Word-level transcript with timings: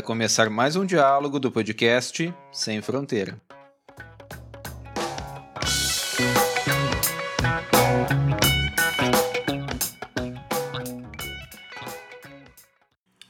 vai 0.00 0.02
começar 0.02 0.48
mais 0.48 0.76
um 0.76 0.86
diálogo 0.86 1.38
do 1.38 1.52
podcast 1.52 2.32
Sem 2.50 2.80
Fronteira. 2.80 3.38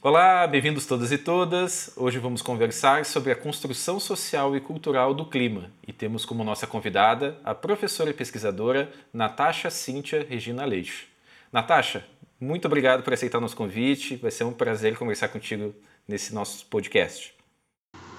Olá, 0.01 0.47
bem-vindos 0.47 0.85
todas 0.85 1.11
e 1.11 1.17
todas. 1.17 1.91
Hoje 1.97 2.19
vamos 2.19 2.41
conversar 2.41 3.03
sobre 3.03 3.33
a 3.33 3.35
construção 3.35 3.99
social 3.99 4.55
e 4.55 4.61
cultural 4.61 5.13
do 5.13 5.25
clima 5.25 5.69
e 5.85 5.91
temos 5.91 6.23
como 6.23 6.41
nossa 6.41 6.65
convidada 6.65 7.37
a 7.43 7.53
professora 7.53 8.11
e 8.11 8.13
pesquisadora 8.13 8.89
Natasha 9.13 9.69
Cíntia 9.69 10.25
Regina 10.27 10.63
Leixo. 10.63 11.05
Natasha, 11.51 12.05
muito 12.39 12.65
obrigado 12.65 13.03
por 13.03 13.11
aceitar 13.11 13.41
nosso 13.41 13.57
convite. 13.57 14.15
Vai 14.15 14.31
ser 14.31 14.45
um 14.45 14.53
prazer 14.53 14.97
conversar 14.97 15.27
contigo 15.27 15.75
nesse 16.07 16.33
nosso 16.33 16.65
podcast. 16.67 17.33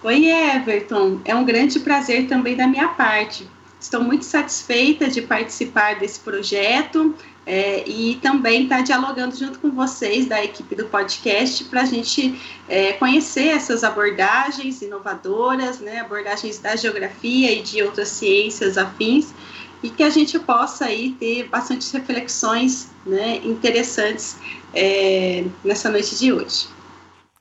Oi, 0.02 0.27
Everton. 0.27 1.20
É 1.24 1.34
um 1.34 1.45
grande 1.45 1.78
prazer 1.80 2.27
também 2.27 2.56
da 2.56 2.66
minha 2.66 2.88
parte. 2.88 3.48
Estou 3.80 4.02
muito 4.02 4.24
satisfeita 4.24 5.09
de 5.09 5.23
participar 5.23 5.98
desse 5.98 6.20
projeto 6.20 7.14
é, 7.45 7.88
e 7.88 8.16
também 8.23 8.64
estar 8.64 8.76
tá 8.76 8.82
dialogando 8.82 9.37
junto 9.37 9.59
com 9.59 9.70
vocês 9.70 10.26
da 10.26 10.42
equipe 10.42 10.74
do 10.74 10.87
podcast 10.87 11.64
para 11.64 11.82
a 11.82 11.84
gente 11.84 12.40
é, 12.68 12.92
conhecer 12.92 13.48
essas 13.48 13.82
abordagens 13.82 14.82
inovadoras, 14.82 15.80
né, 15.80 16.01
abordagens 16.01 16.59
da 16.59 16.76
geografia 16.76 17.52
e 17.52 17.62
de 17.62 17.82
outras 17.82 18.09
ciências 18.09 18.78
afins 18.78 19.34
e 19.82 19.90
que 19.90 20.02
a 20.02 20.10
gente 20.10 20.38
possa 20.38 20.84
aí 20.84 21.16
ter 21.18 21.48
bastante 21.48 21.92
reflexões 21.92 22.88
né, 23.04 23.38
interessantes 23.38 24.37
é, 24.73 25.45
nessa 25.64 25.90
noite 25.90 26.16
de 26.16 26.32
hoje. 26.32 26.68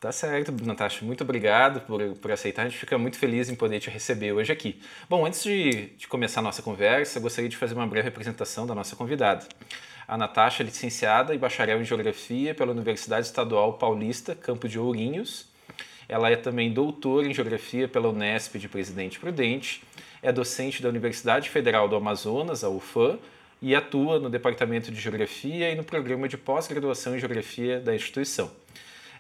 Tá 0.02 0.12
certo, 0.12 0.52
Natasha. 0.66 1.06
Muito 1.06 1.24
obrigado 1.24 1.82
por, 1.82 2.02
por 2.16 2.32
aceitar. 2.32 2.64
A 2.64 2.70
gente 2.70 2.80
fica 2.80 2.98
muito 2.98 3.20
feliz 3.20 3.52
em 3.52 3.56
poder 3.56 3.80
te 3.80 3.88
receber 3.92 4.32
hoje 4.32 4.52
aqui. 4.52 4.82
Bom, 5.08 5.28
antes 5.28 5.44
de, 5.44 5.92
de 5.96 6.08
começar 6.08 6.40
a 6.40 6.44
nossa 6.44 6.64
conversa, 6.64 7.20
gostaria 7.20 7.48
de 7.48 7.56
fazer 7.56 7.76
uma 7.76 7.86
breve 7.86 8.08
apresentação 8.08 8.66
da 8.66 8.74
nossa 8.74 8.96
convidada. 8.96 9.46
A 10.08 10.18
Natasha 10.18 10.64
é 10.64 10.66
licenciada 10.66 11.36
e 11.36 11.38
bacharel 11.38 11.80
em 11.80 11.86
Geografia 11.86 12.56
pela 12.56 12.72
Universidade 12.72 13.28
Estadual 13.28 13.74
Paulista, 13.74 14.34
Campo 14.34 14.68
de 14.68 14.80
Ourinhos. 14.80 15.48
Ela 16.10 16.32
é 16.32 16.36
também 16.36 16.74
doutora 16.74 17.28
em 17.28 17.34
Geografia 17.34 17.88
pela 17.88 18.10
Unesp 18.10 18.58
de 18.58 18.68
Presidente 18.68 19.20
Prudente 19.20 19.84
é 20.24 20.32
docente 20.32 20.82
da 20.82 20.90
Universidade 20.90 21.48
Federal 21.48 21.88
do 21.88 21.96
Amazonas, 21.96 22.64
a 22.64 22.70
UFAM, 22.70 23.20
e 23.62 23.76
atua 23.76 24.20
no 24.20 24.32
Departamento 24.32 24.92
de 24.92 25.00
Geografia 25.00 25.72
e 25.72 25.76
no 25.76 25.84
Programa 25.84 26.28
de 26.28 26.38
Pós-Graduação 26.38 27.16
em 27.16 27.20
Geografia 27.20 27.80
da 27.80 27.94
instituição. 27.94 28.50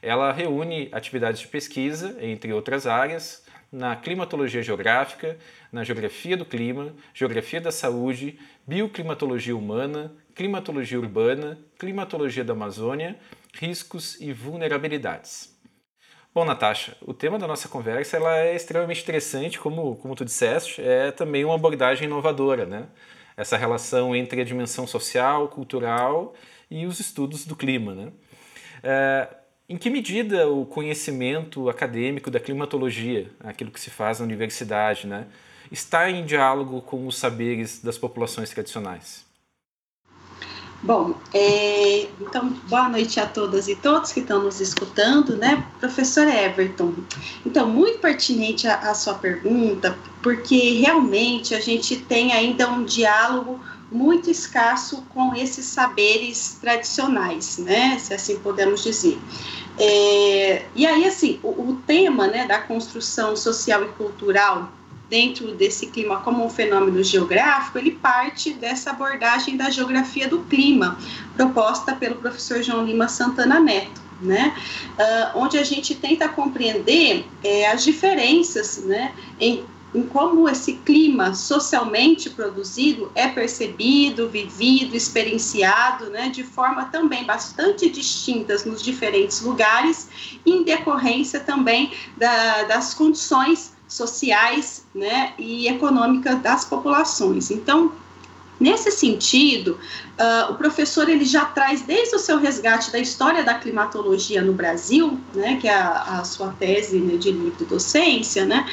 Ela 0.02 0.32
reúne 0.32 0.90
atividades 0.92 1.42
de 1.42 1.48
pesquisa, 1.48 2.18
entre 2.20 2.52
outras 2.52 2.88
áreas, 2.88 3.46
na 3.72 3.96
climatologia 3.96 4.62
geográfica, 4.62 5.38
na 5.72 5.84
geografia 5.84 6.36
do 6.36 6.46
clima, 6.46 6.94
geografia 7.14 7.62
da 7.62 7.72
saúde, 7.72 8.38
bioclimatologia 8.68 9.56
humana, 9.56 10.14
climatologia 10.36 11.00
urbana, 11.00 11.58
climatologia 11.80 12.44
da 12.44 12.54
Amazônia, 12.54 13.18
riscos 13.54 14.20
e 14.20 14.34
vulnerabilidades. 14.34 15.56
Bom, 16.34 16.46
Natasha, 16.46 16.98
o 17.02 17.14
tema 17.14 17.38
da 17.38 17.46
nossa 17.46 17.68
conversa 17.68 18.18
ela 18.18 18.38
é 18.38 18.56
extremamente 18.56 19.02
interessante, 19.02 19.60
como, 19.60 19.98
como 19.98 20.16
tu 20.16 20.24
disseste, 20.26 20.82
é 20.82 21.12
também 21.12 21.44
uma 21.44 21.56
abordagem 21.56 22.06
inovadora, 22.08 22.66
né? 22.66 22.88
Essa 23.36 23.58
relação 23.58 24.16
entre 24.16 24.42
a 24.42 24.46
dimensão 24.46 24.88
social, 24.88 25.50
cultural 25.50 26.34
e 26.70 26.86
os 26.86 27.00
estudos 27.02 27.46
do 27.46 27.56
clima, 27.56 27.94
né? 27.94 28.12
É, 28.82 29.28
em 29.72 29.78
que 29.78 29.90
medida 29.90 30.50
o 30.50 30.66
conhecimento 30.66 31.70
acadêmico 31.70 32.30
da 32.30 32.42
climatologia, 32.42 33.32
aquilo 33.40 33.72
que 33.72 33.80
se 33.80 33.90
faz 33.90 34.20
na 34.20 34.26
universidade, 34.26 35.08
né, 35.08 35.28
está 35.72 36.12
em 36.12 36.26
diálogo 36.26 36.82
com 36.82 37.08
os 37.08 37.18
saberes 37.18 37.80
das 37.82 37.98
populações 37.98 38.50
tradicionais? 38.50 39.26
Bom, 40.84 41.16
é, 41.34 42.08
então, 42.20 42.50
boa 42.68 42.90
noite 42.90 43.18
a 43.18 43.26
todas 43.26 43.70
e 43.70 43.76
todos 43.78 44.12
que 44.12 44.20
estão 44.20 44.44
nos 44.44 44.60
escutando, 44.60 45.38
né? 45.38 45.66
Professor 45.80 46.28
Everton, 46.28 46.94
então, 47.46 47.70
muito 47.70 48.00
pertinente 48.00 48.68
a, 48.68 48.76
a 48.76 48.94
sua 48.94 49.14
pergunta, 49.14 49.98
porque 50.22 50.82
realmente 50.82 51.56
a 51.56 51.62
gente 51.62 51.96
tem 51.96 52.34
ainda 52.34 52.70
um 52.70 52.84
diálogo 52.84 53.58
muito 53.92 54.32
escasso 54.32 55.04
com 55.10 55.36
esses 55.36 55.66
saberes 55.66 56.58
tradicionais, 56.60 57.58
né? 57.58 58.00
Se 58.00 58.14
assim 58.14 58.40
podemos 58.40 58.84
dizer. 58.84 59.20
É, 59.80 60.66
e 60.76 60.86
aí, 60.86 61.06
assim, 61.06 61.40
o, 61.42 61.50
o 61.50 61.82
tema 61.88 62.28
né, 62.28 62.46
da 62.46 62.60
construção 62.60 63.36
social 63.36 63.84
e 63.84 63.88
cultural 63.90 64.72
dentro 65.10 65.54
desse 65.54 65.88
clima 65.88 66.22
como 66.22 66.46
um 66.46 66.50
fenômeno 66.50 67.04
geográfico, 67.04 67.78
ele 67.78 67.92
parte 67.92 68.54
dessa 68.54 68.92
abordagem 68.92 69.58
da 69.58 69.70
geografia 69.70 70.28
do 70.28 70.40
clima, 70.44 70.98
proposta 71.36 71.94
pelo 71.94 72.16
professor 72.16 72.64
João 72.64 72.86
Lima 72.86 73.10
Santana 73.10 73.60
Neto. 73.60 74.02
Né, 74.22 74.56
uh, 75.00 75.40
onde 75.40 75.58
a 75.58 75.64
gente 75.64 75.96
tenta 75.96 76.30
compreender 76.30 77.26
é, 77.44 77.72
as 77.72 77.84
diferenças 77.84 78.78
né, 78.86 79.16
em, 79.40 79.66
em 79.94 80.04
como 80.04 80.48
esse 80.48 80.74
clima 80.74 81.34
socialmente 81.34 82.30
produzido 82.30 83.12
é 83.14 83.28
percebido, 83.28 84.30
vivido, 84.30 84.96
experienciado, 84.96 86.10
né, 86.10 86.30
de 86.30 86.44
forma 86.44 86.86
também 86.86 87.26
bastante 87.26 87.90
distintas 87.90 88.66
nos 88.66 88.82
diferentes 88.82 89.42
lugares, 89.42 90.40
em 90.46 90.64
decorrência 90.64 91.40
também 91.40 91.92
da, 92.18 92.64
das 92.64 92.94
condições 92.94 93.74
sociais 93.88 94.86
né, 94.96 95.34
e 95.38 95.68
econômicas 95.68 96.42
das 96.42 96.64
populações. 96.64 97.52
Então, 97.52 97.92
nesse 98.62 98.92
sentido, 98.92 99.80
uh, 100.20 100.52
o 100.52 100.56
professor 100.56 101.10
ele 101.10 101.26
já 101.26 101.46
traz 101.46 101.82
desde 101.82 102.16
o 102.16 102.20
seu 102.20 102.38
resgate 102.38 102.92
da 102.92 103.00
história 103.00 103.44
da 103.44 103.56
climatologia 103.56 104.42
no 104.42 104.54
Brasil, 104.54 105.20
né, 105.34 105.58
que 105.60 105.68
é 105.68 105.74
a, 105.74 106.20
a 106.20 106.24
sua 106.24 106.50
tese 106.60 107.00
né, 107.00 107.18
de 107.18 107.32
livre 107.32 107.66
docência, 107.66 108.46
né, 108.46 108.66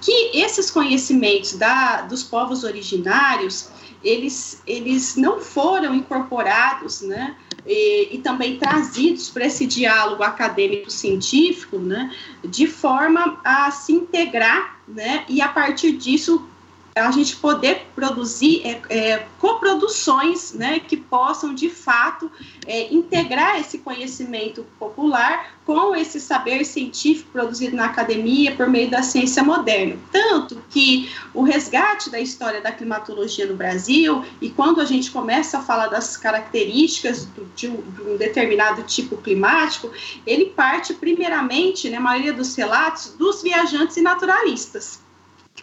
que 0.00 0.36
esses 0.36 0.70
conhecimentos 0.70 1.52
da, 1.54 2.02
dos 2.02 2.24
povos 2.24 2.64
originários 2.64 3.68
eles, 4.02 4.62
eles 4.66 5.16
não 5.16 5.40
foram 5.40 5.94
incorporados, 5.94 7.00
né, 7.00 7.36
e, 7.66 8.16
e 8.16 8.18
também 8.18 8.58
trazidos 8.58 9.28
para 9.28 9.46
esse 9.46 9.66
diálogo 9.66 10.22
acadêmico-científico, 10.22 11.78
né, 11.78 12.12
de 12.44 12.66
forma 12.66 13.40
a 13.44 13.70
se 13.70 13.92
integrar, 13.92 14.80
né, 14.86 15.24
e 15.28 15.40
a 15.40 15.48
partir 15.48 15.92
disso 15.92 16.48
a 16.96 17.10
gente 17.10 17.36
poder 17.36 17.86
produzir 17.94 18.62
é, 18.64 18.80
é, 18.88 19.26
coproduções 19.38 20.54
né, 20.54 20.80
que 20.80 20.96
possam, 20.96 21.54
de 21.54 21.68
fato, 21.68 22.30
é, 22.66 22.92
integrar 22.92 23.60
esse 23.60 23.78
conhecimento 23.78 24.64
popular 24.78 25.56
com 25.66 25.94
esse 25.94 26.18
saber 26.18 26.64
científico 26.64 27.30
produzido 27.32 27.76
na 27.76 27.84
academia 27.84 28.54
por 28.56 28.68
meio 28.70 28.88
da 28.88 29.02
ciência 29.02 29.42
moderna. 29.42 29.96
Tanto 30.10 30.62
que 30.70 31.10
o 31.34 31.42
resgate 31.42 32.08
da 32.08 32.18
história 32.18 32.62
da 32.62 32.72
climatologia 32.72 33.44
no 33.44 33.56
Brasil, 33.56 34.24
e 34.40 34.48
quando 34.48 34.80
a 34.80 34.86
gente 34.86 35.10
começa 35.10 35.58
a 35.58 35.62
falar 35.62 35.88
das 35.88 36.16
características 36.16 37.26
do, 37.26 37.44
de, 37.54 37.68
um, 37.68 37.82
de, 37.82 38.02
um, 38.02 38.16
determinado 38.16 38.82
tipo 38.84 39.18
climático, 39.18 39.90
ele 40.26 40.46
parte 40.46 40.94
primeiramente, 40.94 41.90
na 41.90 41.96
né, 41.96 42.02
maioria 42.02 42.32
dos 42.32 42.54
relatos, 42.54 43.08
dos 43.18 43.42
viajantes 43.42 43.98
e 43.98 44.00
naturalistas 44.00 45.04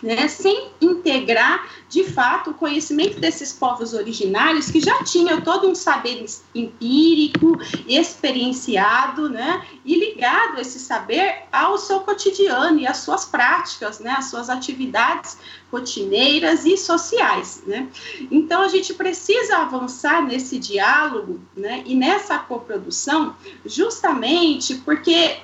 né, 0.01 0.27
sem 0.27 0.69
integrar 0.81 1.67
de 1.87 2.03
fato 2.03 2.49
o 2.49 2.53
conhecimento 2.53 3.19
desses 3.19 3.53
povos 3.53 3.93
originários 3.93 4.71
que 4.71 4.79
já 4.79 5.03
tinham 5.03 5.41
todo 5.41 5.69
um 5.69 5.75
saber 5.75 6.25
empírico, 6.55 7.57
experienciado, 7.87 9.29
né, 9.29 9.65
e 9.85 9.95
ligado 9.95 10.59
esse 10.59 10.79
saber 10.79 11.43
ao 11.51 11.77
seu 11.77 11.99
cotidiano 11.99 12.79
e 12.79 12.87
às 12.87 12.97
suas 12.97 13.25
práticas, 13.25 13.99
né, 13.99 14.15
às 14.17 14.25
suas 14.25 14.49
atividades 14.49 15.37
rotineiras 15.71 16.65
e 16.65 16.77
sociais, 16.77 17.63
né. 17.67 17.87
Então 18.31 18.61
a 18.61 18.67
gente 18.67 18.93
precisa 18.93 19.57
avançar 19.57 20.23
nesse 20.25 20.57
diálogo, 20.57 21.39
né, 21.55 21.83
e 21.85 21.95
nessa 21.95 22.39
coprodução, 22.39 23.35
justamente 23.65 24.75
porque 24.75 25.37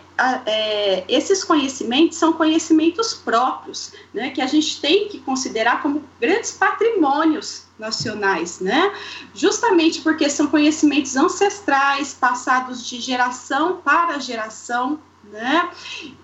é, 0.46 1.04
esses 1.08 1.44
conhecimentos 1.44 2.18
são 2.18 2.34
conhecimentos 2.34 3.14
próprios, 3.14 3.94
né, 4.14 4.32
que 4.32 4.42
a 4.42 4.48
gente 4.48 4.82
tem 4.82 5.08
que 5.08 5.20
considerar 5.20 5.82
como 5.82 6.04
grandes 6.20 6.52
patrimônios 6.52 7.64
nacionais, 7.78 8.60
né? 8.60 8.94
Justamente 9.34 10.02
porque 10.02 10.30
são 10.30 10.48
conhecimentos 10.48 11.16
ancestrais, 11.16 12.14
passados 12.14 12.86
de 12.86 13.00
geração 13.00 13.78
para 13.78 14.20
geração, 14.20 15.00
né? 15.24 15.70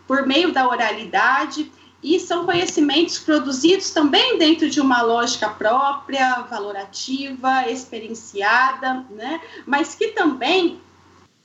Por 0.05 0.27
meio 0.27 0.51
da 0.51 0.67
oralidade 0.67 1.71
e 2.03 2.19
são 2.19 2.45
conhecimentos 2.45 3.17
produzidos 3.17 3.89
também 3.89 4.37
dentro 4.37 4.69
de 4.69 4.79
uma 4.79 5.01
lógica 5.01 5.49
própria, 5.49 6.41
valorativa, 6.41 7.67
experienciada, 7.67 9.05
né? 9.09 9.41
Mas 9.65 9.95
que 9.95 10.09
também 10.09 10.79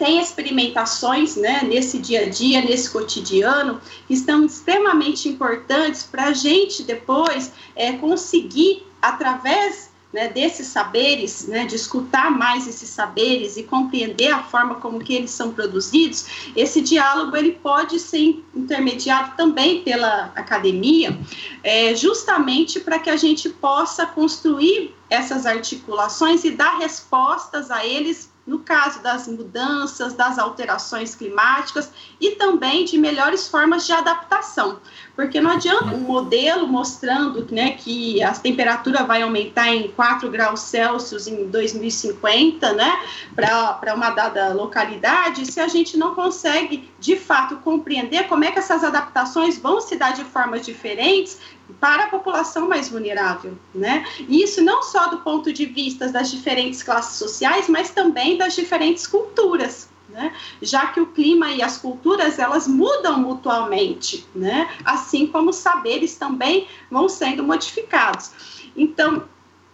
tem 0.00 0.18
experimentações 0.18 1.36
né, 1.36 1.62
nesse 1.62 1.98
dia 1.98 2.22
a 2.22 2.28
dia, 2.30 2.62
nesse 2.62 2.88
cotidiano, 2.88 3.78
que 4.08 4.14
estão 4.14 4.46
extremamente 4.46 5.28
importantes 5.28 6.04
para 6.04 6.28
a 6.28 6.32
gente 6.32 6.82
depois 6.82 7.52
é, 7.76 7.92
conseguir, 7.92 8.82
através 9.02 9.90
né, 10.10 10.28
desses 10.28 10.68
saberes, 10.68 11.46
né, 11.46 11.66
de 11.66 11.76
escutar 11.76 12.30
mais 12.30 12.66
esses 12.66 12.88
saberes 12.88 13.58
e 13.58 13.62
compreender 13.62 14.32
a 14.32 14.42
forma 14.42 14.76
como 14.76 15.00
que 15.00 15.14
eles 15.14 15.32
são 15.32 15.52
produzidos, 15.52 16.48
esse 16.56 16.80
diálogo 16.80 17.36
ele 17.36 17.52
pode 17.52 18.00
ser 18.00 18.42
intermediado 18.54 19.36
também 19.36 19.82
pela 19.82 20.32
academia, 20.34 21.16
é, 21.62 21.94
justamente 21.94 22.80
para 22.80 22.98
que 22.98 23.10
a 23.10 23.16
gente 23.16 23.50
possa 23.50 24.06
construir 24.06 24.94
essas 25.10 25.44
articulações 25.44 26.42
e 26.42 26.52
dar 26.52 26.78
respostas 26.78 27.70
a 27.70 27.84
eles 27.84 28.29
no 28.50 28.58
caso 28.58 29.00
das 29.00 29.28
mudanças, 29.28 30.12
das 30.14 30.36
alterações 30.36 31.14
climáticas 31.14 31.92
e 32.20 32.32
também 32.32 32.84
de 32.84 32.98
melhores 32.98 33.46
formas 33.46 33.86
de 33.86 33.92
adaptação. 33.92 34.80
Porque 35.14 35.40
não 35.40 35.52
adianta 35.52 35.94
um 35.94 36.00
modelo 36.00 36.66
mostrando 36.66 37.46
né, 37.54 37.70
que 37.78 38.20
a 38.24 38.32
temperatura 38.32 39.04
vai 39.04 39.22
aumentar 39.22 39.68
em 39.68 39.86
4 39.92 40.28
graus 40.28 40.62
Celsius 40.62 41.28
em 41.28 41.46
2050, 41.46 42.72
né, 42.72 43.00
para 43.36 43.94
uma 43.94 44.10
dada 44.10 44.52
localidade, 44.52 45.46
se 45.46 45.60
a 45.60 45.68
gente 45.68 45.96
não 45.96 46.16
consegue, 46.16 46.89
de 47.00 47.16
fato, 47.16 47.56
compreender 47.56 48.28
como 48.28 48.44
é 48.44 48.52
que 48.52 48.58
essas 48.58 48.84
adaptações 48.84 49.58
vão 49.58 49.80
se 49.80 49.96
dar 49.96 50.12
de 50.12 50.22
formas 50.22 50.64
diferentes 50.66 51.40
para 51.80 52.04
a 52.04 52.08
população 52.08 52.68
mais 52.68 52.90
vulnerável, 52.90 53.56
né? 53.74 54.06
E 54.28 54.42
isso 54.42 54.62
não 54.62 54.82
só 54.82 55.08
do 55.08 55.18
ponto 55.18 55.50
de 55.50 55.64
vista 55.64 56.08
das 56.08 56.30
diferentes 56.30 56.82
classes 56.82 57.16
sociais, 57.16 57.68
mas 57.68 57.90
também 57.90 58.36
das 58.36 58.54
diferentes 58.54 59.06
culturas, 59.06 59.88
né? 60.10 60.32
Já 60.60 60.88
que 60.88 61.00
o 61.00 61.06
clima 61.06 61.50
e 61.50 61.62
as 61.62 61.78
culturas 61.78 62.38
elas 62.38 62.68
mudam 62.68 63.18
mutuamente, 63.18 64.26
né? 64.34 64.68
Assim 64.84 65.26
como 65.26 65.50
os 65.50 65.56
saberes 65.56 66.16
também 66.16 66.68
vão 66.90 67.08
sendo 67.08 67.42
modificados. 67.42 68.30
Então, 68.76 69.24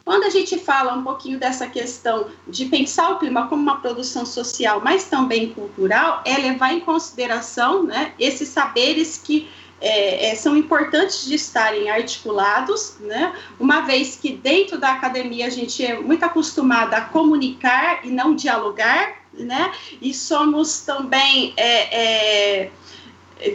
quando 0.06 0.22
a 0.22 0.30
gente 0.30 0.56
fala 0.56 0.94
um 0.94 1.02
pouquinho 1.02 1.36
dessa 1.36 1.66
questão 1.66 2.28
de 2.46 2.66
pensar 2.66 3.10
o 3.10 3.18
clima 3.18 3.48
como 3.48 3.60
uma 3.60 3.80
produção 3.80 4.24
social, 4.24 4.80
mas 4.80 5.06
também 5.06 5.52
cultural, 5.52 6.22
é 6.24 6.38
levar 6.38 6.72
em 6.72 6.78
consideração 6.78 7.82
né, 7.82 8.12
esses 8.16 8.48
saberes 8.48 9.18
que 9.18 9.48
é, 9.80 10.28
é, 10.28 10.34
são 10.36 10.56
importantes 10.56 11.26
de 11.26 11.34
estarem 11.34 11.90
articulados, 11.90 12.94
né? 13.00 13.34
uma 13.58 13.80
vez 13.80 14.14
que 14.14 14.32
dentro 14.32 14.78
da 14.78 14.92
academia 14.92 15.48
a 15.48 15.50
gente 15.50 15.84
é 15.84 15.98
muito 15.98 16.24
acostumada 16.24 16.96
a 16.98 17.00
comunicar 17.00 18.06
e 18.06 18.08
não 18.08 18.32
dialogar, 18.32 19.22
né? 19.34 19.72
e 20.00 20.14
somos 20.14 20.82
também. 20.82 21.52
É, 21.56 22.62
é 22.62 22.70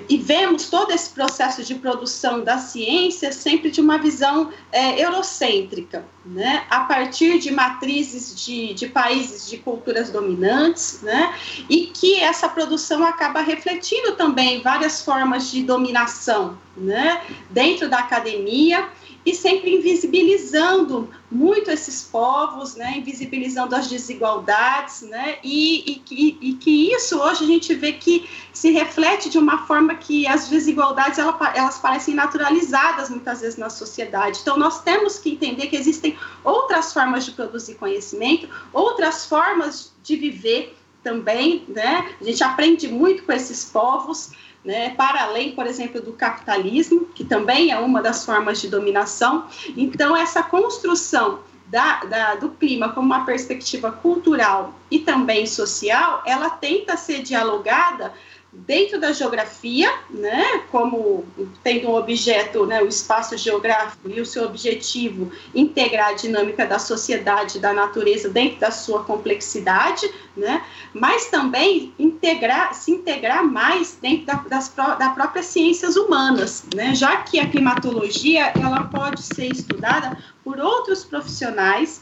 e 0.07 0.17
vemos 0.17 0.69
todo 0.69 0.91
esse 0.91 1.09
processo 1.09 1.63
de 1.63 1.75
produção 1.75 2.43
da 2.43 2.59
ciência 2.59 3.31
sempre 3.31 3.71
de 3.71 3.81
uma 3.81 3.97
visão 3.97 4.51
é, 4.71 5.03
eurocêntrica, 5.03 6.05
né? 6.23 6.65
a 6.69 6.81
partir 6.81 7.39
de 7.39 7.51
matrizes 7.51 8.35
de, 8.35 8.73
de 8.75 8.87
países 8.87 9.49
de 9.49 9.57
culturas 9.57 10.11
dominantes, 10.11 11.01
né? 11.01 11.33
e 11.67 11.87
que 11.87 12.19
essa 12.19 12.47
produção 12.47 13.03
acaba 13.03 13.41
refletindo 13.41 14.11
também 14.13 14.61
várias 14.61 15.03
formas 15.03 15.49
de 15.49 15.63
dominação 15.63 16.57
né? 16.75 17.21
dentro 17.49 17.89
da 17.89 17.99
academia 17.99 18.89
e 19.25 19.35
sempre 19.35 19.75
invisibilizando 19.75 21.09
muito 21.29 21.69
esses 21.69 22.03
povos, 22.03 22.75
né, 22.75 22.97
invisibilizando 22.97 23.75
as 23.75 23.87
desigualdades, 23.87 25.03
né, 25.03 25.37
e, 25.43 26.01
e, 26.09 26.37
e, 26.41 26.53
que 26.53 26.91
isso 26.91 27.19
hoje 27.19 27.43
a 27.43 27.47
gente 27.47 27.73
vê 27.75 27.93
que 27.93 28.27
se 28.51 28.71
reflete 28.71 29.29
de 29.29 29.37
uma 29.37 29.59
forma 29.67 29.93
que 29.95 30.25
as 30.25 30.49
desigualdades 30.49 31.19
elas, 31.19 31.35
elas 31.55 31.77
parecem 31.77 32.15
naturalizadas 32.15 33.09
muitas 33.09 33.41
vezes 33.41 33.57
na 33.57 33.69
sociedade. 33.69 34.39
Então 34.41 34.57
nós 34.57 34.81
temos 34.81 35.19
que 35.19 35.31
entender 35.31 35.67
que 35.67 35.75
existem 35.75 36.17
outras 36.43 36.91
formas 36.91 37.23
de 37.23 37.31
produzir 37.31 37.75
conhecimento, 37.75 38.49
outras 38.73 39.25
formas 39.25 39.93
de 40.03 40.15
viver 40.15 40.75
também, 41.03 41.63
né? 41.67 42.13
A 42.19 42.23
gente 42.23 42.43
aprende 42.43 42.87
muito 42.87 43.23
com 43.23 43.31
esses 43.31 43.65
povos 43.65 44.31
né, 44.63 44.91
para 44.91 45.23
além, 45.23 45.53
por 45.53 45.65
exemplo, 45.65 46.01
do 46.01 46.13
capitalismo, 46.13 47.05
que 47.15 47.23
também 47.23 47.71
é 47.71 47.77
uma 47.77 48.01
das 48.01 48.25
formas 48.25 48.61
de 48.61 48.67
dominação. 48.67 49.47
Então, 49.75 50.15
essa 50.15 50.43
construção 50.43 51.39
da, 51.67 52.03
da, 52.03 52.35
do 52.35 52.49
clima 52.49 52.89
como 52.89 53.07
uma 53.07 53.25
perspectiva 53.25 53.91
cultural 53.91 54.73
e 54.91 54.99
também 54.99 55.45
social, 55.47 56.21
ela 56.25 56.49
tenta 56.49 56.97
ser 56.97 57.23
dialogada 57.23 58.13
dentro 58.53 58.99
da 58.99 59.13
geografia, 59.13 59.89
né, 60.09 60.63
como 60.69 61.25
tendo 61.63 61.89
um 61.89 61.95
objeto, 61.95 62.65
né, 62.65 62.81
o 62.81 62.87
espaço 62.87 63.37
geográfico 63.37 64.09
e 64.09 64.19
o 64.19 64.25
seu 64.25 64.43
objetivo 64.43 65.31
integrar 65.55 66.09
a 66.09 66.13
dinâmica 66.13 66.65
da 66.65 66.77
sociedade, 66.77 67.59
da 67.59 67.71
natureza 67.71 68.27
dentro 68.27 68.59
da 68.59 68.69
sua 68.69 69.03
complexidade, 69.05 70.11
né, 70.35 70.65
mas 70.93 71.27
também 71.27 71.93
integrar, 71.97 72.73
se 72.73 72.91
integrar 72.91 73.45
mais 73.45 73.97
dentro 74.01 74.25
da, 74.25 74.33
das, 74.49 74.69
da 74.69 75.09
próprias 75.11 75.45
ciências 75.45 75.95
humanas, 75.95 76.65
né, 76.75 76.93
já 76.93 77.17
que 77.17 77.39
a 77.39 77.49
climatologia 77.49 78.51
ela 78.61 78.83
pode 78.83 79.21
ser 79.23 79.47
estudada 79.47 80.17
por 80.43 80.59
outros 80.59 81.05
profissionais 81.05 82.01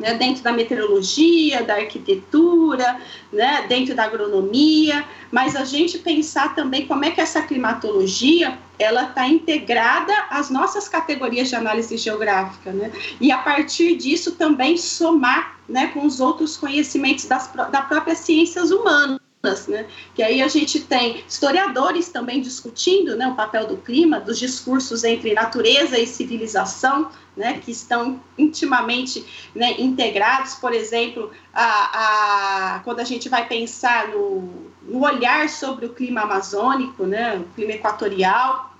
né, 0.00 0.14
dentro 0.14 0.42
da 0.42 0.50
meteorologia, 0.50 1.62
da 1.62 1.74
arquitetura, 1.74 2.98
né, 3.32 3.66
dentro 3.68 3.94
da 3.94 4.04
agronomia, 4.04 5.04
mas 5.30 5.54
a 5.54 5.64
gente 5.64 5.98
pensar 5.98 6.54
também 6.54 6.86
como 6.86 7.04
é 7.04 7.10
que 7.10 7.20
essa 7.20 7.42
climatologia 7.42 8.58
ela 8.78 9.04
está 9.04 9.28
integrada 9.28 10.12
às 10.30 10.48
nossas 10.50 10.88
categorias 10.88 11.50
de 11.50 11.54
análise 11.54 11.96
geográfica, 11.98 12.72
né? 12.72 12.90
E 13.20 13.30
a 13.30 13.36
partir 13.36 13.94
disso 13.96 14.32
também 14.36 14.78
somar, 14.78 15.60
né, 15.68 15.88
com 15.88 16.06
os 16.06 16.18
outros 16.18 16.56
conhecimentos 16.56 17.26
das, 17.26 17.52
da 17.52 17.82
própria 17.82 18.14
ciências 18.14 18.70
humanas. 18.70 19.19
Né? 19.68 19.86
Que 20.14 20.22
aí 20.22 20.42
a 20.42 20.48
gente 20.48 20.80
tem 20.80 21.24
historiadores 21.26 22.10
também 22.10 22.42
discutindo 22.42 23.16
né, 23.16 23.26
o 23.26 23.34
papel 23.34 23.66
do 23.66 23.78
clima, 23.78 24.20
dos 24.20 24.38
discursos 24.38 25.02
entre 25.02 25.32
natureza 25.32 25.98
e 25.98 26.06
civilização, 26.06 27.10
né, 27.34 27.58
que 27.58 27.70
estão 27.70 28.20
intimamente 28.36 29.24
né, 29.54 29.80
integrados, 29.80 30.56
por 30.56 30.74
exemplo, 30.74 31.30
a, 31.54 32.74
a, 32.74 32.80
quando 32.80 33.00
a 33.00 33.04
gente 33.04 33.30
vai 33.30 33.48
pensar 33.48 34.08
no, 34.08 34.70
no 34.82 35.02
olhar 35.02 35.48
sobre 35.48 35.86
o 35.86 35.94
clima 35.94 36.20
amazônico, 36.20 37.06
né, 37.06 37.36
o 37.36 37.44
clima 37.54 37.72
equatorial, 37.72 38.74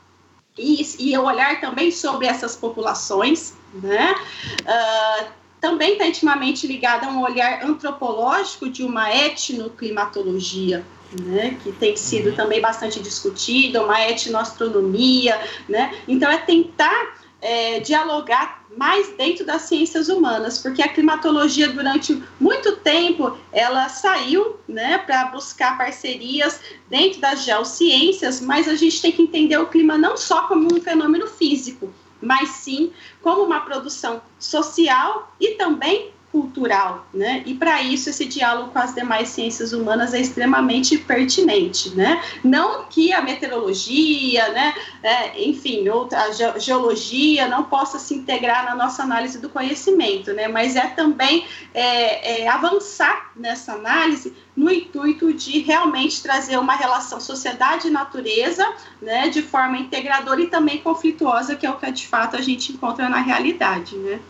e, 0.58 0.84
e 0.98 1.16
olhar 1.16 1.58
também 1.58 1.90
sobre 1.90 2.26
essas 2.26 2.54
populações, 2.54 3.54
né, 3.72 4.14
uh, 4.62 5.39
também 5.60 5.92
está 5.92 6.06
intimamente 6.06 6.66
ligada 6.66 7.06
a 7.06 7.10
um 7.10 7.22
olhar 7.22 7.64
antropológico 7.64 8.68
de 8.68 8.82
uma 8.82 9.14
etnoclimatologia, 9.14 10.84
né, 11.20 11.56
que 11.62 11.72
tem 11.72 11.96
sido 11.96 12.30
uhum. 12.30 12.36
também 12.36 12.60
bastante 12.60 13.00
discutida, 13.00 13.82
uma 13.82 14.00
etnoastronomia, 14.00 15.38
né, 15.68 15.94
então 16.08 16.30
é 16.30 16.38
tentar 16.38 17.16
é, 17.42 17.80
dialogar 17.80 18.60
mais 18.76 19.08
dentro 19.16 19.44
das 19.44 19.62
ciências 19.62 20.08
humanas, 20.08 20.58
porque 20.58 20.80
a 20.80 20.88
climatologia 20.88 21.68
durante 21.68 22.22
muito 22.38 22.76
tempo 22.76 23.36
ela 23.52 23.88
saiu, 23.88 24.60
né, 24.68 24.98
para 24.98 25.26
buscar 25.26 25.76
parcerias 25.76 26.60
dentro 26.88 27.20
das 27.20 27.44
geociências, 27.44 28.40
mas 28.40 28.68
a 28.68 28.76
gente 28.76 29.02
tem 29.02 29.12
que 29.12 29.22
entender 29.22 29.56
o 29.58 29.66
clima 29.66 29.98
não 29.98 30.16
só 30.16 30.42
como 30.42 30.72
um 30.72 30.80
fenômeno 30.80 31.26
físico, 31.26 31.92
mas 32.20 32.50
sim 32.50 32.92
como 33.22 33.42
uma 33.42 33.60
produção 33.60 34.22
social 34.38 35.34
e 35.40 35.54
também 35.54 36.12
cultural, 36.32 37.06
né? 37.12 37.42
E 37.44 37.54
para 37.54 37.82
isso 37.82 38.08
esse 38.08 38.24
diálogo 38.24 38.70
com 38.70 38.78
as 38.78 38.94
demais 38.94 39.30
ciências 39.30 39.72
humanas 39.72 40.14
é 40.14 40.20
extremamente 40.20 40.96
pertinente, 40.96 41.90
né? 41.90 42.22
Não 42.44 42.84
que 42.84 43.12
a 43.12 43.20
meteorologia, 43.20 44.48
né, 44.50 44.74
é, 45.02 45.42
enfim, 45.42 45.88
outra 45.88 46.20
a 46.20 46.58
geologia 46.58 47.48
não 47.48 47.64
possa 47.64 47.98
se 47.98 48.14
integrar 48.14 48.64
na 48.64 48.76
nossa 48.76 49.02
análise 49.02 49.38
do 49.38 49.48
conhecimento, 49.48 50.32
né? 50.32 50.46
Mas 50.46 50.76
é 50.76 50.86
também 50.88 51.46
é, 51.74 52.42
é 52.42 52.48
avançar 52.48 53.32
nessa 53.34 53.72
análise 53.72 54.32
no 54.56 54.70
intuito 54.70 55.32
de 55.32 55.60
realmente 55.60 56.22
trazer 56.22 56.58
uma 56.58 56.76
relação 56.76 57.18
sociedade 57.18 57.88
e 57.88 57.90
natureza, 57.90 58.66
né, 59.00 59.28
de 59.28 59.42
forma 59.42 59.78
integradora 59.78 60.40
e 60.42 60.46
também 60.46 60.78
conflituosa, 60.78 61.56
que 61.56 61.66
é 61.66 61.70
o 61.70 61.76
que 61.76 61.90
de 61.90 62.06
fato 62.06 62.36
a 62.36 62.40
gente 62.40 62.72
encontra 62.72 63.08
na 63.08 63.20
realidade, 63.20 63.96
né? 63.96 64.20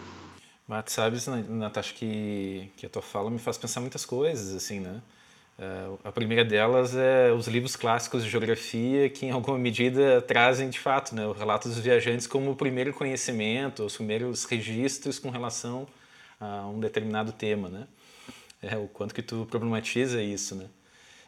Mas 0.70 0.84
sabes, 0.92 1.26
Natasha, 1.26 1.92
que, 1.92 2.70
que 2.76 2.86
a 2.86 2.88
tua 2.88 3.02
fala 3.02 3.28
me 3.28 3.40
faz 3.40 3.58
pensar 3.58 3.80
muitas 3.80 4.06
coisas, 4.06 4.54
assim, 4.54 4.78
né? 4.78 5.02
Uh, 5.58 5.98
a 6.04 6.12
primeira 6.12 6.44
delas 6.44 6.94
é 6.94 7.32
os 7.32 7.48
livros 7.48 7.74
clássicos 7.74 8.22
de 8.22 8.30
geografia 8.30 9.10
que, 9.10 9.26
em 9.26 9.32
alguma 9.32 9.58
medida, 9.58 10.22
trazem, 10.22 10.70
de 10.70 10.78
fato, 10.78 11.12
né, 11.12 11.26
o 11.26 11.32
relato 11.32 11.68
dos 11.68 11.76
viajantes 11.80 12.28
como 12.28 12.52
o 12.52 12.56
primeiro 12.56 12.94
conhecimento, 12.94 13.84
os 13.84 13.96
primeiros 13.96 14.44
registros 14.44 15.18
com 15.18 15.28
relação 15.28 15.88
a 16.38 16.68
um 16.68 16.78
determinado 16.78 17.32
tema, 17.32 17.68
né? 17.68 17.88
É, 18.62 18.76
o 18.76 18.86
quanto 18.86 19.12
que 19.12 19.22
tu 19.22 19.48
problematiza 19.50 20.22
isso, 20.22 20.54
né? 20.54 20.66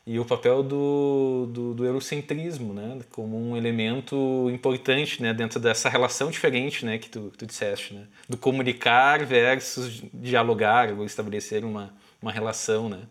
E 0.04 0.18
o 0.18 0.24
papel 0.24 0.64
do, 0.64 1.48
do, 1.52 1.74
do, 1.74 1.84
eurocentrismo, 1.84 2.74
né, 2.74 2.98
como 3.12 3.38
um 3.38 3.56
elemento 3.56 4.50
importante, 4.52 5.22
né, 5.22 5.32
dentro 5.32 5.60
dessa 5.60 5.88
relação 5.88 6.28
diferente, 6.30 6.84
né, 6.84 6.98
que 6.98 7.08
tu, 7.08 7.30
que 7.30 7.38
tu 7.38 7.46
disseste, 7.46 7.94
né, 7.94 8.06
do 8.28 8.36
comunicar 8.36 9.24
versus 9.24 10.02
dialogar 10.12 10.92
ou 10.92 11.04
estabelecer 11.04 11.64
uma, 11.64 11.94
uma 12.20 12.32
relação, 12.32 12.88
né. 12.88 13.02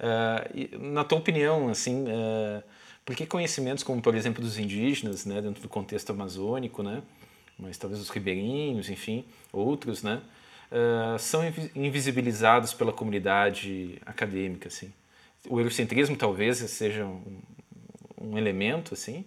Uh, 0.00 0.92
na 0.92 1.04
tua 1.04 1.18
opinião, 1.18 1.68
assim, 1.68 2.04
uh, 2.04 2.62
por 3.04 3.14
que 3.14 3.24
conhecimentos 3.24 3.84
como, 3.84 4.02
por 4.02 4.14
exemplo, 4.14 4.42
dos 4.42 4.58
indígenas, 4.58 5.24
né, 5.24 5.40
dentro 5.40 5.62
do 5.62 5.68
contexto 5.68 6.10
amazônico, 6.10 6.82
né, 6.82 7.00
mas 7.56 7.78
talvez 7.78 8.00
os 8.00 8.08
ribeirinhos, 8.08 8.90
enfim, 8.90 9.24
outros, 9.52 10.02
né, 10.02 10.20
uh, 10.72 11.16
são 11.16 11.42
invisibilizados 11.76 12.74
pela 12.74 12.92
comunidade 12.92 14.00
acadêmica, 14.04 14.66
assim? 14.66 14.92
O 15.48 15.58
eurocentrismo 15.58 16.16
talvez 16.16 16.58
seja 16.58 17.04
um, 17.04 17.40
um 18.20 18.38
elemento 18.38 18.94
assim? 18.94 19.24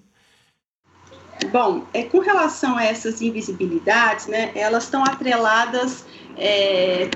Bom, 1.52 1.86
é, 1.94 2.04
com 2.04 2.20
relação 2.20 2.78
a 2.78 2.84
essas 2.84 3.22
invisibilidades, 3.22 4.28
né, 4.28 4.52
elas 4.56 4.84
estão 4.84 5.04
atreladas 5.04 6.06
é, 6.38 7.10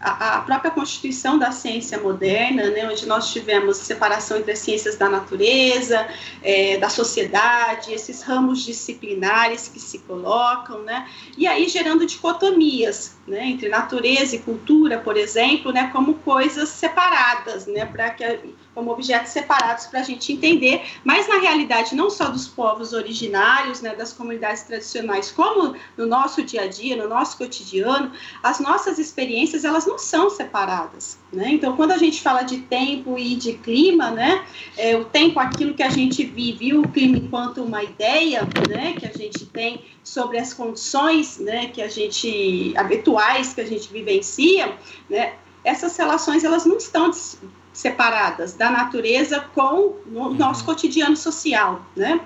à, 0.00 0.36
à, 0.36 0.40
própria 0.42 0.70
constituição 0.70 1.38
da 1.38 1.50
ciência 1.50 1.98
moderna, 1.98 2.70
né, 2.70 2.88
onde 2.88 3.06
nós 3.06 3.32
tivemos 3.32 3.78
separação 3.78 4.38
entre 4.38 4.52
as 4.52 4.58
ciências 4.58 4.96
da 4.96 5.08
natureza, 5.08 6.06
é, 6.42 6.76
da 6.78 6.88
sociedade, 6.88 7.92
esses 7.92 8.22
ramos 8.22 8.64
disciplinares 8.64 9.68
que 9.68 9.80
se 9.80 9.98
colocam, 10.00 10.82
né, 10.82 11.08
e 11.36 11.46
aí 11.46 11.68
gerando 11.68 12.06
dicotomias, 12.06 13.16
né, 13.26 13.46
entre 13.46 13.68
natureza 13.68 14.36
e 14.36 14.38
cultura, 14.38 14.98
por 14.98 15.16
exemplo, 15.16 15.72
né, 15.72 15.90
como 15.92 16.14
coisas 16.14 16.68
separadas, 16.68 17.66
né, 17.66 17.84
para 17.84 18.10
que 18.10 18.24
como 18.78 18.92
objetos 18.92 19.32
separados 19.32 19.86
para 19.86 19.98
a 19.98 20.02
gente 20.04 20.32
entender, 20.32 20.82
mas 21.02 21.26
na 21.26 21.40
realidade 21.40 21.96
não 21.96 22.08
só 22.08 22.30
dos 22.30 22.46
povos 22.46 22.92
originários, 22.92 23.82
né, 23.82 23.92
das 23.96 24.12
comunidades 24.12 24.62
tradicionais, 24.62 25.32
como 25.32 25.74
no 25.96 26.06
nosso 26.06 26.44
dia 26.44 26.62
a 26.62 26.68
dia, 26.68 26.96
no 26.96 27.08
nosso 27.08 27.36
cotidiano, 27.36 28.12
as 28.40 28.60
nossas 28.60 29.00
experiências 29.00 29.64
elas 29.64 29.84
não 29.84 29.98
são 29.98 30.30
separadas, 30.30 31.18
né? 31.32 31.50
Então 31.50 31.74
quando 31.74 31.90
a 31.90 31.98
gente 31.98 32.22
fala 32.22 32.42
de 32.42 32.58
tempo 32.58 33.18
e 33.18 33.34
de 33.34 33.54
clima, 33.54 34.12
né, 34.12 34.44
é, 34.76 34.96
o 34.96 35.04
tempo 35.04 35.40
aquilo 35.40 35.74
que 35.74 35.82
a 35.82 35.90
gente 35.90 36.24
vive, 36.24 36.72
o 36.72 36.82
clima 36.82 37.18
enquanto 37.18 37.64
uma 37.64 37.82
ideia, 37.82 38.48
né, 38.68 38.92
que 38.92 39.06
a 39.06 39.12
gente 39.12 39.44
tem 39.46 39.82
sobre 40.04 40.38
as 40.38 40.54
condições, 40.54 41.38
né, 41.38 41.66
que 41.66 41.82
a 41.82 41.88
gente 41.88 42.72
habituais 42.76 43.52
que 43.54 43.60
a 43.60 43.66
gente 43.66 43.92
vivencia, 43.92 44.72
né, 45.10 45.32
essas 45.64 45.96
relações 45.96 46.44
elas 46.44 46.64
não 46.64 46.76
estão 46.76 47.10
separadas 47.78 48.54
da 48.54 48.70
natureza 48.70 49.38
com 49.54 49.62
o 49.62 50.02
uhum. 50.12 50.34
nosso 50.34 50.64
cotidiano 50.64 51.16
social, 51.16 51.80
né? 51.94 52.20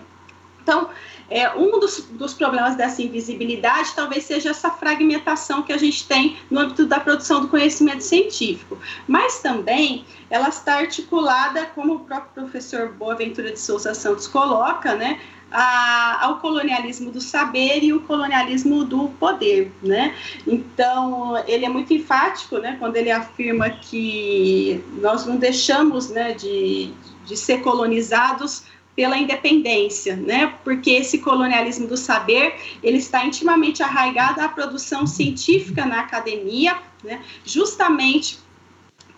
Então, 0.63 0.89
é, 1.29 1.51
um 1.55 1.79
dos, 1.79 2.07
dos, 2.13 2.33
problemas 2.33 2.75
dessa 2.75 3.03
invisibilidade 3.03 3.93
talvez 3.95 4.25
seja 4.25 4.49
essa 4.51 4.71
fragmentação 4.71 5.63
que 5.63 5.71
a 5.71 5.77
gente 5.77 6.07
tem 6.09 6.39
no 6.51 6.61
âmbito 6.61 6.87
da 6.87 6.99
produção 6.99 7.43
do 7.43 7.49
conhecimento 7.49 8.03
científico, 8.03 8.79
mas 9.07 9.41
também 9.41 10.07
ela 10.31 10.49
está 10.49 10.77
articulada, 10.77 11.67
como 11.75 11.97
o 11.97 12.01
próprio 12.01 12.33
professor 12.33 12.93
Boaventura 12.93 13.53
de 13.53 13.61
Souza 13.61 13.93
Santos 13.93 14.27
coloca, 14.27 14.95
né, 14.95 15.21
a, 15.53 16.25
ao 16.25 16.39
colonialismo 16.39 17.11
do 17.11 17.21
saber 17.21 17.83
e 17.83 17.93
o 17.93 18.01
colonialismo 18.01 18.85
do 18.85 19.09
poder, 19.21 19.71
né? 19.83 20.15
Então, 20.47 21.43
ele 21.47 21.65
é 21.65 21.69
muito 21.69 21.93
enfático, 21.93 22.59
né, 22.59 22.77
quando 22.79 22.97
ele 22.97 23.11
afirma 23.11 23.71
que 23.71 24.83
nós 25.01 25.27
não 25.27 25.37
deixamos, 25.37 26.11
né, 26.11 26.33
de, 26.33 26.93
de 27.27 27.37
ser 27.37 27.61
colonizados 27.61 28.65
pela 28.95 29.17
independência, 29.17 30.17
né? 30.17 30.55
Porque 30.63 30.91
esse 30.91 31.19
colonialismo 31.19 31.87
do 31.87 31.97
saber, 31.97 32.55
ele 32.83 32.99
está 32.99 33.25
intimamente 33.25 33.83
arraigado 33.83 34.41
à 34.41 34.49
produção 34.49 35.07
científica 35.07 35.87
na 35.87 36.01
academia, 36.01 36.77
né? 37.03 37.23
Justamente 37.45 38.39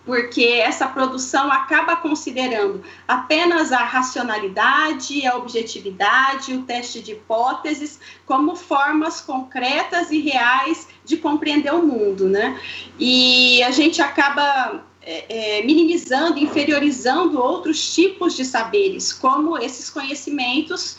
porque 0.05 0.43
essa 0.43 0.87
produção 0.87 1.51
acaba 1.51 1.95
considerando 1.95 2.83
apenas 3.07 3.71
a 3.71 3.83
racionalidade, 3.83 5.25
a 5.25 5.35
objetividade, 5.35 6.53
o 6.53 6.61
teste 6.61 7.01
de 7.01 7.13
hipóteses 7.13 7.99
como 8.25 8.55
formas 8.55 9.19
concretas 9.19 10.11
e 10.11 10.19
reais 10.19 10.87
de 11.03 11.17
compreender 11.17 11.73
o 11.73 11.81
mundo, 11.81 12.27
né? 12.29 12.59
E 12.99 13.63
a 13.63 13.71
gente 13.71 14.01
acaba 14.01 14.83
é, 15.01 15.59
é, 15.59 15.63
minimizando, 15.63 16.39
inferiorizando 16.39 17.39
outros 17.41 17.93
tipos 17.93 18.35
de 18.35 18.45
saberes, 18.45 19.11
como 19.11 19.57
esses 19.57 19.89
conhecimentos 19.89 20.97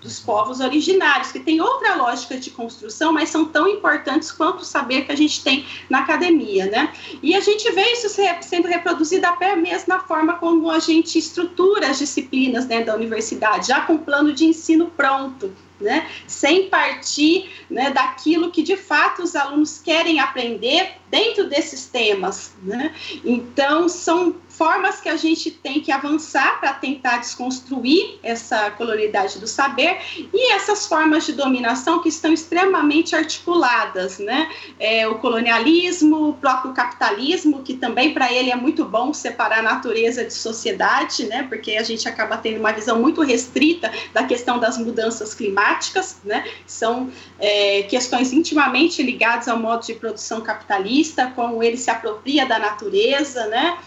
dos 0.00 0.20
povos 0.20 0.60
originários, 0.60 1.32
que 1.32 1.40
tem 1.40 1.60
outra 1.60 1.94
lógica 1.94 2.36
de 2.36 2.50
construção, 2.50 3.12
mas 3.12 3.30
são 3.30 3.46
tão 3.46 3.66
importantes 3.66 4.30
quanto 4.30 4.60
o 4.60 4.64
saber 4.64 5.04
que 5.04 5.12
a 5.12 5.16
gente 5.16 5.42
tem 5.42 5.66
na 5.88 6.00
academia, 6.00 6.66
né? 6.66 6.92
E 7.22 7.34
a 7.34 7.40
gente 7.40 7.70
vê 7.72 7.92
isso 7.92 8.08
sendo 8.42 8.68
reproduzido 8.68 9.26
até 9.26 9.56
mesmo 9.56 9.88
na 9.88 10.00
forma 10.00 10.34
como 10.34 10.70
a 10.70 10.78
gente 10.78 11.18
estrutura 11.18 11.88
as 11.88 11.98
disciplinas 11.98 12.66
dentro 12.66 12.86
da 12.86 12.94
universidade, 12.94 13.68
já 13.68 13.80
com 13.80 13.96
plano 13.96 14.32
de 14.32 14.44
ensino 14.44 14.86
pronto, 14.96 15.52
né? 15.80 16.08
Sem 16.26 16.68
partir 16.68 17.50
né, 17.70 17.90
daquilo 17.90 18.50
que 18.50 18.62
de 18.62 18.76
fato 18.76 19.22
os 19.22 19.34
alunos 19.34 19.78
querem 19.78 20.20
aprender 20.20 20.92
dentro 21.10 21.48
desses 21.48 21.86
temas, 21.86 22.52
né? 22.62 22.94
Então 23.24 23.88
são 23.88 24.34
formas 24.56 25.00
que 25.00 25.08
a 25.08 25.16
gente 25.16 25.50
tem 25.50 25.80
que 25.80 25.92
avançar 25.92 26.58
para 26.58 26.72
tentar 26.72 27.18
desconstruir 27.18 28.18
essa 28.22 28.70
coloridade 28.70 29.38
do 29.38 29.46
saber 29.46 29.98
e 30.32 30.52
essas 30.52 30.86
formas 30.86 31.26
de 31.26 31.32
dominação 31.32 32.00
que 32.00 32.08
estão 32.08 32.32
extremamente 32.32 33.14
articuladas, 33.14 34.18
né? 34.18 34.50
É, 34.80 35.06
o 35.06 35.16
colonialismo, 35.16 36.30
o 36.30 36.34
próprio 36.34 36.72
capitalismo, 36.72 37.62
que 37.62 37.74
também 37.74 38.14
para 38.14 38.32
ele 38.32 38.50
é 38.50 38.56
muito 38.56 38.84
bom 38.84 39.12
separar 39.12 39.62
natureza 39.62 40.24
de 40.24 40.32
sociedade, 40.32 41.24
né? 41.26 41.42
Porque 41.48 41.72
a 41.72 41.82
gente 41.82 42.08
acaba 42.08 42.38
tendo 42.38 42.58
uma 42.58 42.72
visão 42.72 42.98
muito 42.98 43.20
restrita 43.20 43.92
da 44.14 44.24
questão 44.24 44.58
das 44.58 44.78
mudanças 44.78 45.34
climáticas, 45.34 46.16
né? 46.24 46.44
São 46.66 47.10
é, 47.38 47.82
questões 47.82 48.32
intimamente 48.32 49.02
ligadas 49.02 49.48
ao 49.48 49.58
modo 49.58 49.84
de 49.84 49.94
produção 49.94 50.40
capitalista, 50.40 50.95
como 51.34 51.62
ele 51.62 51.76
se 51.76 51.90
apropria 51.90 52.46
da 52.46 52.58
natureza, 52.58 53.46
né? 53.46 53.78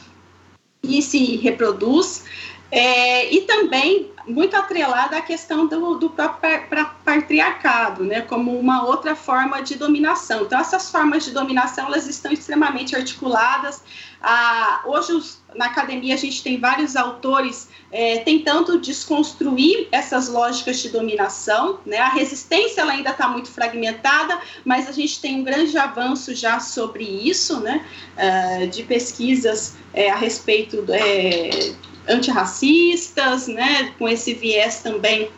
e 0.84 1.02
se 1.02 1.38
reproduz, 1.38 2.24
é, 2.72 3.34
e 3.34 3.42
também 3.42 4.12
muito 4.30 4.56
atrelada 4.56 5.18
à 5.18 5.22
questão 5.22 5.68
do, 5.68 5.96
do 5.96 6.10
próprio 6.10 6.90
patriarcado, 7.04 8.04
né, 8.04 8.22
como 8.22 8.58
uma 8.58 8.86
outra 8.86 9.16
forma 9.16 9.62
de 9.62 9.76
dominação. 9.76 10.44
Então, 10.44 10.60
essas 10.60 10.90
formas 10.90 11.26
de 11.26 11.32
dominação 11.32 11.88
elas 11.88 12.08
estão 12.08 12.32
extremamente 12.32 12.96
articuladas. 12.96 13.82
Ah, 14.22 14.82
hoje, 14.86 15.14
os, 15.14 15.42
na 15.56 15.66
academia, 15.66 16.14
a 16.14 16.18
gente 16.18 16.44
tem 16.44 16.60
vários 16.60 16.96
autores 16.96 17.70
é, 17.92 18.20
tentando 18.20 18.80
desconstruir 18.80 19.88
essas 19.92 20.28
lógicas 20.28 20.80
de 20.80 20.90
dominação. 20.90 21.80
Né? 21.86 21.98
A 21.98 22.10
resistência 22.10 22.82
ela 22.82 22.92
ainda 22.92 23.12
está 23.12 23.28
muito 23.28 23.50
fragmentada, 23.50 24.40
mas 24.66 24.88
a 24.88 24.92
gente 24.92 25.20
tem 25.20 25.40
um 25.40 25.44
grande 25.44 25.78
avanço 25.78 26.36
já 26.36 26.60
sobre 26.60 27.04
isso, 27.04 27.60
né? 27.62 27.86
Uh, 28.18 28.68
de 28.68 28.84
pesquisas 28.84 29.78
é, 29.94 30.10
a 30.10 30.16
respeito 30.16 30.86
é, 30.90 31.74
antirracistas, 32.10 33.48
né? 33.48 33.94
com 33.98 34.08
esse 34.10 34.34
viés 34.34 34.82
também 34.82 35.30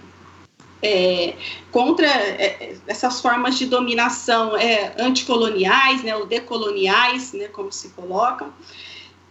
é, 0.82 1.36
contra 1.72 2.08
é, 2.08 2.76
essas 2.88 3.22
formas 3.22 3.58
de 3.58 3.68
dominação 3.68 4.58
é, 4.58 4.94
anticoloniais, 4.98 6.04
né, 6.04 6.16
ou 6.16 6.26
decoloniais, 6.26 7.34
né, 7.34 7.48
como 7.48 7.72
se 7.72 7.90
colocam. 7.90 8.52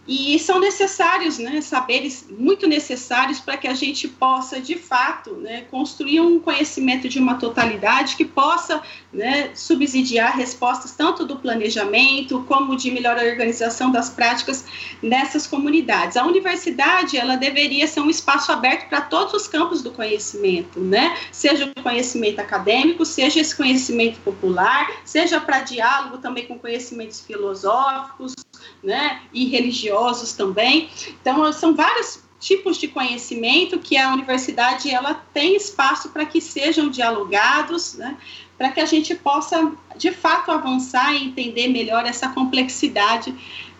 E 0.07 0.39
são 0.39 0.59
necessários, 0.59 1.37
né, 1.37 1.61
saberes 1.61 2.25
muito 2.29 2.67
necessários 2.67 3.39
para 3.39 3.55
que 3.55 3.67
a 3.67 3.73
gente 3.75 4.07
possa, 4.07 4.59
de 4.59 4.75
fato, 4.75 5.35
né, 5.35 5.61
construir 5.69 6.19
um 6.19 6.39
conhecimento 6.39 7.07
de 7.07 7.19
uma 7.19 7.35
totalidade 7.35 8.15
que 8.15 8.25
possa 8.25 8.81
né, 9.13 9.51
subsidiar 9.53 10.35
respostas 10.35 10.91
tanto 10.91 11.23
do 11.23 11.35
planejamento 11.35 12.43
como 12.47 12.75
de 12.75 12.89
melhor 12.89 13.15
organização 13.17 13.91
das 13.91 14.09
práticas 14.09 14.65
nessas 15.03 15.45
comunidades. 15.45 16.17
A 16.17 16.25
universidade, 16.25 17.15
ela 17.15 17.35
deveria 17.35 17.85
ser 17.85 17.99
um 17.99 18.09
espaço 18.09 18.51
aberto 18.51 18.89
para 18.89 19.01
todos 19.01 19.35
os 19.35 19.47
campos 19.47 19.83
do 19.83 19.91
conhecimento, 19.91 20.79
né, 20.79 21.15
seja 21.31 21.71
o 21.77 21.83
conhecimento 21.83 22.39
acadêmico, 22.39 23.05
seja 23.05 23.39
esse 23.39 23.55
conhecimento 23.55 24.19
popular, 24.21 24.91
seja 25.05 25.39
para 25.39 25.59
diálogo 25.59 26.17
também 26.17 26.47
com 26.47 26.57
conhecimentos 26.57 27.21
filosóficos, 27.21 28.33
né, 28.83 29.21
e 29.33 29.45
religiosos 29.45 30.33
também. 30.33 30.89
Então, 31.21 31.51
são 31.53 31.75
vários 31.75 32.21
tipos 32.39 32.77
de 32.77 32.87
conhecimento 32.87 33.77
que 33.77 33.95
a 33.95 34.11
universidade 34.11 34.89
ela 34.89 35.13
tem 35.33 35.55
espaço 35.55 36.09
para 36.09 36.25
que 36.25 36.41
sejam 36.41 36.89
dialogados, 36.89 37.93
né, 37.93 38.17
para 38.57 38.71
que 38.71 38.79
a 38.79 38.85
gente 38.85 39.13
possa, 39.15 39.71
de 39.95 40.11
fato, 40.11 40.51
avançar 40.51 41.13
e 41.15 41.25
entender 41.25 41.67
melhor 41.67 42.05
essa 42.05 42.29
complexidade 42.29 43.33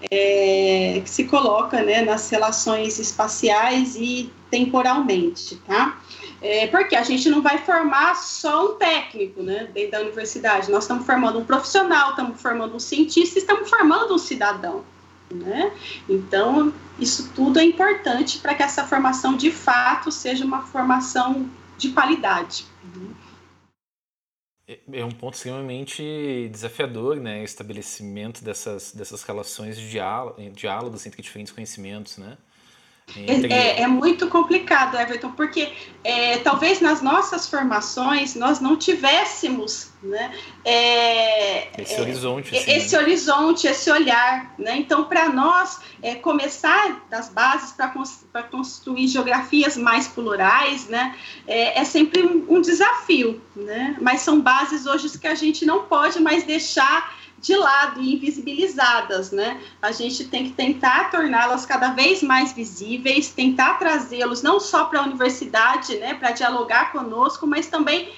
é, 0.09 1.01
que 1.03 1.09
se 1.09 1.25
coloca 1.25 1.81
né, 1.83 2.01
nas 2.01 2.29
relações 2.29 2.97
espaciais 2.97 3.95
e 3.95 4.31
temporalmente, 4.49 5.55
tá? 5.67 5.99
É, 6.41 6.65
porque 6.67 6.95
a 6.95 7.03
gente 7.03 7.29
não 7.29 7.41
vai 7.41 7.59
formar 7.59 8.15
só 8.15 8.71
um 8.71 8.77
técnico, 8.77 9.43
né, 9.43 9.69
dentro 9.71 9.91
da 9.91 10.01
universidade. 10.01 10.71
Nós 10.71 10.85
estamos 10.85 11.05
formando 11.05 11.37
um 11.37 11.45
profissional, 11.45 12.11
estamos 12.11 12.41
formando 12.41 12.75
um 12.75 12.79
cientista, 12.79 13.37
estamos 13.37 13.69
formando 13.69 14.15
um 14.15 14.17
cidadão, 14.17 14.83
né? 15.31 15.71
Então, 16.09 16.73
isso 16.97 17.31
tudo 17.35 17.59
é 17.59 17.63
importante 17.63 18.39
para 18.39 18.55
que 18.55 18.63
essa 18.63 18.83
formação 18.87 19.37
de 19.37 19.51
fato 19.51 20.11
seja 20.11 20.43
uma 20.43 20.63
formação 20.63 21.47
de 21.77 21.89
qualidade. 21.89 22.65
É, 24.67 24.79
é 24.93 25.05
um 25.05 25.11
ponto 25.11 25.35
extremamente 25.35 26.49
desafiador, 26.51 27.17
né? 27.17 27.41
O 27.41 27.43
estabelecimento 27.43 28.43
dessas, 28.43 28.93
dessas 28.93 29.21
relações 29.21 29.77
de 29.77 29.99
diálogos 30.55 31.05
entre 31.05 31.21
diferentes 31.21 31.53
conhecimentos, 31.53 32.17
né? 32.17 32.35
É, 33.15 33.53
é, 33.53 33.81
é, 33.81 33.87
muito 33.87 34.27
complicado, 34.27 34.97
Everton, 34.97 35.31
porque 35.31 35.73
é, 36.03 36.37
talvez 36.37 36.79
nas 36.79 37.01
nossas 37.01 37.47
formações 37.49 38.35
nós 38.35 38.61
não 38.61 38.77
tivéssemos 38.77 39.91
né, 40.01 40.33
é, 40.63 41.81
esse 41.81 41.95
é, 41.95 42.01
horizonte, 42.01 42.55
assim, 42.55 42.71
esse 42.71 42.95
né? 42.95 43.01
horizonte, 43.01 43.67
esse 43.67 43.91
olhar. 43.91 44.53
Né? 44.57 44.77
Então, 44.77 45.03
para 45.03 45.27
nós, 45.27 45.81
é, 46.01 46.15
começar 46.15 47.05
das 47.09 47.27
bases 47.27 47.73
para 47.73 48.43
construir 48.43 49.07
geografias 49.07 49.75
mais 49.75 50.07
plurais 50.07 50.87
né, 50.87 51.15
é, 51.45 51.83
sempre 51.83 52.23
um, 52.23 52.45
um 52.47 52.61
desafio, 52.61 53.41
né? 53.55 53.97
mas 53.99 54.21
são 54.21 54.39
bases 54.39 54.85
hoje 54.85 55.17
que 55.19 55.27
a 55.27 55.35
gente 55.35 55.65
não 55.65 55.83
pode 55.83 56.19
mais 56.21 56.43
deixar 56.43 57.20
de 57.41 57.55
lado 57.55 57.99
e 57.99 58.13
invisibilizadas, 58.13 59.31
né? 59.31 59.59
A 59.81 59.91
gente 59.91 60.25
tem 60.25 60.45
que 60.45 60.51
tentar 60.51 61.09
torná-las 61.09 61.65
cada 61.65 61.89
vez 61.91 62.21
mais 62.21 62.53
visíveis, 62.53 63.29
tentar 63.29 63.79
trazê-los 63.79 64.43
não 64.43 64.59
só 64.59 64.85
para 64.85 64.99
a 64.99 65.03
universidade, 65.03 65.97
né, 65.97 66.13
para 66.13 66.31
dialogar 66.31 66.91
conosco, 66.91 67.47
mas 67.47 67.67
também 67.67 68.13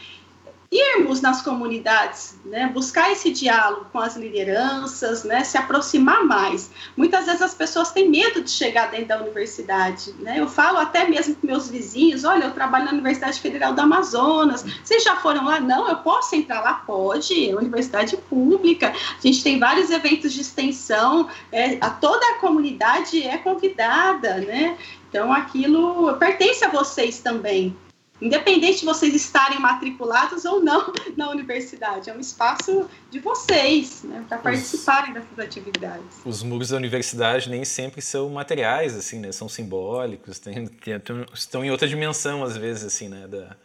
irmos 0.73 1.21
nas 1.21 1.41
comunidades, 1.41 2.35
né, 2.45 2.69
buscar 2.73 3.11
esse 3.11 3.31
diálogo 3.31 3.85
com 3.91 3.99
as 3.99 4.15
lideranças, 4.15 5.23
né, 5.23 5.43
se 5.43 5.57
aproximar 5.57 6.23
mais. 6.25 6.71
Muitas 6.97 7.25
vezes 7.25 7.41
as 7.41 7.53
pessoas 7.53 7.91
têm 7.91 8.09
medo 8.09 8.41
de 8.41 8.49
chegar 8.49 8.89
dentro 8.89 9.07
da 9.07 9.21
universidade. 9.21 10.13
Né? 10.19 10.39
Eu 10.39 10.47
falo 10.47 10.77
até 10.77 11.07
mesmo 11.07 11.35
com 11.35 11.45
meus 11.45 11.69
vizinhos: 11.69 12.23
olha, 12.23 12.45
eu 12.45 12.51
trabalho 12.51 12.85
na 12.85 12.91
Universidade 12.91 13.39
Federal 13.39 13.73
do 13.73 13.81
Amazonas. 13.81 14.65
Vocês 14.83 15.03
já 15.03 15.15
foram 15.17 15.45
lá? 15.45 15.59
Não, 15.59 15.87
eu 15.87 15.97
posso 15.97 16.35
entrar 16.35 16.61
lá? 16.61 16.73
Pode, 16.73 17.49
é 17.49 17.55
universidade 17.55 18.17
pública. 18.17 18.89
A 18.89 19.21
gente 19.21 19.43
tem 19.43 19.59
vários 19.59 19.89
eventos 19.89 20.33
de 20.33 20.41
extensão, 20.41 21.29
é, 21.51 21.77
a 21.79 21.89
toda 21.89 22.25
a 22.31 22.39
comunidade 22.39 23.21
é 23.21 23.37
convidada, 23.37 24.37
né? 24.37 24.77
Então 25.09 25.31
aquilo 25.31 26.13
pertence 26.15 26.65
a 26.65 26.69
vocês 26.69 27.19
também 27.19 27.75
independente 28.23 28.79
de 28.79 28.85
vocês 28.85 29.13
estarem 29.13 29.59
matriculados 29.59 30.45
ou 30.45 30.63
não 30.63 30.93
na 31.17 31.29
universidade, 31.29 32.09
é 32.09 32.13
um 32.13 32.19
espaço 32.19 32.89
de 33.11 33.19
vocês, 33.19 34.03
né, 34.03 34.25
para 34.29 34.37
participarem 34.37 35.13
dessas 35.13 35.37
atividades. 35.37 36.21
Os 36.25 36.41
muros 36.41 36.69
da 36.69 36.77
universidade 36.77 37.49
nem 37.49 37.65
sempre 37.65 38.01
são 38.01 38.29
materiais, 38.29 38.95
assim, 38.95 39.19
né, 39.19 39.31
são 39.31 39.49
simbólicos, 39.49 40.39
tem, 40.39 40.65
tem, 40.67 40.95
estão 41.33 41.65
em 41.65 41.69
outra 41.69 41.87
dimensão 41.87 42.43
às 42.43 42.55
vezes, 42.55 42.85
assim, 42.85 43.09
né, 43.09 43.27
da, 43.27 43.57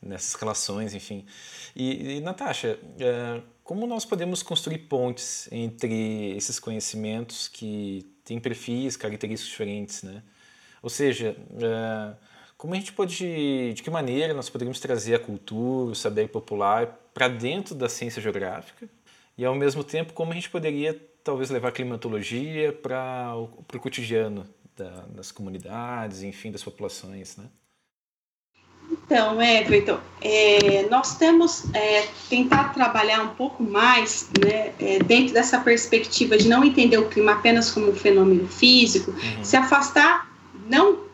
nessas 0.00 0.34
relações, 0.34 0.94
enfim. 0.94 1.26
E, 1.76 2.16
e 2.16 2.20
Natasha, 2.20 2.78
é, 2.98 3.42
como 3.62 3.86
nós 3.86 4.06
podemos 4.06 4.42
construir 4.42 4.78
pontes 4.78 5.46
entre 5.52 6.36
esses 6.36 6.58
conhecimentos 6.58 7.48
que 7.48 8.10
têm 8.24 8.40
perfis, 8.40 8.96
características 8.96 9.50
diferentes, 9.50 10.02
né? 10.02 10.22
Ou 10.82 10.88
seja, 10.88 11.36
é, 11.60 12.14
como 12.60 12.74
a 12.74 12.76
gente 12.76 12.92
pode, 12.92 13.72
de 13.72 13.82
que 13.82 13.88
maneira 13.88 14.34
nós 14.34 14.50
poderíamos 14.50 14.78
trazer 14.78 15.14
a 15.14 15.18
cultura, 15.18 15.92
o 15.92 15.94
saber 15.94 16.28
popular 16.28 16.94
para 17.14 17.26
dentro 17.26 17.74
da 17.74 17.88
ciência 17.88 18.20
geográfica 18.20 18.86
e 19.38 19.46
ao 19.46 19.54
mesmo 19.54 19.82
tempo 19.82 20.12
como 20.12 20.32
a 20.32 20.34
gente 20.34 20.50
poderia 20.50 20.94
talvez 21.24 21.48
levar 21.48 21.68
a 21.68 21.72
climatologia 21.72 22.70
para 22.70 23.34
o, 23.34 23.64
cotidiano 23.78 24.46
da, 24.76 24.90
das 25.08 25.32
comunidades, 25.32 26.22
enfim, 26.22 26.52
das 26.52 26.62
populações, 26.62 27.38
né? 27.38 27.46
Então, 28.90 29.40
Everton, 29.40 29.98
é, 30.20 30.86
nós 30.90 31.16
temos 31.16 31.64
é, 31.74 32.06
tentar 32.28 32.74
trabalhar 32.74 33.22
um 33.22 33.34
pouco 33.36 33.62
mais 33.62 34.28
né, 34.38 34.74
é, 34.78 34.98
dentro 34.98 35.32
dessa 35.32 35.60
perspectiva 35.60 36.36
de 36.36 36.46
não 36.46 36.62
entender 36.62 36.98
o 36.98 37.08
clima 37.08 37.32
apenas 37.32 37.70
como 37.70 37.90
um 37.90 37.94
fenômeno 37.94 38.46
físico, 38.46 39.12
uhum. 39.12 39.44
se 39.44 39.56
afastar 39.56 40.30
não 40.68 41.09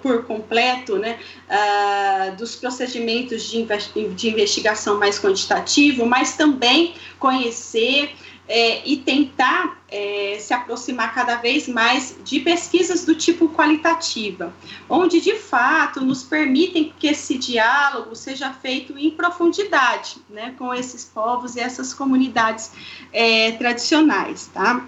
por 0.00 0.24
completo 0.24 0.96
né, 0.96 1.18
uh, 1.48 2.36
dos 2.36 2.54
procedimentos 2.56 3.42
de, 3.50 3.66
de, 4.14 4.30
investigação 4.30 4.98
mais 4.98 5.18
quantitativo, 5.18 6.06
mas 6.06 6.36
também 6.36 6.94
conhecer 7.18 8.14
é, 8.46 8.86
e 8.86 8.98
tentar 8.98 9.82
é, 9.88 10.36
se 10.38 10.52
aproximar 10.52 11.14
cada 11.14 11.36
vez 11.36 11.66
mais 11.66 12.16
de 12.22 12.40
pesquisas 12.40 13.04
do 13.04 13.14
tipo 13.14 13.48
qualitativa, 13.48 14.52
onde 14.88 15.20
de 15.20 15.34
fato 15.34 16.00
nos 16.04 16.22
permitem 16.22 16.92
que 16.98 17.06
esse 17.06 17.38
diálogo 17.38 18.14
seja 18.14 18.52
feito 18.52 18.98
em 18.98 19.10
profundidade 19.10 20.16
né, 20.28 20.54
com 20.58 20.74
esses 20.74 21.04
povos 21.04 21.56
e 21.56 21.60
essas 21.60 21.94
comunidades 21.94 22.72
é, 23.12 23.52
tradicionais. 23.52 24.50
Tá? 24.52 24.86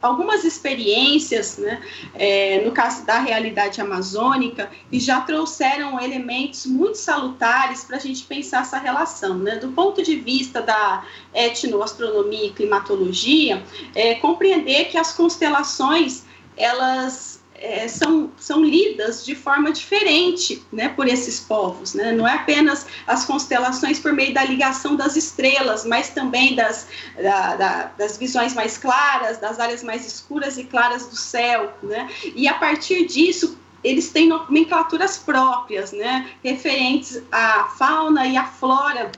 Algumas 0.00 0.44
experiências, 0.44 1.58
né, 1.58 1.82
é, 2.14 2.62
no 2.64 2.72
caso 2.72 3.04
da 3.04 3.18
realidade 3.18 3.80
amazônica, 3.80 4.70
que 4.90 4.98
já 5.00 5.20
trouxeram 5.20 6.00
elementos 6.00 6.66
muito 6.66 6.98
salutares 6.98 7.84
para 7.84 7.96
a 7.96 8.00
gente 8.00 8.24
pensar 8.24 8.62
essa 8.62 8.78
relação. 8.78 9.38
Né? 9.38 9.56
Do 9.56 9.68
ponto 9.68 10.02
de 10.02 10.16
vista 10.16 10.60
da 10.60 11.04
etnoastronomia 11.34 12.46
e 12.46 12.52
climatologia, 12.52 13.62
é, 13.94 14.14
compreender 14.16 14.86
que 14.86 14.98
as 14.98 15.12
constelações 15.12 16.24
elas 16.56 17.44
é, 17.58 17.88
são, 17.88 18.30
são 18.38 18.64
lidas 18.64 19.24
de 19.24 19.34
forma 19.34 19.72
diferente 19.72 20.64
né, 20.72 20.88
por 20.88 21.08
esses 21.08 21.40
povos. 21.40 21.94
Né? 21.94 22.12
Não 22.12 22.26
é 22.26 22.34
apenas 22.34 22.86
as 23.06 23.24
constelações 23.24 23.98
por 23.98 24.12
meio 24.12 24.32
da 24.34 24.44
ligação 24.44 24.96
das 24.96 25.16
estrelas, 25.16 25.84
mas 25.84 26.10
também 26.10 26.54
das, 26.54 26.88
da, 27.20 27.56
da, 27.56 27.82
das 27.98 28.16
visões 28.16 28.54
mais 28.54 28.76
claras, 28.78 29.38
das 29.38 29.58
áreas 29.58 29.82
mais 29.82 30.06
escuras 30.06 30.58
e 30.58 30.64
claras 30.64 31.06
do 31.06 31.16
céu. 31.16 31.72
Né? 31.82 32.08
E 32.34 32.46
a 32.48 32.54
partir 32.54 33.06
disso, 33.06 33.58
eles 33.82 34.10
têm 34.10 34.28
nomenclaturas 34.28 35.16
próprias, 35.16 35.92
né, 35.92 36.28
referentes 36.42 37.22
à 37.30 37.64
fauna 37.78 38.26
e 38.26 38.36
à 38.36 38.44
flora 38.44 39.12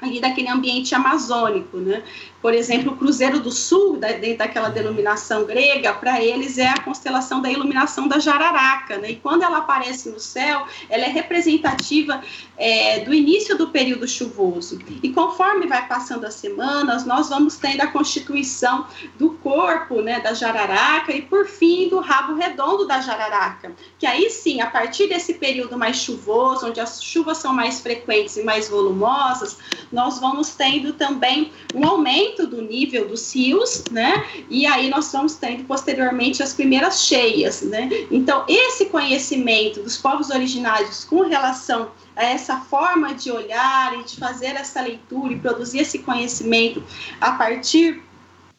ali 0.00 0.20
daquele 0.20 0.48
ambiente 0.48 0.94
amazônico, 0.94 1.78
né? 1.78 2.02
Por 2.46 2.54
exemplo, 2.54 2.92
o 2.92 2.96
Cruzeiro 2.96 3.40
do 3.40 3.50
Sul, 3.50 3.96
da, 3.96 4.12
dentro 4.12 4.38
daquela 4.38 4.68
denominação 4.68 5.44
grega, 5.44 5.92
para 5.92 6.22
eles 6.22 6.58
é 6.58 6.68
a 6.68 6.80
constelação 6.80 7.42
da 7.42 7.50
iluminação 7.50 8.06
da 8.06 8.20
jararaca, 8.20 8.98
né? 8.98 9.10
E 9.10 9.16
quando 9.16 9.42
ela 9.42 9.58
aparece 9.58 10.08
no 10.10 10.20
céu, 10.20 10.64
ela 10.88 11.06
é 11.06 11.08
representativa 11.08 12.22
é, 12.56 13.00
do 13.00 13.12
início 13.12 13.58
do 13.58 13.70
período 13.70 14.06
chuvoso. 14.06 14.78
E 15.02 15.10
conforme 15.10 15.66
vai 15.66 15.88
passando 15.88 16.24
as 16.24 16.34
semanas, 16.34 17.04
nós 17.04 17.30
vamos 17.30 17.56
tendo 17.56 17.80
a 17.80 17.88
constituição 17.88 18.86
do 19.18 19.30
corpo, 19.30 20.00
né, 20.00 20.20
da 20.20 20.32
jararaca 20.32 21.12
e 21.12 21.22
por 21.22 21.48
fim 21.48 21.88
do 21.88 21.98
rabo 21.98 22.34
redondo 22.34 22.86
da 22.86 23.00
jararaca, 23.00 23.72
que 23.98 24.06
aí 24.06 24.30
sim, 24.30 24.60
a 24.60 24.68
partir 24.68 25.08
desse 25.08 25.34
período 25.34 25.76
mais 25.76 25.96
chuvoso, 25.96 26.68
onde 26.68 26.78
as 26.78 27.02
chuvas 27.02 27.38
são 27.38 27.52
mais 27.52 27.80
frequentes 27.80 28.36
e 28.36 28.44
mais 28.44 28.68
volumosas, 28.68 29.58
nós 29.90 30.20
vamos 30.20 30.50
tendo 30.50 30.92
também 30.92 31.50
um 31.74 31.84
aumento 31.84 32.35
do 32.44 32.60
nível 32.60 33.06
dos 33.06 33.32
rios, 33.32 33.84
né? 33.92 34.26
E 34.50 34.66
aí 34.66 34.90
nós 34.90 35.12
vamos 35.12 35.36
tendo 35.36 35.62
posteriormente 35.62 36.42
as 36.42 36.52
primeiras 36.52 37.04
cheias, 37.04 37.62
né? 37.62 37.88
Então, 38.10 38.44
esse 38.48 38.86
conhecimento 38.86 39.80
dos 39.80 39.96
povos 39.96 40.30
originários 40.30 41.04
com 41.04 41.20
relação 41.20 41.92
a 42.16 42.24
essa 42.24 42.56
forma 42.60 43.14
de 43.14 43.30
olhar 43.30 43.96
e 44.00 44.02
de 44.02 44.16
fazer 44.16 44.56
essa 44.56 44.80
leitura 44.80 45.34
e 45.34 45.38
produzir 45.38 45.80
esse 45.80 46.00
conhecimento 46.00 46.82
a 47.20 47.32
partir 47.32 48.02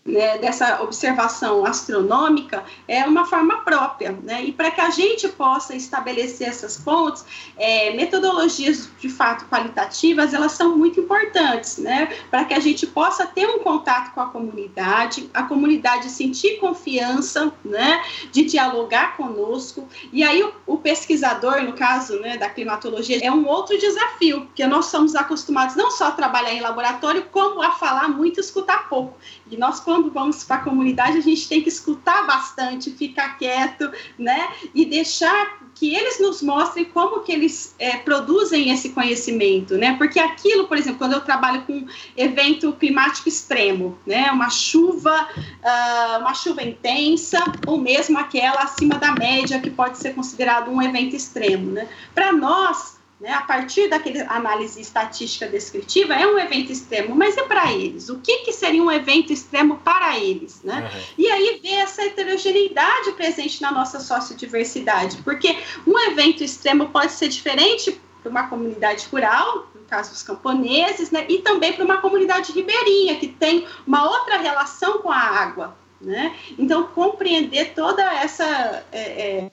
né, 0.08 0.38
dessa 0.38 0.82
observação 0.82 1.66
astronômica 1.66 2.64
é 2.88 3.04
uma 3.06 3.26
forma 3.26 3.58
própria, 3.58 4.18
né? 4.24 4.44
E 4.46 4.54
para 4.54 4.72
que 4.72 4.80
a 4.80 4.90
gente 4.90 5.28
possa 5.28 5.76
estabelecer 5.76 6.48
essas 6.48 6.78
pontes, 6.78 7.26
é, 7.58 7.94
metodologias 7.94 8.90
de 9.00 9.10
fato 9.10 9.46
qualitativas, 9.46 10.34
elas 10.34 10.54
são 10.54 10.78
muito 10.78 11.02
importantes, 11.02 11.78
né? 11.78 12.08
Para 12.32 12.46
que 12.46 12.54
a 12.54 12.60
gente 12.60 12.88
possa 12.88 13.26
ter 13.26 13.48
um 13.48 13.60
contato 13.60 14.14
com 14.14 14.22
a 14.22 14.28
comunidade, 14.28 15.30
a 15.34 15.44
comunidade 15.44 16.10
sentir 16.10 16.58
confiança, 16.60 17.52
né? 17.66 18.02
De 18.32 18.46
dialogar 18.46 19.18
conosco. 19.18 19.88
E 20.14 20.24
aí 20.24 20.42
o, 20.42 20.54
o 20.66 20.78
pesquisador, 20.78 21.62
no 21.64 21.74
caso, 21.74 22.18
né, 22.22 22.38
da 22.38 22.50
climatologia, 22.50 23.20
é 23.22 23.32
um 23.32 23.46
outro 23.46 23.78
desafio, 23.78 24.46
porque 24.46 24.66
nós 24.66 24.86
somos 24.86 25.16
acostumados 25.16 25.76
não 25.76 25.92
só 25.92 26.08
a 26.08 26.12
trabalhar 26.12 26.54
em 26.54 26.62
laboratório, 26.62 27.26
como 27.32 27.62
a 27.62 27.72
falar 27.72 28.08
muito 28.08 28.40
e 28.40 28.42
escutar 28.42 28.88
pouco. 28.88 29.18
E 29.52 29.58
nós, 29.58 29.80
quando 29.80 30.12
vamos 30.12 30.44
para 30.44 30.58
a 30.58 30.60
comunidade, 30.60 31.18
a 31.18 31.22
gente 31.22 31.48
tem 31.48 31.62
que 31.62 31.70
escutar 31.70 32.26
bastante, 32.26 32.92
ficar 32.92 33.38
quieto, 33.38 33.92
né? 34.18 34.50
E 34.74 34.86
deixar 34.86 35.68
que 35.76 35.96
eles 35.96 36.20
nos 36.20 36.42
mostrem 36.42 36.86
como 36.86 37.22
que 37.22 37.32
eles 37.32 37.76
é, 37.78 37.98
produzem 37.98 38.72
esse 38.72 38.90
conhecimento, 38.90 39.78
né? 39.78 39.96
Porque 39.98 40.20
aquilo, 40.20 40.68
por 40.68 40.78
exemplo, 40.78 40.98
quando 40.98 41.14
eu 41.14 41.22
trabalho 41.22 41.62
com 41.64 41.86
evento 42.16 42.74
climático 42.74 43.30
extremo, 43.30 43.98
né? 44.06 44.32
Uma 44.32 44.50
chuva, 44.50 45.28
uh, 45.38 46.20
uma 46.20 46.34
chuva 46.34 46.64
intensa, 46.64 47.40
ou 47.66 47.78
mesmo 47.78 48.18
aquela 48.18 48.64
acima 48.64 48.96
da 48.96 49.12
média 49.12 49.60
que 49.60 49.70
pode 49.70 49.98
ser 49.98 50.14
considerado 50.16 50.70
um 50.72 50.82
evento 50.82 51.16
extremo, 51.16 51.72
né? 51.72 51.88
Para 52.14 52.34
nós 52.34 52.97
né, 53.20 53.32
a 53.32 53.42
partir 53.42 53.90
daquela 53.90 54.32
análise 54.32 54.80
estatística 54.80 55.48
descritiva, 55.48 56.14
é 56.14 56.28
um 56.28 56.38
evento 56.38 56.72
extremo, 56.72 57.16
mas 57.16 57.36
é 57.36 57.44
para 57.44 57.74
eles. 57.74 58.10
O 58.10 58.20
que, 58.20 58.40
que 58.40 58.54
seria 58.54 58.82
um 58.82 58.92
evento 58.92 59.34
extremo 59.34 59.78
para 59.78 60.18
eles? 60.20 60.62
Né? 60.64 60.82
Uhum. 60.94 61.02
E 61.18 61.28
aí 61.28 61.60
ver 61.62 61.74
essa 61.74 62.04
heterogeneidade 62.04 63.12
presente 63.14 63.62
na 63.62 63.72
nossa 63.72 64.00
sociodiversidade, 64.00 65.18
porque 65.24 65.58
um 65.86 65.98
evento 66.12 66.44
extremo 66.44 66.90
pode 66.90 67.12
ser 67.12 67.28
diferente 67.28 68.00
para 68.22 68.30
uma 68.30 68.48
comunidade 68.48 69.08
rural, 69.12 69.68
no 69.74 69.82
caso 69.88 70.12
dos 70.12 70.22
camponeses, 70.22 71.10
né, 71.10 71.26
e 71.28 71.40
também 71.40 71.74
para 71.74 71.86
uma 71.86 71.98
comunidade 71.98 72.52
ribeirinha, 72.52 73.18
que 73.18 73.28
tem 73.28 73.66
uma 73.86 74.08
outra 74.08 74.38
relação 74.38 75.00
com 75.00 75.12
a 75.12 75.18
água. 75.18 75.76
Né? 76.00 76.36
Então, 76.60 76.84
compreender 76.88 77.74
toda 77.74 78.04
essa. 78.04 78.86
É, 78.92 79.02
é, 79.02 79.52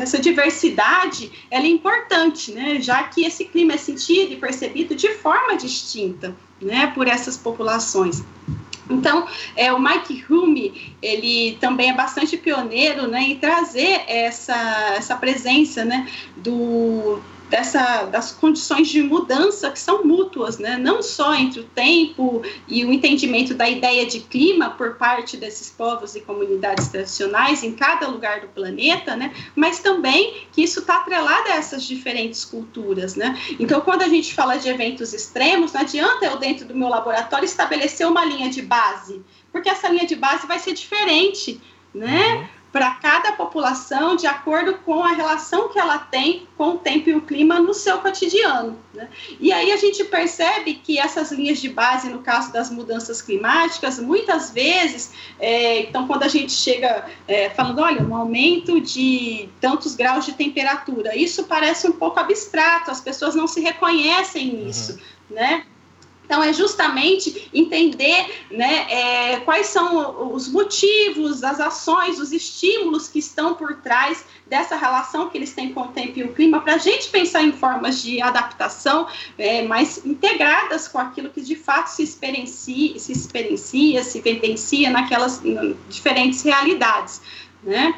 essa 0.00 0.18
diversidade 0.18 1.30
ela 1.50 1.64
é 1.64 1.68
importante, 1.68 2.52
né? 2.52 2.80
já 2.80 3.04
que 3.04 3.24
esse 3.24 3.44
clima 3.44 3.74
é 3.74 3.76
sentido 3.76 4.32
e 4.32 4.36
percebido 4.36 4.94
de 4.94 5.08
forma 5.14 5.56
distinta 5.56 6.34
né? 6.60 6.90
por 6.94 7.06
essas 7.06 7.36
populações. 7.36 8.22
Então, 8.90 9.28
é, 9.54 9.72
o 9.72 9.78
Mike 9.78 10.24
Hume, 10.28 10.96
ele 11.00 11.56
também 11.60 11.90
é 11.90 11.94
bastante 11.94 12.36
pioneiro 12.36 13.06
né, 13.06 13.20
em 13.20 13.36
trazer 13.36 14.02
essa, 14.08 14.94
essa 14.96 15.14
presença 15.14 15.84
né, 15.84 16.08
do, 16.36 17.20
dessa, 17.48 18.04
das 18.04 18.32
condições 18.32 18.88
de 18.88 19.02
mudança 19.02 19.70
que 19.70 19.78
são 19.78 20.04
mútuas, 20.04 20.58
né? 20.58 20.76
não 20.76 21.02
só 21.02 21.34
entre 21.34 21.60
o 21.60 21.64
tempo 21.64 22.42
e 22.66 22.84
o 22.84 22.92
entendimento 22.92 23.54
da 23.54 23.68
ideia 23.68 24.06
de 24.06 24.20
clima 24.20 24.70
por 24.70 24.96
parte 24.96 25.36
desses 25.36 25.70
povos 25.70 26.14
e 26.14 26.20
comunidades 26.20 26.88
tradicionais 26.88 27.62
em 27.62 27.72
cada 27.72 28.06
lugar 28.08 28.40
do 28.40 28.48
planeta, 28.48 29.16
né? 29.16 29.32
mas 29.56 29.78
também 29.80 30.46
que 30.52 30.62
isso 30.62 30.80
está 30.80 30.98
atrelado 30.98 31.48
a 31.48 31.56
essas 31.56 31.84
diferentes 31.84 32.44
culturas. 32.44 33.14
Né? 33.14 33.38
Então, 33.58 33.80
quando 33.80 34.02
a 34.02 34.08
gente 34.08 34.34
fala 34.34 34.56
de 34.56 34.68
eventos 34.68 35.12
extremos, 35.12 35.72
não 35.72 35.80
adianta 35.80 36.26
eu, 36.26 36.36
dentro 36.36 36.66
do 36.66 36.74
meu 36.74 36.88
laboratório, 36.88 37.44
estabelecer 37.44 38.06
uma 38.06 38.24
linha 38.24 38.50
de 38.50 38.62
base, 38.62 39.22
porque 39.50 39.68
essa 39.68 39.88
linha 39.88 40.06
de 40.06 40.14
base 40.14 40.46
vai 40.46 40.58
ser 40.58 40.74
diferente. 40.74 41.60
Né? 41.94 42.48
Uhum 42.68 42.78
para 42.78 42.90
cada 42.92 43.32
população 43.32 44.14
de 44.14 44.26
acordo 44.26 44.74
com 44.84 45.02
a 45.02 45.12
relação 45.12 45.68
que 45.68 45.78
ela 45.78 45.98
tem 45.98 46.46
com 46.56 46.70
o 46.70 46.78
tempo 46.78 47.08
e 47.08 47.14
o 47.14 47.22
clima 47.22 47.58
no 47.58 47.72
seu 47.72 47.98
cotidiano. 47.98 48.78
Né? 48.92 49.08
E 49.40 49.52
aí 49.52 49.72
a 49.72 49.76
gente 49.76 50.04
percebe 50.04 50.74
que 50.74 50.98
essas 50.98 51.32
linhas 51.32 51.60
de 51.60 51.68
base, 51.68 52.08
no 52.10 52.18
caso 52.18 52.52
das 52.52 52.70
mudanças 52.70 53.22
climáticas, 53.22 53.98
muitas 53.98 54.50
vezes, 54.50 55.12
é, 55.38 55.80
então 55.80 56.06
quando 56.06 56.24
a 56.24 56.28
gente 56.28 56.52
chega 56.52 57.06
é, 57.26 57.48
falando, 57.50 57.80
olha, 57.80 58.02
um 58.02 58.14
aumento 58.14 58.80
de 58.80 59.48
tantos 59.60 59.94
graus 59.94 60.26
de 60.26 60.34
temperatura, 60.34 61.16
isso 61.16 61.44
parece 61.44 61.88
um 61.88 61.92
pouco 61.92 62.20
abstrato, 62.20 62.90
as 62.90 63.00
pessoas 63.00 63.34
não 63.34 63.46
se 63.46 63.60
reconhecem 63.60 64.52
nisso, 64.54 64.92
uhum. 64.92 65.36
né? 65.36 65.64
Então, 66.28 66.42
é 66.42 66.52
justamente 66.52 67.48
entender 67.54 68.44
né, 68.50 68.86
é, 68.90 69.40
quais 69.40 69.68
são 69.68 70.30
os 70.34 70.46
motivos, 70.46 71.42
as 71.42 71.58
ações, 71.58 72.20
os 72.20 72.32
estímulos 72.32 73.08
que 73.08 73.18
estão 73.18 73.54
por 73.54 73.76
trás 73.76 74.26
dessa 74.46 74.76
relação 74.76 75.30
que 75.30 75.38
eles 75.38 75.54
têm 75.54 75.72
com 75.72 75.80
o 75.80 75.88
tempo 75.88 76.18
e 76.18 76.24
o 76.24 76.34
clima, 76.34 76.60
para 76.60 76.74
a 76.74 76.78
gente 76.78 77.08
pensar 77.08 77.42
em 77.42 77.52
formas 77.52 78.02
de 78.02 78.20
adaptação 78.20 79.08
é, 79.38 79.62
mais 79.62 80.04
integradas 80.04 80.86
com 80.86 80.98
aquilo 80.98 81.30
que 81.30 81.40
de 81.40 81.56
fato 81.56 81.86
se 81.86 82.02
experiencia, 82.02 82.98
se, 82.98 83.10
experiencia, 83.10 84.04
se 84.04 84.20
vivencia 84.20 84.90
naquelas 84.90 85.40
diferentes 85.88 86.42
realidades. 86.42 87.22
Né? 87.62 87.94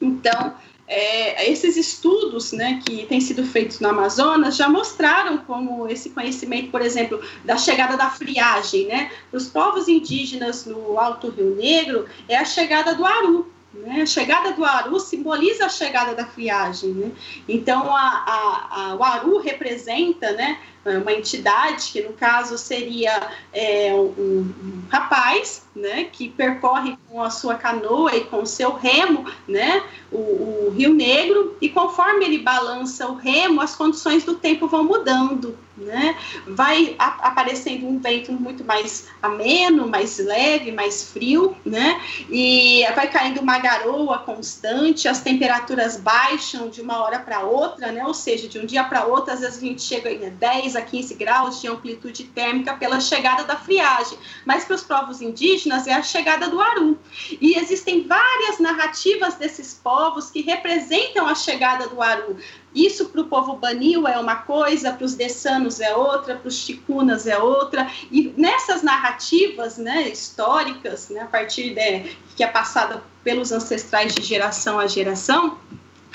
Então, 0.00 0.54
é, 0.90 1.48
esses 1.48 1.76
estudos 1.76 2.50
né, 2.50 2.80
que 2.84 3.06
têm 3.06 3.20
sido 3.20 3.44
feitos 3.44 3.78
no 3.78 3.88
Amazonas 3.88 4.56
já 4.56 4.68
mostraram 4.68 5.38
como 5.38 5.88
esse 5.88 6.10
conhecimento, 6.10 6.68
por 6.72 6.82
exemplo, 6.82 7.22
da 7.44 7.56
chegada 7.56 7.96
da 7.96 8.10
friagem, 8.10 8.86
né, 8.88 9.12
para 9.30 9.38
os 9.38 9.46
povos 9.46 9.86
indígenas 9.86 10.66
no 10.66 10.98
Alto 10.98 11.30
Rio 11.30 11.54
Negro, 11.54 12.06
é 12.28 12.36
a 12.36 12.44
chegada 12.44 12.92
do 12.92 13.06
Aru. 13.06 13.52
Né? 13.72 14.02
A 14.02 14.06
chegada 14.06 14.50
do 14.50 14.64
Aru 14.64 14.98
simboliza 14.98 15.66
a 15.66 15.68
chegada 15.68 16.12
da 16.12 16.26
friagem. 16.26 16.90
Né? 16.90 17.12
Então, 17.48 17.94
a, 17.94 18.00
a, 18.00 18.68
a, 18.70 18.94
o 18.96 19.04
Aru 19.04 19.38
representa 19.38 20.32
né, 20.32 20.58
uma 20.84 21.12
entidade 21.12 21.90
que, 21.92 22.00
no 22.02 22.12
caso, 22.12 22.56
seria 22.56 23.30
é, 23.52 23.92
um, 23.94 24.50
um 24.58 24.82
rapaz 24.88 25.62
né, 25.74 26.04
que 26.04 26.28
percorre 26.28 26.96
com 27.08 27.22
a 27.22 27.30
sua 27.30 27.54
canoa 27.54 28.14
e 28.14 28.24
com 28.24 28.42
o 28.42 28.46
seu 28.46 28.72
remo, 28.72 29.24
né, 29.46 29.82
o, 30.10 30.16
o, 30.18 30.74
Rio 30.76 30.92
Negro, 30.92 31.56
e 31.60 31.68
conforme 31.68 32.24
ele 32.24 32.38
balança 32.38 33.06
o 33.06 33.14
remo, 33.14 33.60
as 33.60 33.76
condições 33.76 34.24
do 34.24 34.34
tempo 34.34 34.66
vão 34.66 34.82
mudando, 34.82 35.56
né, 35.76 36.16
vai 36.46 36.94
a, 36.98 37.28
aparecendo 37.28 37.86
um 37.86 37.98
vento 37.98 38.32
muito 38.32 38.64
mais 38.64 39.08
ameno, 39.22 39.88
mais 39.88 40.18
leve, 40.18 40.72
mais 40.72 41.10
frio, 41.10 41.56
né, 41.64 42.00
e 42.28 42.84
vai 42.94 43.08
caindo 43.08 43.40
uma 43.40 43.58
garoa 43.58 44.18
constante, 44.18 45.08
as 45.08 45.20
temperaturas 45.20 45.96
baixam 45.96 46.68
de 46.68 46.80
uma 46.80 47.02
hora 47.02 47.20
para 47.20 47.40
outra, 47.42 47.92
né, 47.92 48.04
ou 48.04 48.14
seja, 48.14 48.48
de 48.48 48.58
um 48.58 48.66
dia 48.66 48.84
para 48.84 49.06
outro, 49.06 49.32
às 49.32 49.40
vezes 49.40 49.58
a 49.58 49.60
gente 49.60 49.82
chega 49.82 50.10
a 50.10 50.30
10 50.30 50.69
a 50.76 50.82
15 50.82 51.14
graus 51.14 51.60
de 51.60 51.68
amplitude 51.68 52.24
térmica 52.24 52.74
pela 52.74 53.00
chegada 53.00 53.44
da 53.44 53.56
friagem, 53.56 54.18
mas 54.44 54.64
para 54.64 54.76
os 54.76 54.82
povos 54.82 55.20
indígenas 55.20 55.40
indígenas 55.40 55.86
é 55.86 55.92
a 55.92 56.02
chegada 56.02 56.48
do 56.48 56.60
Aru. 56.60 56.98
E 57.40 57.58
existem 57.58 58.06
várias 58.06 58.58
narrativas 58.58 59.34
desses 59.34 59.74
povos 59.74 60.30
que 60.30 60.42
representam 60.42 61.26
a 61.26 61.34
chegada 61.34 61.88
do 61.88 62.00
Aru. 62.02 62.36
Isso 62.74 63.06
para 63.06 63.20
o 63.20 63.24
povo 63.24 63.56
Banil 63.56 64.06
é 64.06 64.18
uma 64.18 64.36
coisa, 64.36 64.92
para 64.92 65.04
os 65.04 65.14
Dessanos 65.14 65.80
é 65.80 65.94
outra, 65.94 66.36
para 66.36 66.48
os 66.48 66.64
Ticunas 66.64 67.26
é 67.26 67.38
outra. 67.38 67.90
E 68.10 68.32
nessas 68.36 68.82
narrativas 68.82 69.76
né, 69.78 70.08
históricas, 70.08 71.08
né, 71.08 71.22
a 71.22 71.26
partir 71.26 71.74
de, 71.74 72.16
que 72.36 72.44
é 72.44 72.46
passada 72.46 73.02
pelos 73.24 73.50
ancestrais 73.50 74.14
de 74.14 74.22
geração 74.22 74.78
a 74.78 74.86
geração, 74.86 75.58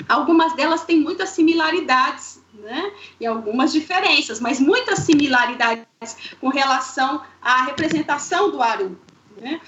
algumas 0.08 0.54
delas 0.54 0.84
têm 0.84 1.00
muitas 1.00 1.30
similaridades 1.30 2.35
né? 2.66 2.92
E 3.20 3.24
algumas 3.24 3.72
diferenças, 3.72 4.40
mas 4.40 4.58
muitas 4.58 5.00
similaridades 5.00 5.86
com 6.40 6.48
relação 6.48 7.22
à 7.40 7.64
representação 7.64 8.50
do 8.50 8.60
Aru. 8.60 8.98
Né? 9.40 9.60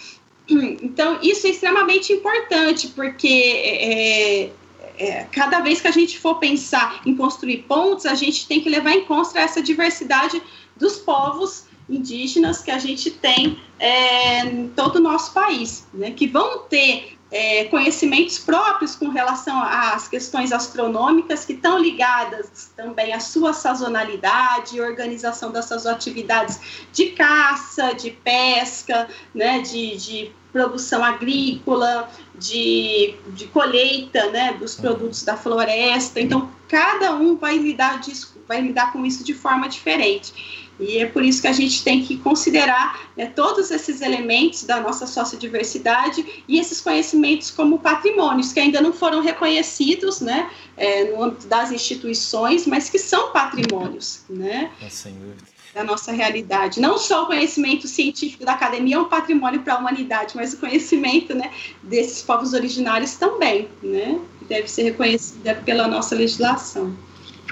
Então, 0.51 1.19
isso 1.23 1.47
é 1.47 1.51
extremamente 1.51 2.13
importante, 2.13 2.89
porque 2.89 3.29
é, 3.29 4.45
é, 4.47 4.53
é, 4.99 5.25
cada 5.31 5.61
vez 5.61 5.81
que 5.81 5.87
a 5.87 5.93
gente 5.93 6.19
for 6.19 6.37
pensar 6.37 7.03
em 7.07 7.15
construir 7.15 7.59
pontes, 7.69 8.05
a 8.05 8.15
gente 8.15 8.49
tem 8.49 8.61
que 8.61 8.69
levar 8.69 8.93
em 8.93 9.05
conta 9.05 9.39
essa 9.39 9.63
diversidade 9.63 10.43
dos 10.77 10.97
povos 10.97 11.67
indígenas 11.89 12.63
que 12.63 12.71
a 12.71 12.79
gente 12.79 13.11
tem 13.11 13.61
é, 13.79 14.45
em 14.45 14.69
todo 14.69 14.97
o 14.97 15.01
nosso 15.01 15.33
país, 15.33 15.87
né, 15.95 16.11
que 16.11 16.27
vão 16.27 16.61
ter 16.61 17.18
é, 17.31 17.65
conhecimentos 17.65 18.39
próprios 18.39 18.95
com 18.95 19.09
relação 19.09 19.61
às 19.63 20.09
questões 20.09 20.51
astronômicas 20.51 21.45
que 21.45 21.53
estão 21.53 21.79
ligadas 21.79 22.71
também 22.75 23.13
à 23.13 23.21
sua 23.21 23.53
sazonalidade, 23.53 24.81
organização 24.81 25.51
dessas 25.51 25.87
atividades 25.87 26.59
de 26.93 27.11
caça, 27.11 27.93
de 27.93 28.11
pesca, 28.11 29.09
né, 29.35 29.61
de, 29.61 29.97
de 29.97 30.33
produção 30.53 31.05
agrícola, 31.05 32.09
de, 32.35 33.15
de 33.29 33.47
colheita 33.49 34.31
né, 34.31 34.55
dos 34.55 34.75
produtos 34.75 35.23
da 35.23 35.37
floresta. 35.37 36.21
Então, 36.21 36.51
cada 36.67 37.15
um 37.15 37.37
vai 37.37 37.59
lidar, 37.59 38.01
disso, 38.01 38.41
vai 38.49 38.61
lidar 38.63 38.93
com 38.93 39.05
isso 39.05 39.23
de 39.23 39.35
forma 39.35 39.69
diferente. 39.69 40.68
E 40.79 40.99
é 40.99 41.07
por 41.07 41.25
isso 41.25 41.43
que 41.43 41.49
a 41.49 41.53
gente 41.53 41.83
tem 41.83 42.05
que 42.05 42.19
considerar 42.19 43.11
né, 43.17 43.27
todos 43.27 43.71
esses 43.71 44.01
elementos 44.01 44.65
da 44.65 44.81
nossa 44.81 45.07
sociodiversidade 45.07 46.45
e 46.47 46.59
esses 46.59 46.81
conhecimentos 46.81 47.51
como 47.51 47.79
patrimônios, 47.79 48.53
que 48.53 48.61
ainda 48.61 48.81
não 48.81 48.93
foram 48.93 49.21
reconhecidos 49.21 50.21
né, 50.21 50.51
é, 50.77 51.05
no 51.05 51.23
âmbito 51.23 51.47
das 51.47 51.73
instituições, 51.73 52.67
mas 52.67 52.89
que 52.89 52.99
são 52.99 53.33
patrimônios. 53.33 54.21
Né? 54.29 54.71
Dúvida 55.13 55.59
da 55.75 55.85
nossa 55.85 56.13
realidade. 56.13 56.81
Não 56.81 56.99
só 56.99 57.25
o 57.25 57.27
conhecimento 57.27 57.87
científico 57.87 58.45
da 58.45 58.53
academia 58.53 58.97
é 58.97 58.99
um 58.99 59.05
patrimônio 59.05 59.63
para 59.63 59.75
a 59.75 59.79
humanidade, 59.79 60.35
mas 60.37 60.53
o 60.53 60.59
conhecimento 60.59 61.35
né, 61.35 61.53
desses 61.83 62.23
povos 62.23 62.53
originários 62.53 63.15
também, 63.15 63.69
né? 63.83 64.19
Deve 64.43 64.69
ser 64.69 64.83
reconhecida 64.83 65.55
pela 65.55 65.87
nossa 65.87 66.15
legislação. 66.15 66.97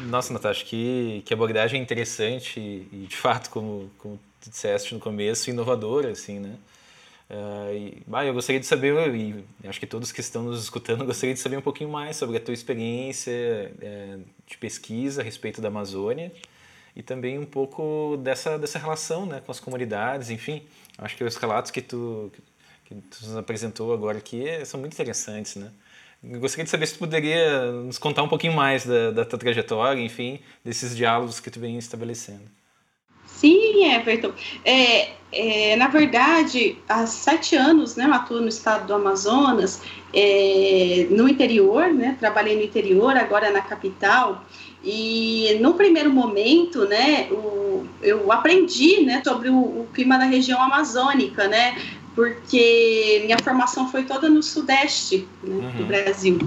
Nossa, 0.03 0.33
Natasha, 0.33 0.65
que, 0.65 1.23
que 1.25 1.33
abordagem 1.33 1.81
interessante 1.81 2.61
e, 2.61 2.89
e, 2.93 3.07
de 3.07 3.17
fato, 3.17 3.51
como, 3.51 3.91
como 3.99 4.19
tu 4.41 4.51
disseste 4.51 4.95
no 4.95 5.01
começo, 5.01 5.51
inovadora, 5.51 6.11
assim, 6.11 6.39
né? 6.39 6.57
Uh, 7.29 7.75
e, 7.75 8.03
bah, 8.07 8.25
eu 8.25 8.33
gostaria 8.33 8.61
de 8.61 8.67
saber, 8.67 8.95
e 9.15 9.45
acho 9.65 9.81
que 9.81 9.87
todos 9.87 10.13
que 10.13 10.21
estão 10.21 10.45
nos 10.45 10.63
escutando 10.63 11.05
gostariam 11.05 11.35
de 11.35 11.41
saber 11.41 11.57
um 11.57 11.63
pouquinho 11.63 11.91
mais 11.91 12.17
sobre 12.17 12.37
a 12.37 12.41
tua 12.41 12.55
experiência 12.55 13.33
é, 13.81 14.19
de 14.47 14.57
pesquisa 14.59 15.23
a 15.23 15.25
respeito 15.25 15.61
da 15.61 15.69
Amazônia 15.69 16.33
e 16.95 17.03
também 17.03 17.39
um 17.39 17.45
pouco 17.45 18.17
dessa, 18.23 18.59
dessa 18.59 18.79
relação 18.79 19.27
né, 19.27 19.43
com 19.45 19.51
as 19.51 19.59
comunidades, 19.59 20.31
enfim. 20.31 20.63
Acho 20.99 21.17
que 21.17 21.25
os 21.25 21.37
relatos 21.37 21.71
que 21.71 21.83
tu, 21.83 22.33
que 22.85 22.95
tu 22.95 23.27
nos 23.27 23.37
apresentou 23.37 23.93
agora 23.93 24.19
aqui 24.19 24.45
são 24.65 24.79
muito 24.79 24.93
interessantes, 24.93 25.57
né? 25.57 25.71
Eu 26.29 26.41
gostaria 26.41 26.65
de 26.65 26.71
saber 26.71 26.87
se 26.87 26.95
tu 26.95 26.99
poderia 26.99 27.71
nos 27.73 27.99
contar 27.99 28.23
um 28.23 28.29
pouquinho 28.29 28.53
mais 28.53 28.85
da, 28.85 29.11
da 29.11 29.25
tua 29.25 29.39
trajetória, 29.39 30.01
enfim, 30.01 30.41
desses 30.65 30.97
diálogos 30.97 31.39
que 31.39 31.51
tu 31.51 31.61
vem 31.61 31.79
estabelecendo. 31.79 32.45
Sim, 33.27 33.93
Everton. 33.95 34.33
É, 34.65 35.11
é, 35.31 35.77
na 35.77 35.89
verdade, 35.89 36.79
há 36.89 37.07
sete 37.07 37.55
anos 37.55 37.97
né, 37.97 38.07
eu 38.07 38.15
atuo 38.15 38.41
no 38.41 38.49
estado 38.49 38.87
do 38.87 38.95
Amazonas, 38.95 39.83
é, 40.13 41.07
no 41.11 41.29
interior, 41.29 41.93
né, 41.93 42.17
trabalhei 42.19 42.57
no 42.57 42.63
interior, 42.63 43.17
agora 43.17 43.51
na 43.51 43.61
capital, 43.61 44.45
e 44.83 45.59
no 45.61 45.75
primeiro 45.75 46.11
momento, 46.11 46.87
né, 46.87 47.29
o, 47.31 47.87
eu 48.03 48.33
aprendi 48.33 49.03
né, 49.03 49.21
sobre 49.23 49.51
o, 49.51 49.59
o 49.59 49.89
clima 49.93 50.17
da 50.17 50.25
região 50.25 50.63
amazônica, 50.63 51.47
né, 51.47 51.77
porque 52.17 53.21
minha 53.27 53.39
formação 53.39 53.91
foi 53.91 54.05
toda 54.05 54.31
no 54.31 54.43
sudeste 54.43 55.29
né, 55.45 55.67
uhum. 55.67 55.73
do 55.73 55.85
Brasil. 55.85 56.39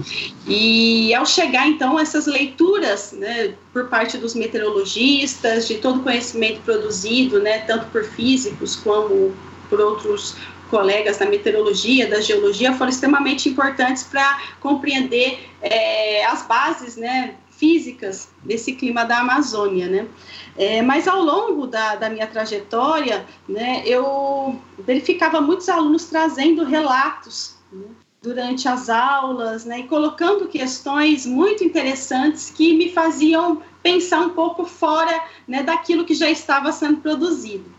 E 0.44 1.14
ao 1.14 1.24
chegar, 1.24 1.68
então, 1.68 1.98
essas 1.98 2.26
leituras 2.26 3.12
né, 3.12 3.54
por 3.72 3.88
parte 3.88 4.18
dos 4.18 4.34
meteorologistas, 4.34 5.68
de 5.68 5.76
todo 5.76 6.00
o 6.00 6.02
conhecimento 6.02 6.60
produzido, 6.62 7.40
né, 7.40 7.60
tanto 7.60 7.86
por 7.86 8.02
físicos 8.02 8.74
como 8.74 9.32
por 9.70 9.80
outros 9.80 10.34
colegas 10.68 11.18
da 11.18 11.26
meteorologia, 11.26 12.08
da 12.08 12.20
geologia, 12.20 12.72
foram 12.72 12.90
extremamente 12.90 13.48
importantes 13.48 14.02
para 14.02 14.40
compreender 14.60 15.48
é, 15.62 16.24
as 16.26 16.42
bases 16.46 16.96
né, 16.96 17.34
físicas 17.60 18.30
desse 18.42 18.72
clima 18.72 19.04
da 19.04 19.20
Amazônia, 19.20 19.86
né? 19.86 20.08
É, 20.56 20.80
mas 20.80 21.06
ao 21.06 21.22
longo 21.22 21.66
da, 21.66 21.94
da 21.94 22.08
minha 22.08 22.26
trajetória, 22.26 23.26
né, 23.46 23.82
eu 23.84 24.58
verificava 24.78 25.42
muitos 25.42 25.68
alunos 25.68 26.06
trazendo 26.06 26.64
relatos 26.64 27.56
né, 27.70 27.84
durante 28.22 28.66
as 28.66 28.88
aulas, 28.88 29.66
né, 29.66 29.80
e 29.80 29.82
colocando 29.84 30.48
questões 30.48 31.26
muito 31.26 31.62
interessantes 31.62 32.50
que 32.50 32.74
me 32.74 32.90
faziam 32.90 33.62
pensar 33.82 34.20
um 34.20 34.30
pouco 34.30 34.64
fora 34.64 35.22
né, 35.46 35.62
daquilo 35.62 36.06
que 36.06 36.14
já 36.14 36.30
estava 36.30 36.72
sendo 36.72 36.96
produzido. 37.02 37.70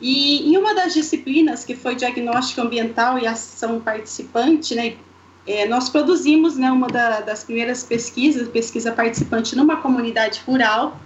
E 0.00 0.50
em 0.50 0.56
uma 0.56 0.74
das 0.74 0.94
disciplinas, 0.94 1.64
que 1.64 1.76
foi 1.76 1.94
diagnóstico 1.94 2.62
ambiental 2.62 3.18
e 3.18 3.26
ação 3.26 3.80
participante, 3.80 4.74
né, 4.74 4.96
é, 5.50 5.66
nós 5.66 5.88
produzimos 5.88 6.56
né, 6.56 6.70
uma 6.70 6.86
da, 6.86 7.20
das 7.20 7.42
primeiras 7.42 7.82
pesquisas, 7.82 8.48
pesquisa 8.48 8.92
participante 8.92 9.56
numa 9.56 9.76
comunidade 9.76 10.40
rural, 10.46 10.98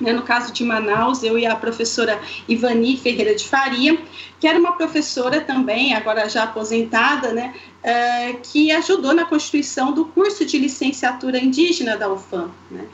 né, 0.00 0.12
no 0.12 0.22
caso 0.22 0.52
de 0.52 0.64
Manaus, 0.64 1.22
eu 1.22 1.38
e 1.38 1.46
a 1.46 1.54
professora 1.54 2.20
Ivani 2.48 2.96
Ferreira 2.96 3.34
de 3.34 3.44
Faria, 3.44 3.96
que 4.40 4.48
era 4.48 4.58
uma 4.58 4.72
professora 4.72 5.40
também, 5.40 5.94
agora 5.94 6.28
já 6.28 6.42
aposentada, 6.42 7.32
né, 7.32 7.54
uh, 7.84 8.40
que 8.42 8.72
ajudou 8.72 9.14
na 9.14 9.24
constituição 9.24 9.92
do 9.92 10.06
curso 10.06 10.44
de 10.44 10.58
licenciatura 10.58 11.38
indígena 11.38 11.96
da 11.96 12.12
UFAM. 12.12 12.50
Né? 12.70 12.86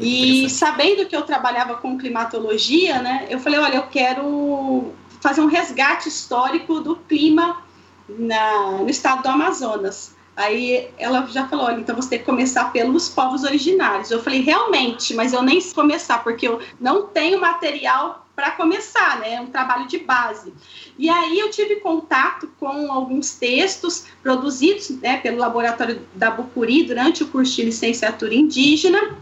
E 0.00 0.48
sabendo 0.48 1.04
que 1.06 1.14
eu 1.14 1.22
trabalhava 1.22 1.76
com 1.76 1.98
climatologia, 1.98 3.02
né, 3.02 3.26
eu 3.28 3.38
falei, 3.38 3.60
olha, 3.60 3.76
eu 3.76 3.86
quero 3.88 4.92
fazer 5.20 5.42
um 5.42 5.46
resgate 5.46 6.08
histórico 6.08 6.80
do 6.80 6.96
clima 6.96 7.62
na, 8.08 8.78
no 8.78 8.88
estado 8.88 9.22
do 9.22 9.28
Amazonas. 9.28 10.15
Aí 10.36 10.90
ela 10.98 11.26
já 11.26 11.48
falou: 11.48 11.64
olha, 11.64 11.80
então 11.80 11.96
você 11.96 12.10
tem 12.10 12.18
que 12.18 12.24
começar 12.26 12.70
pelos 12.70 13.08
povos 13.08 13.42
originários. 13.42 14.10
Eu 14.10 14.22
falei: 14.22 14.42
realmente, 14.42 15.14
mas 15.14 15.32
eu 15.32 15.42
nem 15.42 15.60
sei 15.60 15.72
começar, 15.72 16.22
porque 16.22 16.46
eu 16.46 16.60
não 16.78 17.06
tenho 17.06 17.40
material 17.40 18.26
para 18.36 18.50
começar, 18.50 19.18
né? 19.18 19.34
É 19.34 19.40
um 19.40 19.46
trabalho 19.46 19.88
de 19.88 19.98
base. 19.98 20.52
E 20.98 21.08
aí 21.08 21.38
eu 21.38 21.50
tive 21.50 21.76
contato 21.76 22.50
com 22.60 22.92
alguns 22.92 23.34
textos 23.34 24.04
produzidos 24.22 24.90
né, 24.90 25.16
pelo 25.16 25.38
laboratório 25.38 26.06
da 26.14 26.30
Bucuri 26.30 26.82
durante 26.82 27.24
o 27.24 27.28
curso 27.28 27.56
de 27.56 27.62
licenciatura 27.62 28.34
indígena 28.34 29.16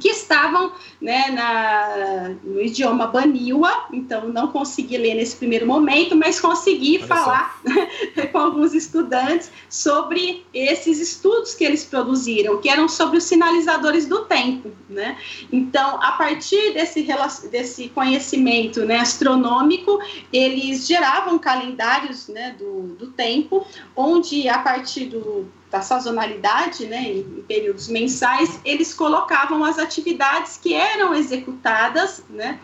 que 0.00 0.08
estavam 0.08 0.72
né, 1.00 1.28
na, 1.30 2.34
no 2.42 2.60
idioma 2.60 3.06
Baniwa, 3.06 3.86
então 3.92 4.28
não 4.28 4.48
consegui 4.48 4.96
ler 4.96 5.14
nesse 5.14 5.36
primeiro 5.36 5.66
momento, 5.66 6.16
mas 6.16 6.40
consegui 6.40 6.96
Olha 6.96 7.06
falar 7.06 7.62
com 8.32 8.38
alguns 8.38 8.72
estudantes 8.72 9.50
sobre 9.68 10.44
esses 10.54 10.98
estudos 10.98 11.54
que 11.54 11.64
eles 11.64 11.84
produziram, 11.84 12.60
que 12.60 12.68
eram 12.68 12.88
sobre 12.88 13.18
os 13.18 13.24
sinalizadores 13.24 14.06
do 14.06 14.24
tempo. 14.24 14.70
Né? 14.88 15.18
Então, 15.52 16.02
a 16.02 16.12
partir 16.12 16.72
desse, 16.72 17.06
desse 17.50 17.88
conhecimento 17.90 18.84
né, 18.86 18.98
astronômico, 19.00 20.00
eles 20.32 20.86
geravam 20.86 21.38
calendários 21.38 22.28
né, 22.28 22.56
do, 22.58 22.94
do 22.98 23.08
tempo, 23.08 23.66
onde 23.94 24.48
a 24.48 24.58
partir 24.58 25.06
do 25.06 25.46
da 25.74 25.82
sazonalidade, 25.82 26.86
né, 26.86 27.02
em, 27.02 27.44
períodos 27.48 27.88
mensais, 27.88 28.60
eles 28.64 28.94
colocavam 28.94 29.64
as 29.64 29.76
atividades 29.76 30.56
que 30.56 30.72
eram 30.72 31.12
executadas, 31.12 32.22
né, 32.30 32.60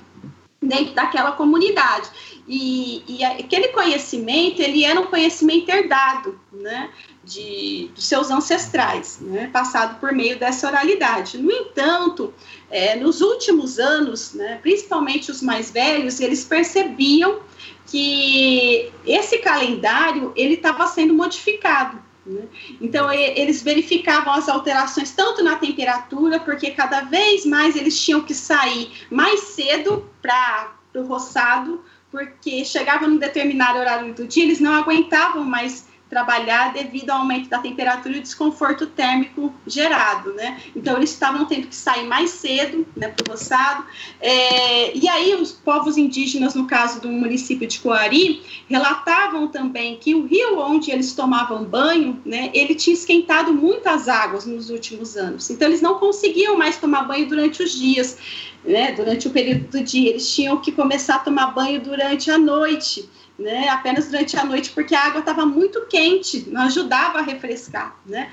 dentro 0.62 0.94
daquela 0.94 1.32
comunidade. 1.32 2.08
E, 2.46 3.02
e 3.08 3.24
aquele 3.24 3.68
conhecimento, 3.68 4.62
ele 4.62 4.84
era 4.84 5.00
um 5.00 5.06
conhecimento 5.06 5.68
herdado, 5.68 6.38
né, 6.52 6.88
de, 7.24 7.90
dos 7.96 8.06
seus 8.06 8.30
ancestrais, 8.30 9.18
né, 9.20 9.50
passado 9.52 9.98
por 9.98 10.12
meio 10.12 10.38
dessa 10.38 10.68
oralidade. 10.68 11.36
No 11.36 11.50
entanto, 11.50 12.32
é, 12.70 12.94
nos 12.94 13.20
últimos 13.20 13.80
anos, 13.80 14.34
né, 14.34 14.60
principalmente 14.62 15.32
os 15.32 15.42
mais 15.42 15.68
velhos, 15.72 16.20
eles 16.20 16.44
percebiam 16.44 17.40
que 17.88 18.92
esse 19.04 19.38
calendário 19.38 20.32
ele 20.36 20.54
estava 20.54 20.86
sendo 20.86 21.12
modificado 21.12 22.08
né? 22.24 22.42
Então, 22.80 23.12
eles 23.12 23.62
verificavam 23.62 24.32
as 24.32 24.48
alterações 24.48 25.10
tanto 25.12 25.42
na 25.42 25.56
temperatura, 25.56 26.38
porque 26.40 26.70
cada 26.70 27.02
vez 27.02 27.44
mais 27.46 27.76
eles 27.76 27.98
tinham 27.98 28.20
que 28.20 28.34
sair 28.34 28.90
mais 29.10 29.40
cedo 29.40 30.08
para 30.20 30.72
o 30.94 31.02
roçado, 31.02 31.82
porque 32.10 32.64
chegava 32.64 33.06
num 33.06 33.18
determinado 33.18 33.78
horário 33.78 34.12
do 34.14 34.26
dia, 34.26 34.44
eles 34.44 34.60
não 34.60 34.74
aguentavam 34.74 35.44
mais 35.44 35.89
trabalhar 36.10 36.72
devido 36.72 37.10
ao 37.10 37.20
aumento 37.20 37.48
da 37.48 37.58
temperatura 37.58 38.16
e 38.16 38.18
o 38.18 38.22
desconforto 38.22 38.88
térmico 38.88 39.54
gerado, 39.64 40.34
né? 40.34 40.60
Então 40.74 40.96
eles 40.96 41.10
estavam 41.10 41.46
tendo 41.46 41.68
que 41.68 41.74
sair 41.74 42.04
mais 42.06 42.30
cedo, 42.30 42.84
né, 42.96 43.08
para 43.08 43.24
o 43.24 43.30
roçado. 43.30 43.84
É, 44.20 44.96
e 44.96 45.08
aí 45.08 45.36
os 45.36 45.52
povos 45.52 45.96
indígenas, 45.96 46.56
no 46.56 46.66
caso 46.66 47.00
do 47.00 47.08
município 47.08 47.66
de 47.66 47.78
Coari, 47.78 48.42
relatavam 48.68 49.46
também 49.48 49.96
que 49.98 50.14
o 50.14 50.26
rio 50.26 50.58
onde 50.58 50.90
eles 50.90 51.14
tomavam 51.14 51.64
banho, 51.64 52.20
né, 52.26 52.50
ele 52.52 52.74
tinha 52.74 52.94
esquentado 52.94 53.54
muitas 53.54 54.08
águas 54.08 54.44
nos 54.44 54.68
últimos 54.68 55.16
anos. 55.16 55.48
Então 55.48 55.68
eles 55.68 55.80
não 55.80 55.94
conseguiam 55.98 56.58
mais 56.58 56.76
tomar 56.76 57.04
banho 57.04 57.28
durante 57.28 57.62
os 57.62 57.70
dias, 57.70 58.18
né? 58.64 58.92
Durante 58.92 59.28
o 59.28 59.30
período 59.30 59.68
do 59.68 59.82
dia, 59.82 60.10
eles 60.10 60.28
tinham 60.34 60.58
que 60.58 60.72
começar 60.72 61.16
a 61.16 61.18
tomar 61.20 61.52
banho 61.52 61.80
durante 61.80 62.30
a 62.30 62.38
noite 62.38 63.08
né, 63.40 63.68
apenas 63.68 64.08
durante 64.08 64.36
a 64.36 64.44
noite, 64.44 64.70
porque 64.70 64.94
a 64.94 65.06
água 65.06 65.20
estava 65.20 65.46
muito 65.46 65.86
quente, 65.86 66.48
não 66.50 66.62
ajudava 66.62 67.18
a 67.18 67.22
refrescar, 67.22 67.96
né? 68.04 68.30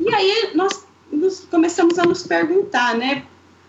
E 0.00 0.14
aí 0.14 0.50
nós 0.54 0.86
começamos 1.50 1.98
a 1.98 2.04
nos 2.04 2.26
perguntar, 2.26 2.96
né, 2.96 3.24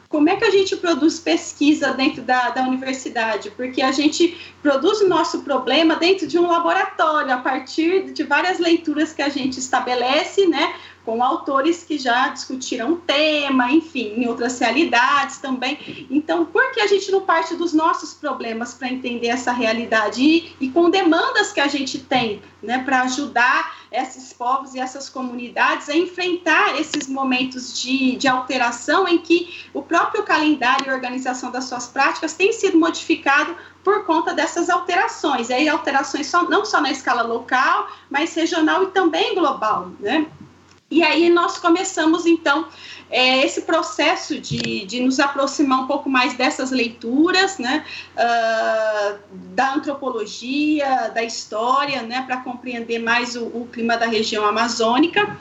como 0.09 0.27
é 0.27 0.35
que 0.35 0.43
a 0.43 0.49
gente 0.49 0.75
produz 0.75 1.19
pesquisa 1.19 1.93
dentro 1.93 2.23
da, 2.23 2.49
da 2.49 2.63
universidade? 2.63 3.51
Porque 3.51 3.79
a 3.79 3.91
gente 3.91 4.35
produz 4.59 5.01
o 5.01 5.07
nosso 5.07 5.43
problema 5.43 5.95
dentro 5.95 6.25
de 6.25 6.39
um 6.39 6.47
laboratório, 6.47 7.31
a 7.31 7.37
partir 7.37 8.11
de 8.11 8.23
várias 8.23 8.57
leituras 8.57 9.13
que 9.13 9.21
a 9.21 9.29
gente 9.29 9.59
estabelece, 9.59 10.47
né, 10.47 10.73
com 11.09 11.23
autores 11.23 11.83
que 11.83 11.97
já 11.97 12.27
discutiram 12.27 12.93
o 12.93 12.97
tema, 12.97 13.71
enfim, 13.71 14.13
em 14.15 14.27
outras 14.27 14.59
realidades 14.59 15.39
também. 15.39 16.05
Então, 16.07 16.45
por 16.45 16.71
que 16.71 16.79
a 16.79 16.85
gente 16.85 17.11
não 17.11 17.21
parte 17.21 17.55
dos 17.55 17.73
nossos 17.73 18.13
problemas 18.13 18.75
para 18.75 18.89
entender 18.89 19.29
essa 19.29 19.51
realidade 19.51 20.21
e, 20.21 20.55
e, 20.61 20.69
com 20.69 20.87
demandas 20.87 21.51
que 21.51 21.59
a 21.59 21.67
gente 21.67 21.97
tem, 21.97 22.43
né, 22.61 22.83
para 22.83 23.01
ajudar 23.01 23.75
esses 23.91 24.31
povos 24.31 24.75
e 24.75 24.79
essas 24.79 25.09
comunidades 25.09 25.89
a 25.89 25.97
enfrentar 25.97 26.79
esses 26.79 27.07
momentos 27.07 27.81
de, 27.81 28.15
de 28.15 28.27
alteração 28.27 29.07
em 29.07 29.17
que 29.17 29.65
o 29.73 29.81
próprio 29.81 30.21
calendário 30.21 30.85
e 30.85 30.93
organização 30.93 31.49
das 31.49 31.63
suas 31.63 31.87
práticas 31.87 32.35
tem 32.35 32.53
sido 32.53 32.77
modificado 32.77 33.55
por 33.83 34.05
conta 34.05 34.31
dessas 34.31 34.69
alterações. 34.69 35.49
E 35.49 35.53
aí, 35.53 35.67
alterações 35.67 36.27
só, 36.27 36.43
não 36.43 36.63
só 36.63 36.79
na 36.79 36.91
escala 36.91 37.23
local, 37.23 37.87
mas 38.11 38.35
regional 38.35 38.83
e 38.83 38.87
também 38.87 39.33
global, 39.33 39.89
né? 39.99 40.27
E 40.91 41.03
aí 41.03 41.29
nós 41.29 41.59
começamos, 41.59 42.25
então, 42.25 42.67
é, 43.11 43.45
esse 43.45 43.61
processo 43.61 44.39
de, 44.39 44.85
de 44.85 44.99
nos 44.99 45.19
aproximar 45.19 45.81
um 45.81 45.87
pouco 45.87 46.09
mais 46.09 46.33
dessas 46.33 46.71
leituras, 46.71 47.59
né, 47.59 47.85
uh, 48.15 49.19
da 49.53 49.73
antropologia, 49.75 51.11
da 51.13 51.23
história, 51.23 52.01
né, 52.01 52.23
para 52.25 52.37
compreender 52.37 52.99
mais 52.99 53.35
o, 53.35 53.45
o 53.45 53.67
clima 53.71 53.97
da 53.97 54.07
região 54.07 54.45
amazônica. 54.45 55.37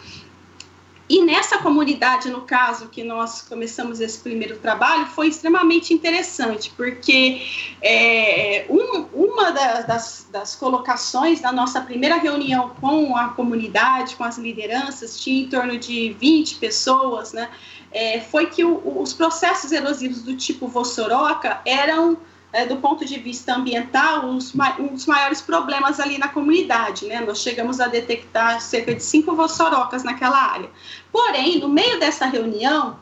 E 1.09 1.25
nessa 1.25 1.59
comunidade, 1.59 2.29
no 2.29 2.42
caso, 2.42 2.88
que 2.88 3.03
nós 3.03 3.40
começamos 3.40 3.99
esse 3.99 4.18
primeiro 4.18 4.59
trabalho, 4.59 5.07
foi 5.07 5.29
extremamente 5.29 5.94
interessante, 5.94 6.71
porque 6.77 7.47
é, 7.81 8.66
um, 8.68 9.07
uma 9.14 9.51
da, 9.51 9.81
das, 9.83 10.29
das, 10.31 10.55
colocações 10.55 11.40
da 11.40 11.51
nossa 11.51 11.81
primeira 11.81 12.16
reunião 12.16 12.73
com 12.79 13.16
a 13.16 13.29
comunidade, 13.29 14.16
com 14.16 14.25
as 14.25 14.37
lideranças, 14.37 15.18
tinha 15.18 15.44
em 15.44 15.49
torno 15.49 15.79
de 15.79 16.14
20 16.21 16.57
pessoas, 16.57 17.33
né, 17.33 17.49
é, 17.90 18.21
foi 18.21 18.47
que 18.47 18.62
o, 18.62 19.01
os 19.01 19.14
processos 19.14 19.73
erosivos 19.73 20.23
do 20.23 20.37
tipo 20.37 20.68
Vossoroca 20.68 21.62
eram 21.64 22.18
é, 22.52 22.64
do 22.64 22.76
ponto 22.76 23.04
de 23.04 23.18
vista 23.18 23.54
ambiental, 23.54 24.26
os, 24.26 24.54
um 24.78 24.88
dos 24.88 25.06
maiores 25.06 25.40
problemas 25.40 26.00
ali 26.00 26.18
na 26.18 26.28
comunidade. 26.28 27.06
Né? 27.06 27.20
Nós 27.20 27.40
chegamos 27.42 27.80
a 27.80 27.88
detectar 27.88 28.61
cerca 28.61 28.94
de 28.94 29.02
cinco 29.02 29.34
vossorocas 29.34 30.02
naquela 30.02 30.38
área. 30.38 30.70
Porém, 31.12 31.58
no 31.58 31.68
meio 31.68 32.00
dessa 32.00 32.26
reunião, 32.26 32.98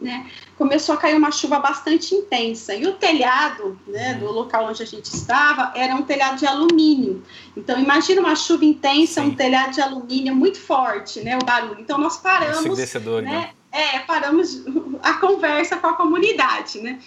né, 0.00 0.26
começou 0.56 0.94
a 0.94 0.98
cair 0.98 1.16
uma 1.16 1.30
chuva 1.30 1.58
bastante 1.58 2.14
intensa. 2.14 2.74
E 2.74 2.86
o 2.86 2.94
telhado 2.94 3.78
né, 3.86 4.14
do 4.14 4.30
local 4.30 4.66
onde 4.66 4.82
a 4.82 4.86
gente 4.86 5.06
estava 5.06 5.72
era 5.76 5.94
um 5.94 6.02
telhado 6.02 6.36
de 6.36 6.46
alumínio. 6.46 7.22
Então, 7.56 7.78
imagina 7.78 8.20
uma 8.20 8.36
chuva 8.36 8.64
intensa, 8.64 9.20
Sim. 9.20 9.28
um 9.28 9.34
telhado 9.34 9.72
de 9.72 9.80
alumínio 9.80 10.34
muito 10.34 10.60
forte, 10.60 11.20
né, 11.20 11.36
o 11.36 11.44
barulho. 11.44 11.80
Então, 11.80 11.98
nós 11.98 12.16
paramos. 12.16 12.58
né, 13.22 13.30
né? 13.30 13.50
É, 13.70 13.98
paramos 14.00 14.64
a 15.02 15.14
conversa 15.14 15.76
com 15.76 15.88
a 15.88 15.92
comunidade, 15.94 16.80
né? 16.80 16.98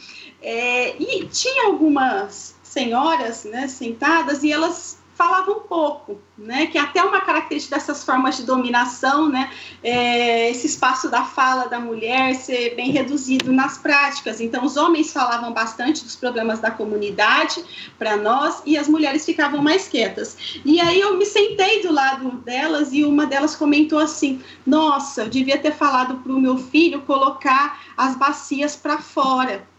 É, 0.42 0.96
e 1.02 1.28
tinha 1.28 1.68
algumas 1.68 2.56
senhoras 2.64 3.44
né, 3.44 3.68
sentadas 3.68 4.44
e 4.44 4.52
elas 4.52 5.02
falavam 5.22 5.60
pouco, 5.60 6.20
né, 6.36 6.66
que 6.66 6.80
até 6.80 7.04
uma 7.04 7.22
característica 7.22 7.76
dessas 7.76 8.04
formas 8.04 8.38
de 8.38 8.44
dominação, 8.44 9.30
né, 9.30 9.52
é, 9.84 10.50
esse 10.50 10.66
espaço 10.66 11.10
da 11.10 11.24
fala 11.24 11.68
da 11.68 11.80
mulher 11.80 12.34
ser 12.34 12.76
bem 12.76 12.90
reduzido 12.90 13.52
nas 13.52 13.78
práticas. 13.78 14.42
Então, 14.42 14.66
os 14.66 14.78
homens 14.78 15.14
falavam 15.14 15.54
bastante 15.54 16.04
dos 16.04 16.16
problemas 16.16 16.60
da 16.60 16.72
comunidade 16.72 17.64
para 18.00 18.18
nós 18.18 18.64
e 18.66 18.76
as 18.76 18.88
mulheres 18.88 19.24
ficavam 19.24 19.62
mais 19.62 19.88
quietas. 19.88 20.60
E 20.66 20.82
aí 20.82 21.00
eu 21.00 21.16
me 21.16 21.26
sentei 21.26 21.84
do 21.84 21.94
lado 21.94 22.32
delas 22.38 22.92
e 22.92 23.04
uma 23.04 23.28
delas 23.28 23.56
comentou 23.56 24.00
assim: 24.00 24.42
Nossa, 24.66 25.22
eu 25.22 25.30
devia 25.30 25.60
ter 25.60 25.74
falado 25.74 26.16
para 26.16 26.32
o 26.32 26.42
meu 26.42 26.58
filho 26.58 27.02
colocar 27.04 27.80
as 27.96 28.16
bacias 28.16 28.76
para 28.76 28.98
fora 28.98 29.70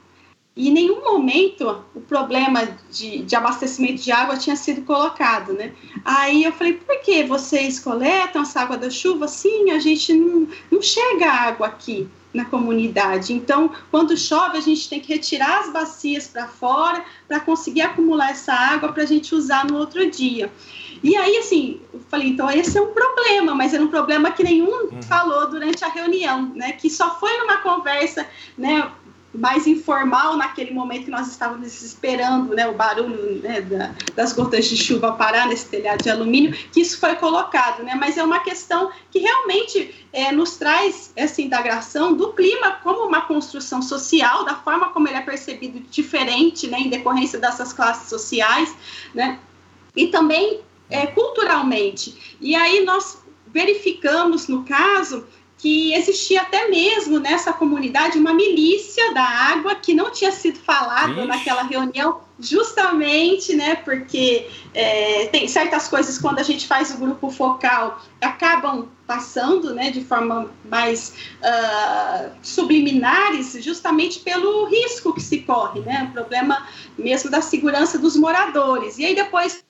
e 0.54 0.68
em 0.68 0.72
nenhum 0.72 1.02
momento 1.02 1.82
o 1.94 2.00
problema 2.00 2.68
de, 2.90 3.22
de, 3.22 3.34
abastecimento 3.34 4.02
de 4.02 4.12
água 4.12 4.36
tinha 4.36 4.54
sido 4.54 4.82
colocado, 4.82 5.54
né? 5.54 5.72
Aí 6.04 6.44
eu 6.44 6.52
falei, 6.52 6.74
por 6.74 7.00
que 7.00 7.24
vocês 7.24 7.78
coletam 7.78 8.42
essa 8.42 8.60
água 8.60 8.76
da 8.76 8.90
chuva? 8.90 9.26
Sim, 9.28 9.70
a 9.70 9.78
gente 9.78 10.12
não, 10.12 10.46
não 10.70 10.82
chega 10.82 11.30
água 11.30 11.68
aqui 11.68 12.06
na 12.34 12.44
comunidade. 12.44 13.32
Então, 13.32 13.70
quando 13.90 14.16
chove, 14.16 14.58
a 14.58 14.60
gente 14.60 14.88
tem 14.88 15.00
que 15.00 15.12
retirar 15.12 15.60
as 15.60 15.72
bacias 15.72 16.26
para 16.26 16.46
fora 16.46 17.02
para 17.26 17.40
conseguir 17.40 17.82
acumular 17.82 18.30
essa 18.30 18.52
água 18.52 18.92
para 18.92 19.02
a 19.02 19.06
gente 19.06 19.34
usar 19.34 19.66
no 19.66 19.78
outro 19.78 20.10
dia. 20.10 20.52
E 21.02 21.16
aí, 21.16 21.36
assim, 21.38 21.80
eu 21.92 22.00
falei, 22.08 22.28
então 22.28 22.50
esse 22.50 22.78
é 22.78 22.80
um 22.80 22.92
problema, 22.92 23.54
mas 23.54 23.74
era 23.74 23.82
um 23.82 23.88
problema 23.88 24.30
que 24.30 24.44
nenhum 24.44 24.84
uhum. 24.84 25.02
falou 25.02 25.48
durante 25.50 25.84
a 25.84 25.88
reunião, 25.88 26.52
né? 26.54 26.72
Que 26.72 26.88
só 26.88 27.18
foi 27.18 27.36
numa 27.38 27.58
conversa, 27.58 28.26
né? 28.56 28.90
Mais 29.34 29.66
informal 29.66 30.36
naquele 30.36 30.72
momento 30.72 31.06
que 31.06 31.10
nós 31.10 31.28
estávamos 31.28 31.82
esperando 31.82 32.54
né, 32.54 32.68
o 32.68 32.74
barulho 32.74 33.40
né, 33.42 33.62
da, 33.62 33.94
das 34.14 34.32
gotas 34.32 34.66
de 34.66 34.76
chuva 34.76 35.12
parar 35.12 35.48
nesse 35.48 35.66
telhado 35.68 36.02
de 36.02 36.10
alumínio, 36.10 36.52
que 36.70 36.80
isso 36.80 36.98
foi 36.98 37.14
colocado, 37.16 37.82
né, 37.82 37.94
mas 37.94 38.18
é 38.18 38.22
uma 38.22 38.40
questão 38.40 38.90
que 39.10 39.18
realmente 39.18 40.06
é, 40.12 40.30
nos 40.32 40.56
traz 40.56 41.12
essa 41.16 41.40
indagação 41.40 42.14
do 42.14 42.32
clima 42.34 42.72
como 42.82 43.06
uma 43.06 43.22
construção 43.22 43.80
social, 43.80 44.44
da 44.44 44.56
forma 44.56 44.90
como 44.90 45.08
ele 45.08 45.16
é 45.16 45.22
percebido 45.22 45.80
diferente 45.90 46.66
né, 46.66 46.78
em 46.80 46.90
decorrência 46.90 47.38
dessas 47.38 47.72
classes 47.72 48.08
sociais, 48.10 48.74
né, 49.14 49.38
e 49.96 50.08
também 50.08 50.60
é, 50.90 51.06
culturalmente. 51.06 52.36
E 52.40 52.54
aí 52.54 52.84
nós 52.84 53.22
verificamos, 53.46 54.48
no 54.48 54.64
caso, 54.64 55.26
que 55.62 55.94
existia 55.94 56.42
até 56.42 56.66
mesmo 56.68 57.20
nessa 57.20 57.52
comunidade 57.52 58.18
uma 58.18 58.34
milícia 58.34 59.14
da 59.14 59.22
água 59.22 59.76
que 59.76 59.94
não 59.94 60.10
tinha 60.10 60.32
sido 60.32 60.58
falada 60.58 61.12
Ixi. 61.12 61.24
naquela 61.24 61.62
reunião, 61.62 62.20
justamente, 62.40 63.54
né, 63.54 63.76
porque 63.76 64.50
é, 64.74 65.26
tem 65.26 65.46
certas 65.46 65.86
coisas 65.86 66.18
quando 66.18 66.40
a 66.40 66.42
gente 66.42 66.66
faz 66.66 66.92
o 66.92 66.98
grupo 66.98 67.30
focal 67.30 68.02
acabam 68.20 68.88
passando, 69.06 69.72
né, 69.72 69.92
de 69.92 70.02
forma 70.02 70.50
mais 70.68 71.14
uh, 71.38 72.30
subliminares, 72.42 73.56
justamente 73.62 74.18
pelo 74.18 74.64
risco 74.64 75.14
que 75.14 75.20
se 75.20 75.42
corre, 75.42 75.78
né, 75.80 76.08
o 76.10 76.12
problema 76.12 76.66
mesmo 76.98 77.30
da 77.30 77.40
segurança 77.40 78.00
dos 78.00 78.16
moradores. 78.16 78.98
E 78.98 79.04
aí 79.04 79.14
depois 79.14 79.62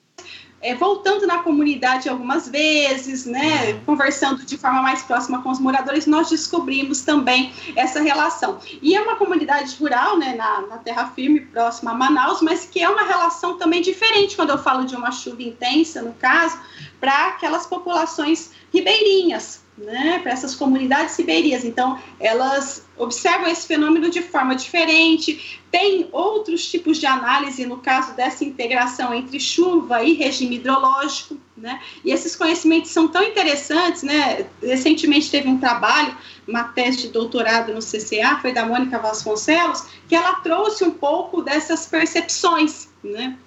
é, 0.62 0.75
voltando 0.75 1.27
na 1.27 1.38
comunidade 1.38 2.09
algumas 2.09 2.48
vezes, 2.48 3.27
né, 3.27 3.75
conversando 3.85 4.44
de 4.44 4.57
forma 4.57 4.81
mais 4.81 5.03
próxima 5.03 5.42
com 5.42 5.51
os 5.51 5.59
moradores, 5.59 6.07
nós 6.07 6.31
descobrimos 6.31 7.01
também 7.01 7.53
essa 7.75 8.01
relação. 8.01 8.61
E 8.81 8.94
é 8.94 9.01
uma 9.01 9.16
comunidade 9.16 9.77
rural, 9.77 10.16
né, 10.16 10.35
na, 10.35 10.62
na 10.62 10.79
terra 10.79 11.11
firme, 11.14 11.40
próxima 11.40 11.90
a 11.90 11.94
Manaus, 11.94 12.40
mas 12.40 12.64
que 12.64 12.81
é 12.81 12.88
uma 12.88 13.03
relação 13.03 13.59
também 13.59 13.83
diferente 13.83 14.37
quando 14.37 14.51
eu 14.51 14.59
falo 14.59 14.85
de 14.85 14.94
uma 14.94 15.11
chuva 15.11 15.42
intensa, 15.42 16.01
no 16.01 16.12
caso, 16.14 16.59
para 17.01 17.29
aquelas 17.29 17.66
populações 17.66 18.53
ribeirinhas, 18.72 19.62
né, 19.76 20.20
para 20.22 20.32
essas 20.32 20.54
comunidades 20.54 21.16
ribeirinhas. 21.16 21.64
Então, 21.64 21.98
elas 22.20 22.85
observam 22.96 23.48
esse 23.48 23.66
fenômeno 23.66 24.11
de 24.11 24.22
forma 24.22 24.54
diferente, 24.54 25.61
tem 25.70 26.08
outros 26.12 26.70
tipos 26.70 26.98
de 26.98 27.06
análise 27.06 27.64
no 27.64 27.78
caso 27.78 28.14
dessa 28.14 28.44
integração 28.44 29.14
entre 29.14 29.40
chuva 29.40 30.02
e 30.04 30.12
regime 30.12 30.56
hidrológico, 30.56 31.38
né? 31.56 31.80
E 32.04 32.11
esses 32.11 32.37
conhecimentos 32.37 32.90
são 32.90 33.08
tão 33.08 33.22
interessantes, 33.22 34.02
né? 34.02 34.46
Recentemente 34.62 35.30
teve 35.30 35.48
um 35.48 35.58
trabalho, 35.58 36.14
uma 36.46 36.64
tese 36.64 36.98
de 36.98 37.08
doutorado 37.08 37.72
no 37.72 37.80
CCA, 37.80 38.38
foi 38.42 38.52
da 38.52 38.66
Mônica 38.66 38.98
Vasconcelos, 38.98 39.87
que 40.06 40.14
ela 40.14 40.35
trouxe 40.40 40.85
um 40.85 40.90
pouco 40.90 41.40
dessas 41.40 41.87
percepções, 41.87 42.88
né? 43.02 43.38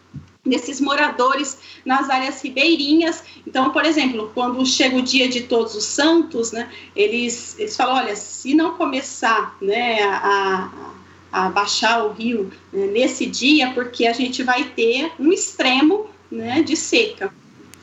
Desses 0.46 0.80
moradores 0.80 1.58
nas 1.84 2.10
áreas 2.10 2.42
ribeirinhas. 2.42 3.24
Então, 3.46 3.72
por 3.72 3.86
exemplo, 3.86 4.32
quando 4.34 4.66
chega 4.66 4.98
o 4.98 5.02
dia 5.02 5.28
de 5.28 5.42
Todos 5.42 5.76
os 5.76 5.86
Santos, 5.86 6.52
né, 6.52 6.70
eles, 6.96 7.58
eles 7.58 7.76
falam, 7.76 7.96
olha, 7.96 8.16
se 8.16 8.54
não 8.54 8.76
começar 8.76 9.58
né, 9.62 10.04
a, 10.04 10.70
a 11.32 11.50
baixar 11.50 12.06
o 12.06 12.14
rio 12.14 12.52
né, 12.72 12.88
nesse 12.88 13.26
dia, 13.26 13.72
porque 13.72 14.06
a 14.06 14.14
gente 14.14 14.44
vai 14.44 14.66
ter 14.66 15.12
um 15.20 15.32
extremo 15.32 16.08
né, 16.32 16.62
de 16.62 16.76
seca 16.76 17.34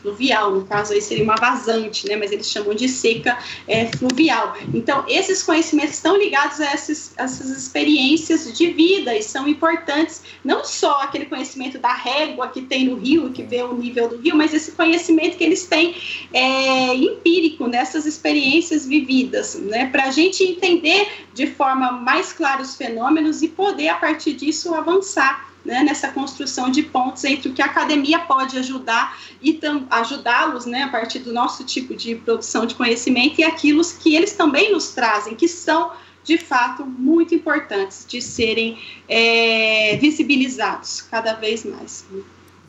fluvial, 0.02 0.52
no 0.52 0.64
caso 0.64 0.92
aí 0.92 1.00
seria 1.00 1.24
uma 1.24 1.36
vazante, 1.36 2.08
né, 2.08 2.16
mas 2.16 2.32
eles 2.32 2.50
chamam 2.50 2.74
de 2.74 2.88
seca 2.88 3.38
é, 3.68 3.86
fluvial. 3.86 4.56
Então, 4.74 5.04
esses 5.08 5.42
conhecimentos 5.42 5.94
estão 5.94 6.16
ligados 6.16 6.60
a 6.60 6.66
essas, 6.72 7.14
experiências 7.40 8.52
de 8.52 8.70
vida 8.72 9.16
e 9.16 9.22
são 9.22 9.46
importantes, 9.46 10.22
não 10.44 10.64
só 10.64 11.02
aquele 11.02 11.26
conhecimento 11.26 11.78
da 11.78 11.92
régua 11.92 12.48
que 12.48 12.62
tem 12.62 12.86
no 12.86 12.96
rio, 12.96 13.30
que 13.30 13.42
vê 13.42 13.62
o 13.62 13.74
nível 13.74 14.08
do 14.08 14.16
rio, 14.18 14.36
mas 14.36 14.52
esse 14.52 14.72
conhecimento 14.72 15.36
que 15.36 15.44
eles 15.44 15.64
têm 15.66 15.94
é, 16.32 16.94
empírico 16.94 17.66
nessas 17.68 18.04
experiências 18.04 18.86
vividas, 18.86 19.54
né, 19.54 19.86
para 19.86 20.04
a 20.04 20.10
gente 20.10 20.42
entender 20.42 21.08
de 21.32 21.46
forma 21.46 21.92
mais 21.92 22.32
clara 22.32 22.60
os 22.60 22.76
fenômenos 22.76 23.42
e 23.42 23.48
poder, 23.48 23.88
a 23.88 23.94
partir 23.94 24.32
disso, 24.32 24.74
avançar 24.74 25.51
né, 25.64 25.83
nessa 25.83 26.11
construção 26.12 26.70
de 26.70 26.83
pontos 26.83 27.25
entre 27.25 27.48
o 27.48 27.55
que 27.55 27.62
a 27.62 27.66
academia 27.66 28.18
pode 28.20 28.59
ajudar 28.59 29.18
e 29.41 29.61
ajudá-los 29.91 30.66
né, 30.66 30.82
a 30.84 30.89
partir 30.89 31.20
do 31.20 31.32
nosso 31.32 31.64
tipo 31.64 31.95
de 31.95 32.16
produção 32.16 32.66
de 32.66 32.74
conhecimento 32.74 33.41
e 33.41 33.45
aquilo 33.45 33.82
que 34.01 34.14
eles 34.14 34.32
também 34.34 34.72
nos 34.72 34.91
trazem, 34.91 35.34
que 35.34 35.49
são 35.49 35.93
de 36.24 36.39
fato 36.39 36.84
muito 36.84 37.34
importantes 37.34 38.07
de 38.07 38.22
serem 38.22 38.78
é, 39.09 39.97
visibilizados 39.97 41.03
cada 41.03 41.34
vez 41.34 41.64
mais. 41.64 42.05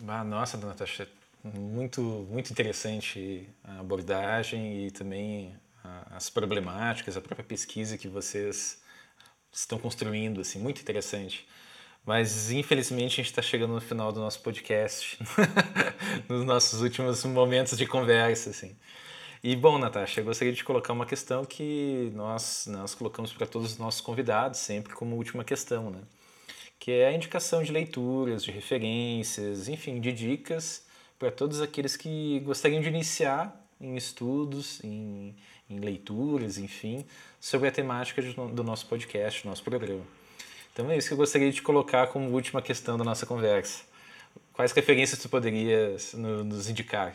Ah, 0.07 0.23
nossa, 0.23 0.57
dona 0.57 0.73
Natasha, 0.73 1.07
muito, 1.43 2.01
muito 2.01 2.51
interessante 2.51 3.47
a 3.63 3.79
abordagem 3.79 4.87
e 4.87 4.91
também 4.91 5.53
as 6.11 6.29
problemáticas, 6.29 7.17
a 7.17 7.21
própria 7.21 7.45
pesquisa 7.45 7.97
que 7.97 8.07
vocês 8.07 8.81
estão 9.51 9.77
construindo, 9.77 10.41
assim, 10.41 10.59
muito 10.59 10.81
interessante. 10.81 11.45
Mas 12.05 12.51
infelizmente 12.51 13.13
a 13.13 13.15
gente 13.23 13.27
está 13.27 13.41
chegando 13.41 13.73
no 13.73 13.81
final 13.81 14.11
do 14.11 14.19
nosso 14.19 14.41
podcast, 14.41 15.17
nos 16.27 16.43
nossos 16.43 16.81
últimos 16.81 17.23
momentos 17.23 17.77
de 17.77 17.85
conversa, 17.85 18.49
assim. 18.49 18.75
E 19.41 19.55
bom, 19.55 19.77
Natasha, 19.77 20.21
eu 20.21 20.25
gostaria 20.25 20.53
de 20.53 20.63
colocar 20.63 20.93
uma 20.93 21.05
questão 21.05 21.45
que 21.45 22.11
nós 22.13 22.65
nós 22.67 22.95
colocamos 22.95 23.31
para 23.33 23.45
todos 23.47 23.73
os 23.73 23.77
nossos 23.77 24.01
convidados 24.01 24.59
sempre 24.59 24.93
como 24.93 25.15
última 25.15 25.43
questão, 25.43 25.89
né? 25.89 25.99
Que 26.79 26.91
é 26.91 27.07
a 27.07 27.13
indicação 27.13 27.63
de 27.63 27.71
leituras, 27.71 28.43
de 28.43 28.51
referências, 28.51 29.69
enfim, 29.69 29.99
de 30.01 30.11
dicas 30.11 30.85
para 31.17 31.31
todos 31.31 31.61
aqueles 31.61 31.95
que 31.95 32.41
gostariam 32.41 32.81
de 32.81 32.89
iniciar 32.89 33.53
em 33.79 33.95
estudos, 33.95 34.83
em, 34.83 35.35
em 35.69 35.79
leituras, 35.79 36.57
enfim, 36.57 37.05
sobre 37.39 37.67
a 37.69 37.71
temática 37.71 38.21
do 38.21 38.63
nosso 38.63 38.87
podcast, 38.87 39.43
do 39.43 39.49
nosso 39.49 39.63
programa. 39.63 40.03
Então 40.73 40.89
é 40.89 40.97
isso 40.97 41.07
que 41.07 41.13
eu 41.13 41.17
gostaria 41.17 41.51
de 41.51 41.61
colocar 41.61 42.07
como 42.07 42.31
última 42.31 42.61
questão 42.61 42.97
da 42.97 43.03
nossa 43.03 43.27
conversa. 43.27 43.83
Quais 44.51 44.71
referências 44.71 45.19
tu 45.19 45.29
poderias 45.29 46.13
nos 46.13 46.67
indicar? 46.67 47.13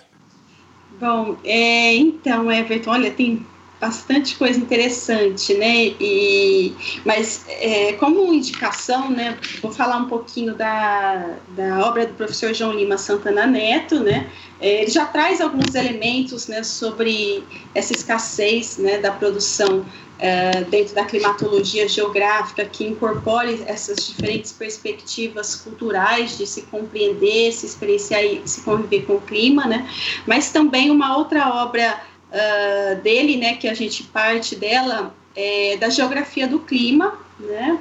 Bom, 1.00 1.36
é, 1.44 1.94
então, 1.94 2.50
Everton, 2.50 2.90
olha, 2.90 3.10
tem 3.10 3.44
bastante 3.80 4.36
coisa 4.36 4.58
interessante, 4.58 5.54
né? 5.54 5.94
E, 6.00 6.74
mas 7.04 7.44
é, 7.48 7.92
como 7.94 8.32
indicação, 8.32 9.10
né, 9.10 9.38
vou 9.60 9.70
falar 9.70 9.98
um 9.98 10.08
pouquinho 10.08 10.54
da, 10.54 11.36
da 11.50 11.86
obra 11.86 12.06
do 12.06 12.14
professor 12.14 12.52
João 12.52 12.72
Lima 12.72 12.98
Santana 12.98 13.46
Neto, 13.46 14.00
né? 14.00 14.28
É, 14.60 14.82
ele 14.82 14.90
já 14.90 15.06
traz 15.06 15.40
alguns 15.40 15.74
elementos, 15.74 16.48
né, 16.48 16.64
sobre 16.64 17.44
essa 17.74 17.92
escassez, 17.92 18.78
né, 18.78 18.98
da 18.98 19.12
produção 19.12 19.84
é, 20.18 20.62
dentro 20.64 20.94
da 20.94 21.04
climatologia 21.04 21.88
geográfica 21.88 22.64
que 22.64 22.84
incorpore 22.84 23.62
essas 23.66 23.96
diferentes 24.06 24.52
perspectivas 24.52 25.54
culturais 25.54 26.36
de 26.36 26.46
se 26.46 26.62
compreender, 26.62 27.52
se 27.52 27.66
experienciar 27.66 28.24
e 28.24 28.42
se 28.44 28.62
conviver 28.62 29.04
com 29.06 29.14
o 29.14 29.20
clima, 29.20 29.66
né? 29.66 29.88
Mas 30.26 30.50
também 30.50 30.90
uma 30.90 31.16
outra 31.16 31.48
obra 31.62 32.00
uh, 32.30 33.00
dele, 33.00 33.36
né, 33.36 33.54
que 33.54 33.68
a 33.68 33.74
gente 33.74 34.02
parte 34.04 34.56
dela, 34.56 35.14
é 35.36 35.76
da 35.76 35.88
geografia 35.88 36.48
do 36.48 36.58
clima, 36.58 37.16
né? 37.38 37.78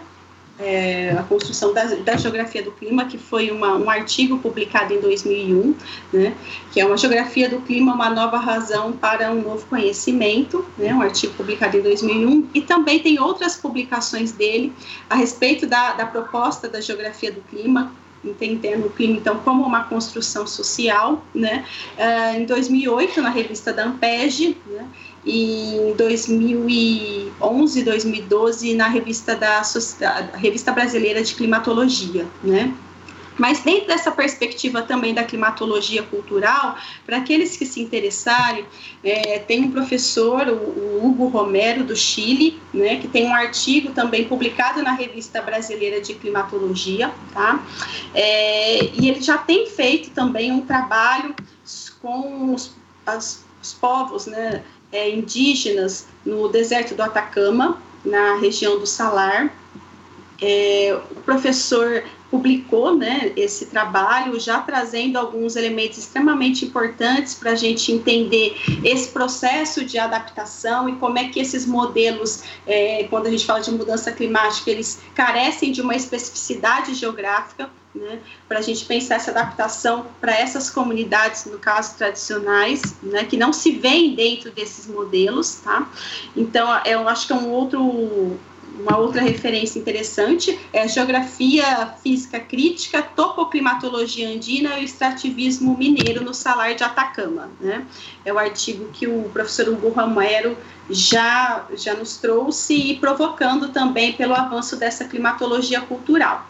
É, 0.60 1.12
a 1.12 1.24
construção 1.24 1.74
da, 1.74 1.84
da, 1.84 2.18
geografia 2.18 2.64
do 2.64 2.72
clima, 2.72 3.05
que 3.05 3.18
foi 3.18 3.51
uma, 3.51 3.76
um 3.76 3.89
artigo 3.89 4.39
publicado 4.39 4.93
em 4.93 4.99
2001, 4.99 5.76
né, 6.12 6.36
que 6.72 6.80
é 6.80 6.86
uma 6.86 6.97
geografia 6.97 7.47
do 7.47 7.62
clima, 7.62 7.93
uma 7.93 8.10
nova 8.10 8.38
razão 8.38 8.91
para 8.91 9.32
um 9.32 9.41
novo 9.41 9.66
conhecimento, 9.68 10.66
né, 10.78 10.93
um 10.93 11.01
artigo 11.01 11.34
publicado 11.34 11.78
em 11.78 11.82
2001, 11.82 12.49
e 12.53 12.62
também 12.62 12.99
tem 12.99 13.20
outras 13.20 13.55
publicações 13.55 14.32
dele 14.32 14.74
a 15.10 15.16
respeito 15.16 15.68
da, 15.68 15.93
da 15.93 16.05
proposta 16.05 16.68
da 16.68 16.82
geografia 16.82 17.32
do 17.32 17.41
clima, 17.41 17.91
entendendo 18.24 18.88
o 18.88 18.89
clima 18.89 19.16
então 19.16 19.38
como 19.39 19.64
uma 19.64 19.84
construção 19.84 20.47
social, 20.47 21.24
né, 21.36 21.66
uh, 21.97 22.38
em 22.38 22.45
2008 22.45 23.22
na 23.22 23.30
revista 23.30 23.72
da 23.72 23.86
Ampege, 23.86 24.58
né, 24.66 24.88
em 25.28 25.93
2011, 25.95 27.84
2012 27.84 28.73
na 28.73 28.88
revista 28.88 29.36
da 29.36 29.61
revista 30.36 30.71
brasileira 30.71 31.21
de 31.21 31.36
climatologia, 31.36 32.25
né? 32.41 32.73
Mas 33.38 33.59
dentro 33.59 33.88
dessa 33.88 34.11
perspectiva 34.11 34.82
também 34.82 35.13
da 35.13 35.23
climatologia 35.23 36.01
cultural, 36.01 36.75
para 37.05 37.17
aqueles 37.17 37.55
que 37.55 37.65
se 37.65 37.80
interessarem, 37.80 38.65
é, 39.03 39.38
tem 39.38 39.65
um 39.65 39.71
professor, 39.71 40.47
o, 40.47 40.55
o, 40.55 41.05
Hugo 41.05 41.28
Romero, 41.28 41.84
do 41.84 41.95
Chile, 41.95 42.59
né, 42.73 42.95
que 42.95 43.07
tem 43.07 43.28
um 43.28 43.36
artigo 43.36 43.91
também 43.91 44.25
publicado 44.25 44.82
na 44.82 44.93
Revista 44.93 45.39
Brasileira 45.41 46.01
de 46.01 46.15
Climatologia, 46.15 47.13
tá? 47.32 47.63
É, 48.13 48.86
e 48.86 49.07
ele 49.07 49.21
já 49.21 49.38
tem 49.38 49.67
feito 49.67 50.09
também 50.09 50.51
um 50.51 50.61
trabalho 50.61 51.36
com 52.01 52.55
os, 52.55 52.75
as, 53.05 53.45
os 53.61 53.73
povos, 53.73 54.25
né, 54.25 54.63
é, 54.91 55.09
indígenas 55.09 56.07
no 56.25 56.47
deserto 56.47 56.95
do 56.95 57.01
Atacama, 57.01 57.81
na 58.03 58.38
região 58.38 58.79
do 58.79 58.85
Salar. 58.85 59.53
É, 60.41 60.99
o 61.11 61.15
professor 61.21 62.03
publicou 62.29 62.95
né, 62.95 63.31
esse 63.35 63.67
trabalho, 63.67 64.39
já 64.39 64.59
trazendo 64.59 65.17
alguns 65.17 65.55
elementos 65.55 65.97
extremamente 65.97 66.65
importantes 66.65 67.33
para 67.33 67.51
a 67.51 67.55
gente 67.55 67.91
entender 67.91 68.57
esse 68.83 69.09
processo 69.09 69.85
de 69.85 69.97
adaptação 69.97 70.89
e 70.89 70.95
como 70.97 71.17
é 71.17 71.29
que 71.29 71.39
esses 71.39 71.65
modelos, 71.65 72.43
é, 72.65 73.05
quando 73.09 73.27
a 73.27 73.31
gente 73.31 73.45
fala 73.45 73.61
de 73.61 73.71
mudança 73.71 74.11
climática, 74.11 74.69
eles 74.69 74.99
carecem 75.15 75.71
de 75.71 75.81
uma 75.81 75.95
especificidade 75.95 76.93
geográfica 76.93 77.69
né, 77.97 78.19
para 78.47 78.59
a 78.59 78.61
gente 78.61 78.85
pensar 78.85 79.15
essa 79.15 79.31
adaptação 79.31 80.07
para 80.21 80.33
essas 80.33 80.69
comunidades, 80.69 81.45
no 81.45 81.59
caso 81.59 81.97
tradicionais, 81.97 82.95
né, 83.03 83.23
que 83.25 83.37
não 83.37 83.51
se 83.51 83.71
veem 83.71 84.15
dentro 84.15 84.51
desses 84.51 84.87
modelos, 84.87 85.55
tá? 85.55 85.89
Então, 86.35 86.67
eu 86.85 87.07
acho 87.07 87.27
que 87.27 87.33
é 87.33 87.35
um 87.35 87.49
outro 87.49 88.37
uma 88.79 88.97
outra 88.97 89.21
referência 89.21 89.79
interessante 89.79 90.57
é 90.71 90.87
geografia 90.87 91.87
física 92.03 92.39
crítica, 92.39 93.01
topoclimatologia 93.01 94.29
andina 94.29 94.77
e 94.77 94.81
o 94.81 94.85
extrativismo 94.85 95.75
mineiro 95.77 96.23
no 96.23 96.33
salar 96.33 96.75
de 96.75 96.83
Atacama. 96.83 97.49
Né? 97.59 97.85
É 98.23 98.31
o 98.31 98.37
artigo 98.37 98.89
que 98.93 99.07
o 99.07 99.23
professor 99.33 99.69
Hugo 99.69 99.89
Romero 99.89 100.57
já, 100.89 101.65
já 101.75 101.95
nos 101.95 102.17
trouxe 102.17 102.75
e 102.75 102.97
provocando 102.97 103.69
também 103.69 104.13
pelo 104.13 104.33
avanço 104.33 104.75
dessa 104.75 105.05
climatologia 105.05 105.81
cultural 105.81 106.47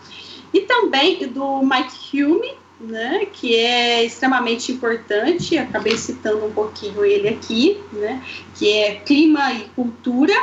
e 0.58 0.62
também 0.62 1.28
do 1.28 1.62
Mike 1.62 2.24
Hume, 2.24 2.54
né, 2.80 3.26
que 3.34 3.56
é 3.56 4.04
extremamente 4.04 4.72
importante, 4.72 5.58
acabei 5.58 5.98
citando 5.98 6.46
um 6.46 6.52
pouquinho 6.52 7.04
ele 7.04 7.30
aqui, 7.30 7.80
né, 7.92 8.22
que 8.56 8.72
é 8.72 8.96
Clima 8.96 9.52
e 9.54 9.66
Cultura, 9.76 10.34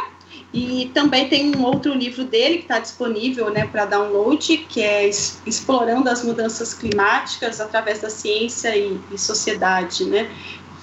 e 0.53 0.91
também 0.95 1.29
tem 1.29 1.57
um 1.57 1.65
outro 1.65 1.93
livro 1.93 2.25
dele 2.25 2.59
que 2.59 2.63
está 2.63 2.79
disponível 2.79 3.51
né, 3.51 3.67
para 3.67 3.87
download, 3.87 4.57
que 4.69 4.81
é 4.81 5.09
Explorando 5.09 6.09
as 6.09 6.23
Mudanças 6.23 6.73
Climáticas 6.73 7.61
através 7.61 8.01
da 8.01 8.11
Ciência 8.11 8.77
e, 8.77 8.99
e 9.13 9.19
Sociedade, 9.19 10.05
né, 10.05 10.31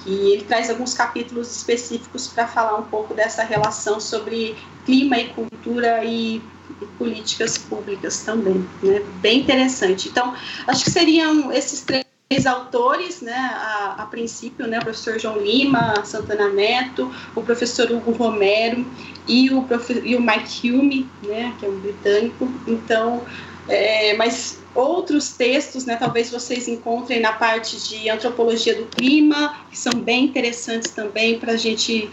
e 0.06 0.34
ele 0.34 0.44
traz 0.44 0.70
alguns 0.70 0.94
capítulos 0.94 1.56
específicos 1.56 2.28
para 2.28 2.48
falar 2.48 2.78
um 2.78 2.84
pouco 2.84 3.14
dessa 3.14 3.44
relação 3.44 4.00
sobre 4.00 4.56
clima 4.86 5.18
e 5.18 5.30
cultura 5.30 6.04
e 6.04 6.42
e 6.82 6.86
políticas 6.97 7.57
públicas 7.57 8.24
também, 8.24 8.67
né? 8.82 9.01
Bem 9.22 9.39
interessante. 9.39 10.09
Então, 10.09 10.34
acho 10.67 10.84
que 10.84 10.91
seriam 10.91 11.51
esses 11.51 11.82
três 11.82 12.45
autores, 12.45 13.22
né, 13.22 13.36
a, 13.36 13.95
a, 13.99 14.05
princípio, 14.05 14.65
né, 14.65 14.80
o 14.80 14.84
professor 14.84 15.19
João 15.19 15.38
Lima, 15.38 16.05
Santana 16.05 16.47
Neto, 16.49 17.13
o 17.36 17.41
professor 17.41 17.91
Hugo 17.91 18.11
Romero 18.11 18.86
e 19.28 19.49
o, 19.51 19.67
e 20.03 20.15
o 20.15 20.22
Mike 20.22 20.72
Hume, 20.72 21.09
né, 21.24 21.53
que 21.59 21.65
é 21.65 21.69
um 21.69 21.78
britânico. 21.80 22.49
Então, 22.65 23.26
é, 23.67 24.13
mas 24.15 24.61
outros 24.74 25.34
textos, 25.34 25.86
né, 25.86 25.95
talvez 25.95 26.30
vocês 26.30 26.67
encontrem 26.67 27.19
na 27.19 27.34
parte 27.34 27.78
de 27.89 28.09
antropologia 28.09 28.76
do 28.76 28.86
clima, 28.86 29.57
que 29.69 29.78
são 29.78 29.93
bem 29.93 30.26
interessantes 30.26 30.91
também 30.91 31.39
para 31.39 31.53
a 31.53 31.57
gente 31.57 32.09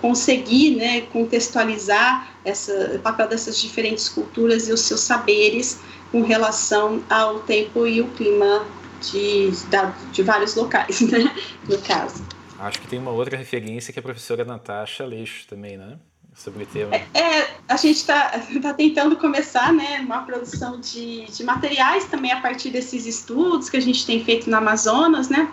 conseguir 0.00 0.76
né, 0.76 1.02
contextualizar 1.12 2.34
essa, 2.44 2.96
o 2.96 2.98
papel 2.98 3.28
dessas 3.28 3.60
diferentes 3.60 4.08
culturas 4.08 4.68
e 4.68 4.72
os 4.72 4.80
seus 4.80 5.00
saberes 5.00 5.80
com 6.10 6.22
relação 6.22 7.02
ao 7.08 7.40
tempo 7.40 7.86
e 7.86 8.00
o 8.00 8.08
clima 8.08 8.66
de, 9.10 9.50
de, 10.12 10.22
vários 10.22 10.54
locais, 10.54 11.00
né, 11.10 11.34
no 11.68 11.78
caso. 11.78 12.24
Acho 12.58 12.80
que 12.80 12.86
tem 12.86 12.98
uma 12.98 13.10
outra 13.10 13.36
referência 13.36 13.92
que 13.92 13.98
a 13.98 14.02
professora 14.02 14.44
Natasha 14.44 15.04
Leixo 15.04 15.46
também, 15.48 15.76
né? 15.76 15.98
O 16.46 16.66
tema? 16.66 16.94
É, 16.94 17.06
é 17.14 17.56
a 17.68 17.76
gente 17.76 17.96
está 17.96 18.30
tá 18.60 18.74
tentando 18.74 19.16
começar 19.16 19.72
né, 19.72 20.00
uma 20.00 20.22
produção 20.22 20.80
de, 20.80 21.24
de 21.26 21.44
materiais 21.44 22.06
também 22.06 22.32
a 22.32 22.40
partir 22.40 22.70
desses 22.70 23.06
estudos 23.06 23.70
que 23.70 23.76
a 23.76 23.80
gente 23.80 24.04
tem 24.04 24.24
feito 24.24 24.50
no 24.50 24.56
Amazonas, 24.56 25.28
né? 25.28 25.50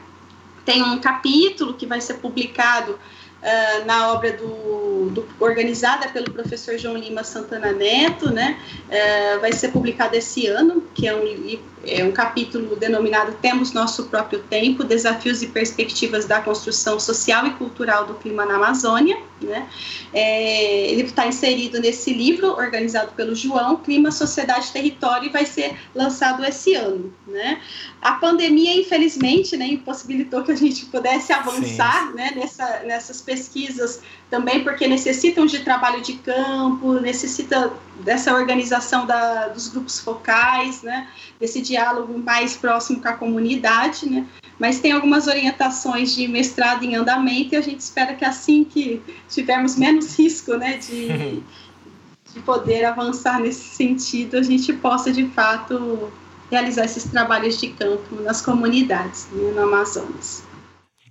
Tem 0.66 0.84
um 0.84 1.00
capítulo 1.00 1.74
que 1.74 1.86
vai 1.86 2.02
ser 2.02 2.16
publicado 2.16 2.92
uh, 2.94 3.86
na 3.86 4.12
obra 4.14 4.34
do, 4.34 5.10
do, 5.10 5.28
organizada 5.40 6.10
pelo 6.10 6.32
professor 6.32 6.78
João 6.78 6.98
Lima 6.98 7.24
Santana 7.24 7.72
Neto, 7.72 8.32
né? 8.32 8.60
Uh, 8.88 9.40
vai 9.40 9.52
ser 9.54 9.70
publicado 9.70 10.16
esse 10.16 10.48
ano, 10.48 10.84
que 10.94 11.08
é 11.08 11.16
um, 11.16 11.60
é 11.86 12.04
um 12.04 12.12
capítulo 12.12 12.76
denominado 12.76 13.34
Temos 13.42 13.72
Nosso 13.72 14.06
Próprio 14.06 14.40
Tempo, 14.40 14.84
Desafios 14.84 15.42
e 15.42 15.48
Perspectivas 15.48 16.26
da 16.26 16.42
Construção 16.42 17.00
Social 17.00 17.48
e 17.48 17.52
Cultural 17.52 18.06
do 18.06 18.16
Clima 18.16 18.46
na 18.46 18.56
Amazônia. 18.56 19.18
Né? 19.42 19.68
É, 20.14 20.92
ele 20.92 21.04
está 21.04 21.26
inserido 21.26 21.80
nesse 21.80 22.14
livro, 22.14 22.50
organizado 22.50 23.14
pelo 23.14 23.34
João, 23.34 23.78
Clima, 23.78 24.12
Sociedade 24.12 24.68
e 24.68 24.74
Território, 24.74 25.30
e 25.30 25.32
vai 25.32 25.46
ser 25.46 25.78
lançado 25.96 26.44
esse 26.44 26.76
ano. 26.76 27.14
Né? 27.26 27.62
A 28.02 28.14
pandemia, 28.14 28.76
infelizmente, 28.76 29.56
né, 29.56 29.68
impossibilitou 29.68 30.44
que 30.44 30.52
a 30.52 30.56
gente 30.56 30.86
pudesse 30.88 31.32
avançar 31.32 32.14
né, 32.14 32.34
nessa, 32.36 32.80
nessas 32.84 33.22
pesquisas 33.22 34.02
também, 34.30 34.64
porque 34.64 34.88
necessitam 34.88 35.46
de 35.46 35.60
trabalho 35.60 36.02
de 36.02 36.14
campo, 36.14 36.94
necessita 36.94 37.74
dessa 38.02 38.34
organização 38.34 39.06
da, 39.06 39.48
dos 39.48 39.68
grupos 39.70 40.00
focais, 40.00 40.84
né, 40.84 41.08
desse 41.40 41.62
diálogo 41.62 42.18
mais 42.18 42.56
próximo 42.56 43.02
com 43.02 43.08
a 43.08 43.14
comunidade, 43.14 44.08
né, 44.08 44.26
mas 44.60 44.80
tem 44.80 44.92
algumas 44.92 45.28
orientações 45.28 46.14
de 46.14 46.28
mestrado 46.28 46.84
em 46.84 46.96
andamento 46.96 47.56
e 47.56 47.58
a 47.58 47.62
gente 47.62 47.80
espera 47.80 48.14
que 48.14 48.24
assim 48.24 48.64
que 48.64 49.02
tivermos 49.28 49.76
menos 49.76 50.14
risco 50.18 50.54
né, 50.56 50.78
de, 50.78 51.42
de 52.34 52.40
poder 52.46 52.86
avançar 52.86 53.40
nesse 53.40 53.76
sentido, 53.76 54.38
a 54.38 54.44
gente 54.44 54.72
possa 54.74 55.12
de 55.12 55.26
fato 55.30 56.12
realizar 56.52 56.86
esses 56.86 57.06
trabalhos 57.06 57.60
de 57.60 57.70
campo 57.70 58.16
nas 58.22 58.42
comunidades 58.42 59.28
né, 59.32 59.52
no 59.52 59.62
Amazonas. 59.64 60.44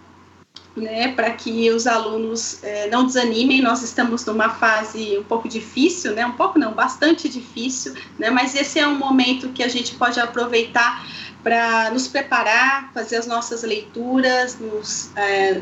né, 0.75 1.13
para 1.13 1.29
que 1.31 1.69
os 1.69 1.85
alunos 1.85 2.63
é, 2.63 2.89
não 2.89 3.05
desanimem. 3.05 3.61
Nós 3.61 3.83
estamos 3.83 4.25
numa 4.25 4.49
fase 4.49 5.17
um 5.17 5.23
pouco 5.23 5.47
difícil, 5.47 6.13
né, 6.13 6.25
um 6.25 6.33
pouco 6.33 6.57
não, 6.57 6.73
bastante 6.73 7.29
difícil, 7.29 7.93
né, 8.17 8.29
mas 8.29 8.55
esse 8.55 8.79
é 8.79 8.87
um 8.87 8.97
momento 8.97 9.49
que 9.49 9.63
a 9.63 9.67
gente 9.67 9.95
pode 9.95 10.19
aproveitar 10.19 11.05
para 11.43 11.91
nos 11.91 12.07
preparar, 12.07 12.91
fazer 12.93 13.17
as 13.17 13.27
nossas 13.27 13.63
leituras, 13.63 14.57
nos, 14.57 15.11
é, 15.17 15.61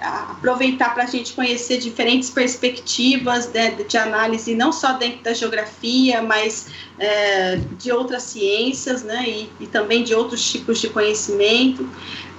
aproveitar 0.00 0.92
para 0.94 1.04
a 1.04 1.06
gente 1.06 1.32
conhecer 1.32 1.78
diferentes 1.78 2.30
perspectivas 2.30 3.46
de, 3.46 3.70
de, 3.84 3.96
análise, 3.96 4.54
não 4.54 4.72
só 4.72 4.94
dentro 4.94 5.22
da 5.22 5.32
geografia, 5.32 6.20
mas 6.20 6.66
é, 6.98 7.60
de 7.78 7.92
outras 7.92 8.24
ciências, 8.24 9.02
né, 9.02 9.24
e, 9.26 9.50
e 9.60 9.66
também 9.66 10.02
de 10.02 10.14
outros 10.14 10.50
tipos 10.50 10.80
de 10.80 10.88
conhecimento 10.88 11.88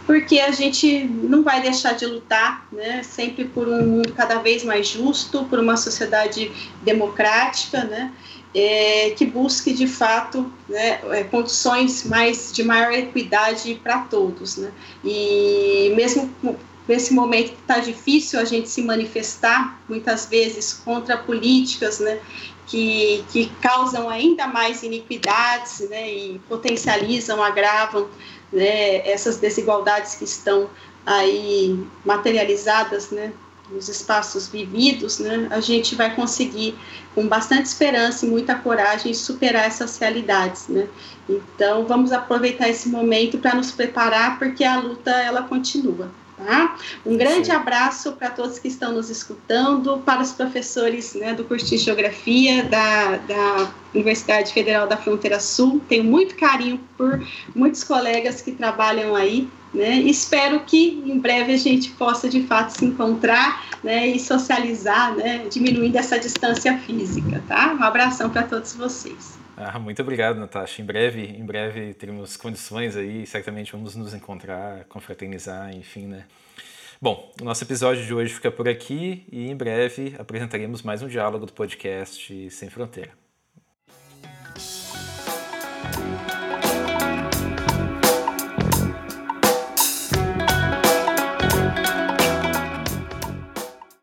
porque 0.05 0.39
a 0.39 0.51
gente 0.51 1.03
não 1.03 1.43
vai 1.43 1.61
deixar 1.61 1.93
de 1.93 2.05
lutar, 2.05 2.67
né, 2.71 3.01
sempre 3.03 3.45
por 3.45 3.67
um 3.67 3.85
mundo 3.85 4.13
cada 4.13 4.37
vez 4.39 4.63
mais 4.63 4.87
justo, 4.87 5.45
por 5.45 5.59
uma 5.59 5.75
sociedade 5.77 6.51
democrática, 6.83 7.83
né, 7.83 8.11
é, 8.55 9.09
que 9.11 9.25
busque 9.25 9.73
de 9.73 9.85
fato 9.85 10.49
né, 10.69 11.01
é, 11.11 11.23
condições 11.25 12.05
mais 12.05 12.53
de 12.53 12.63
maior 12.63 12.93
equidade 12.93 13.75
para 13.83 13.99
todos, 13.99 14.55
né, 14.55 14.71
e 15.03 15.91
mesmo 15.95 16.33
nesse 16.87 17.13
momento 17.13 17.49
que 17.49 17.61
está 17.61 17.79
difícil 17.79 18.39
a 18.39 18.45
gente 18.45 18.69
se 18.69 18.81
manifestar 18.81 19.81
muitas 19.89 20.27
vezes 20.27 20.71
contra 20.71 21.17
políticas, 21.17 21.99
né, 21.99 22.19
que, 22.65 23.25
que 23.31 23.51
causam 23.61 24.09
ainda 24.09 24.47
mais 24.47 24.83
iniquidades, 24.83 25.81
né, 25.89 26.09
e 26.09 26.39
potencializam, 26.47 27.43
agravam 27.43 28.07
né, 28.53 29.07
essas 29.07 29.37
desigualdades 29.37 30.15
que 30.15 30.23
estão 30.23 30.69
aí 31.05 31.77
materializadas, 32.05 33.11
né, 33.11 33.33
nos 33.71 33.89
espaços 33.89 34.47
vividos, 34.47 35.19
né, 35.19 35.47
a 35.51 35.59
gente 35.59 35.95
vai 35.95 36.15
conseguir, 36.15 36.75
com 37.13 37.27
bastante 37.27 37.65
esperança 37.65 38.25
e 38.25 38.29
muita 38.29 38.55
coragem, 38.55 39.13
superar 39.13 39.65
essas 39.65 39.97
realidades, 39.97 40.67
né. 40.67 40.87
Então, 41.27 41.85
vamos 41.85 42.11
aproveitar 42.11 42.69
esse 42.69 42.89
momento 42.89 43.37
para 43.37 43.55
nos 43.55 43.71
preparar, 43.71 44.37
porque 44.37 44.63
a 44.63 44.77
luta, 44.77 45.11
ela 45.11 45.41
continua. 45.43 46.11
Tá? 46.37 46.75
Um 47.05 47.15
grande 47.15 47.45
Sim. 47.45 47.53
abraço 47.53 48.11
para 48.11 48.29
todos 48.29 48.59
que 48.59 48.67
estão 48.67 48.91
nos 48.91 49.09
escutando, 49.09 49.99
para 49.99 50.21
os 50.21 50.33
professores 50.33 51.13
né, 51.13 51.33
do 51.33 51.45
curso 51.45 51.65
de 51.65 51.77
Geografia 51.77 52.63
da, 52.65 53.15
da 53.17 53.71
Universidade 53.93 54.51
Federal 54.51 54.85
da 54.85 54.97
Fronteira 54.97 55.39
Sul. 55.39 55.81
Tenho 55.87 56.03
muito 56.03 56.35
carinho 56.35 56.81
por 56.97 57.25
muitos 57.55 57.85
colegas 57.85 58.41
que 58.41 58.51
trabalham 58.51 59.15
aí. 59.15 59.47
Né? 59.75 59.97
Espero 59.99 60.61
que 60.61 61.03
em 61.05 61.19
breve 61.19 61.53
a 61.53 61.57
gente 61.57 61.91
possa 61.91 62.29
de 62.29 62.43
fato 62.43 62.69
se 62.69 62.85
encontrar 62.85 63.77
né, 63.83 64.07
e 64.07 64.19
socializar, 64.19 65.15
né, 65.15 65.47
diminuindo 65.49 65.97
essa 65.97 66.17
distância 66.17 66.77
física. 66.79 67.43
Tá? 67.47 67.73
Um 67.73 67.83
abração 67.83 68.29
para 68.29 68.43
todos 68.43 68.73
vocês. 68.73 69.37
Ah, 69.57 69.77
muito 69.79 70.01
obrigado, 70.01 70.37
Natasha. 70.37 70.81
Em 70.81 70.85
breve, 70.85 71.21
em 71.21 71.45
breve 71.45 71.93
teremos 71.93 72.35
condições 72.35 72.95
aí, 72.95 73.25
certamente 73.25 73.71
vamos 73.71 73.95
nos 73.95 74.13
encontrar, 74.13 74.83
confraternizar, 74.85 75.73
enfim, 75.73 76.07
né? 76.07 76.25
Bom, 77.01 77.31
o 77.41 77.43
nosso 77.43 77.63
episódio 77.63 78.05
de 78.05 78.13
hoje 78.13 78.33
fica 78.33 78.49
por 78.49 78.67
aqui 78.67 79.25
e 79.31 79.49
em 79.49 79.55
breve 79.55 80.15
apresentaremos 80.17 80.81
mais 80.81 81.01
um 81.01 81.07
diálogo 81.07 81.45
do 81.45 81.53
podcast 81.53 82.49
Sem 82.49 82.69
Fronteira. 82.69 83.24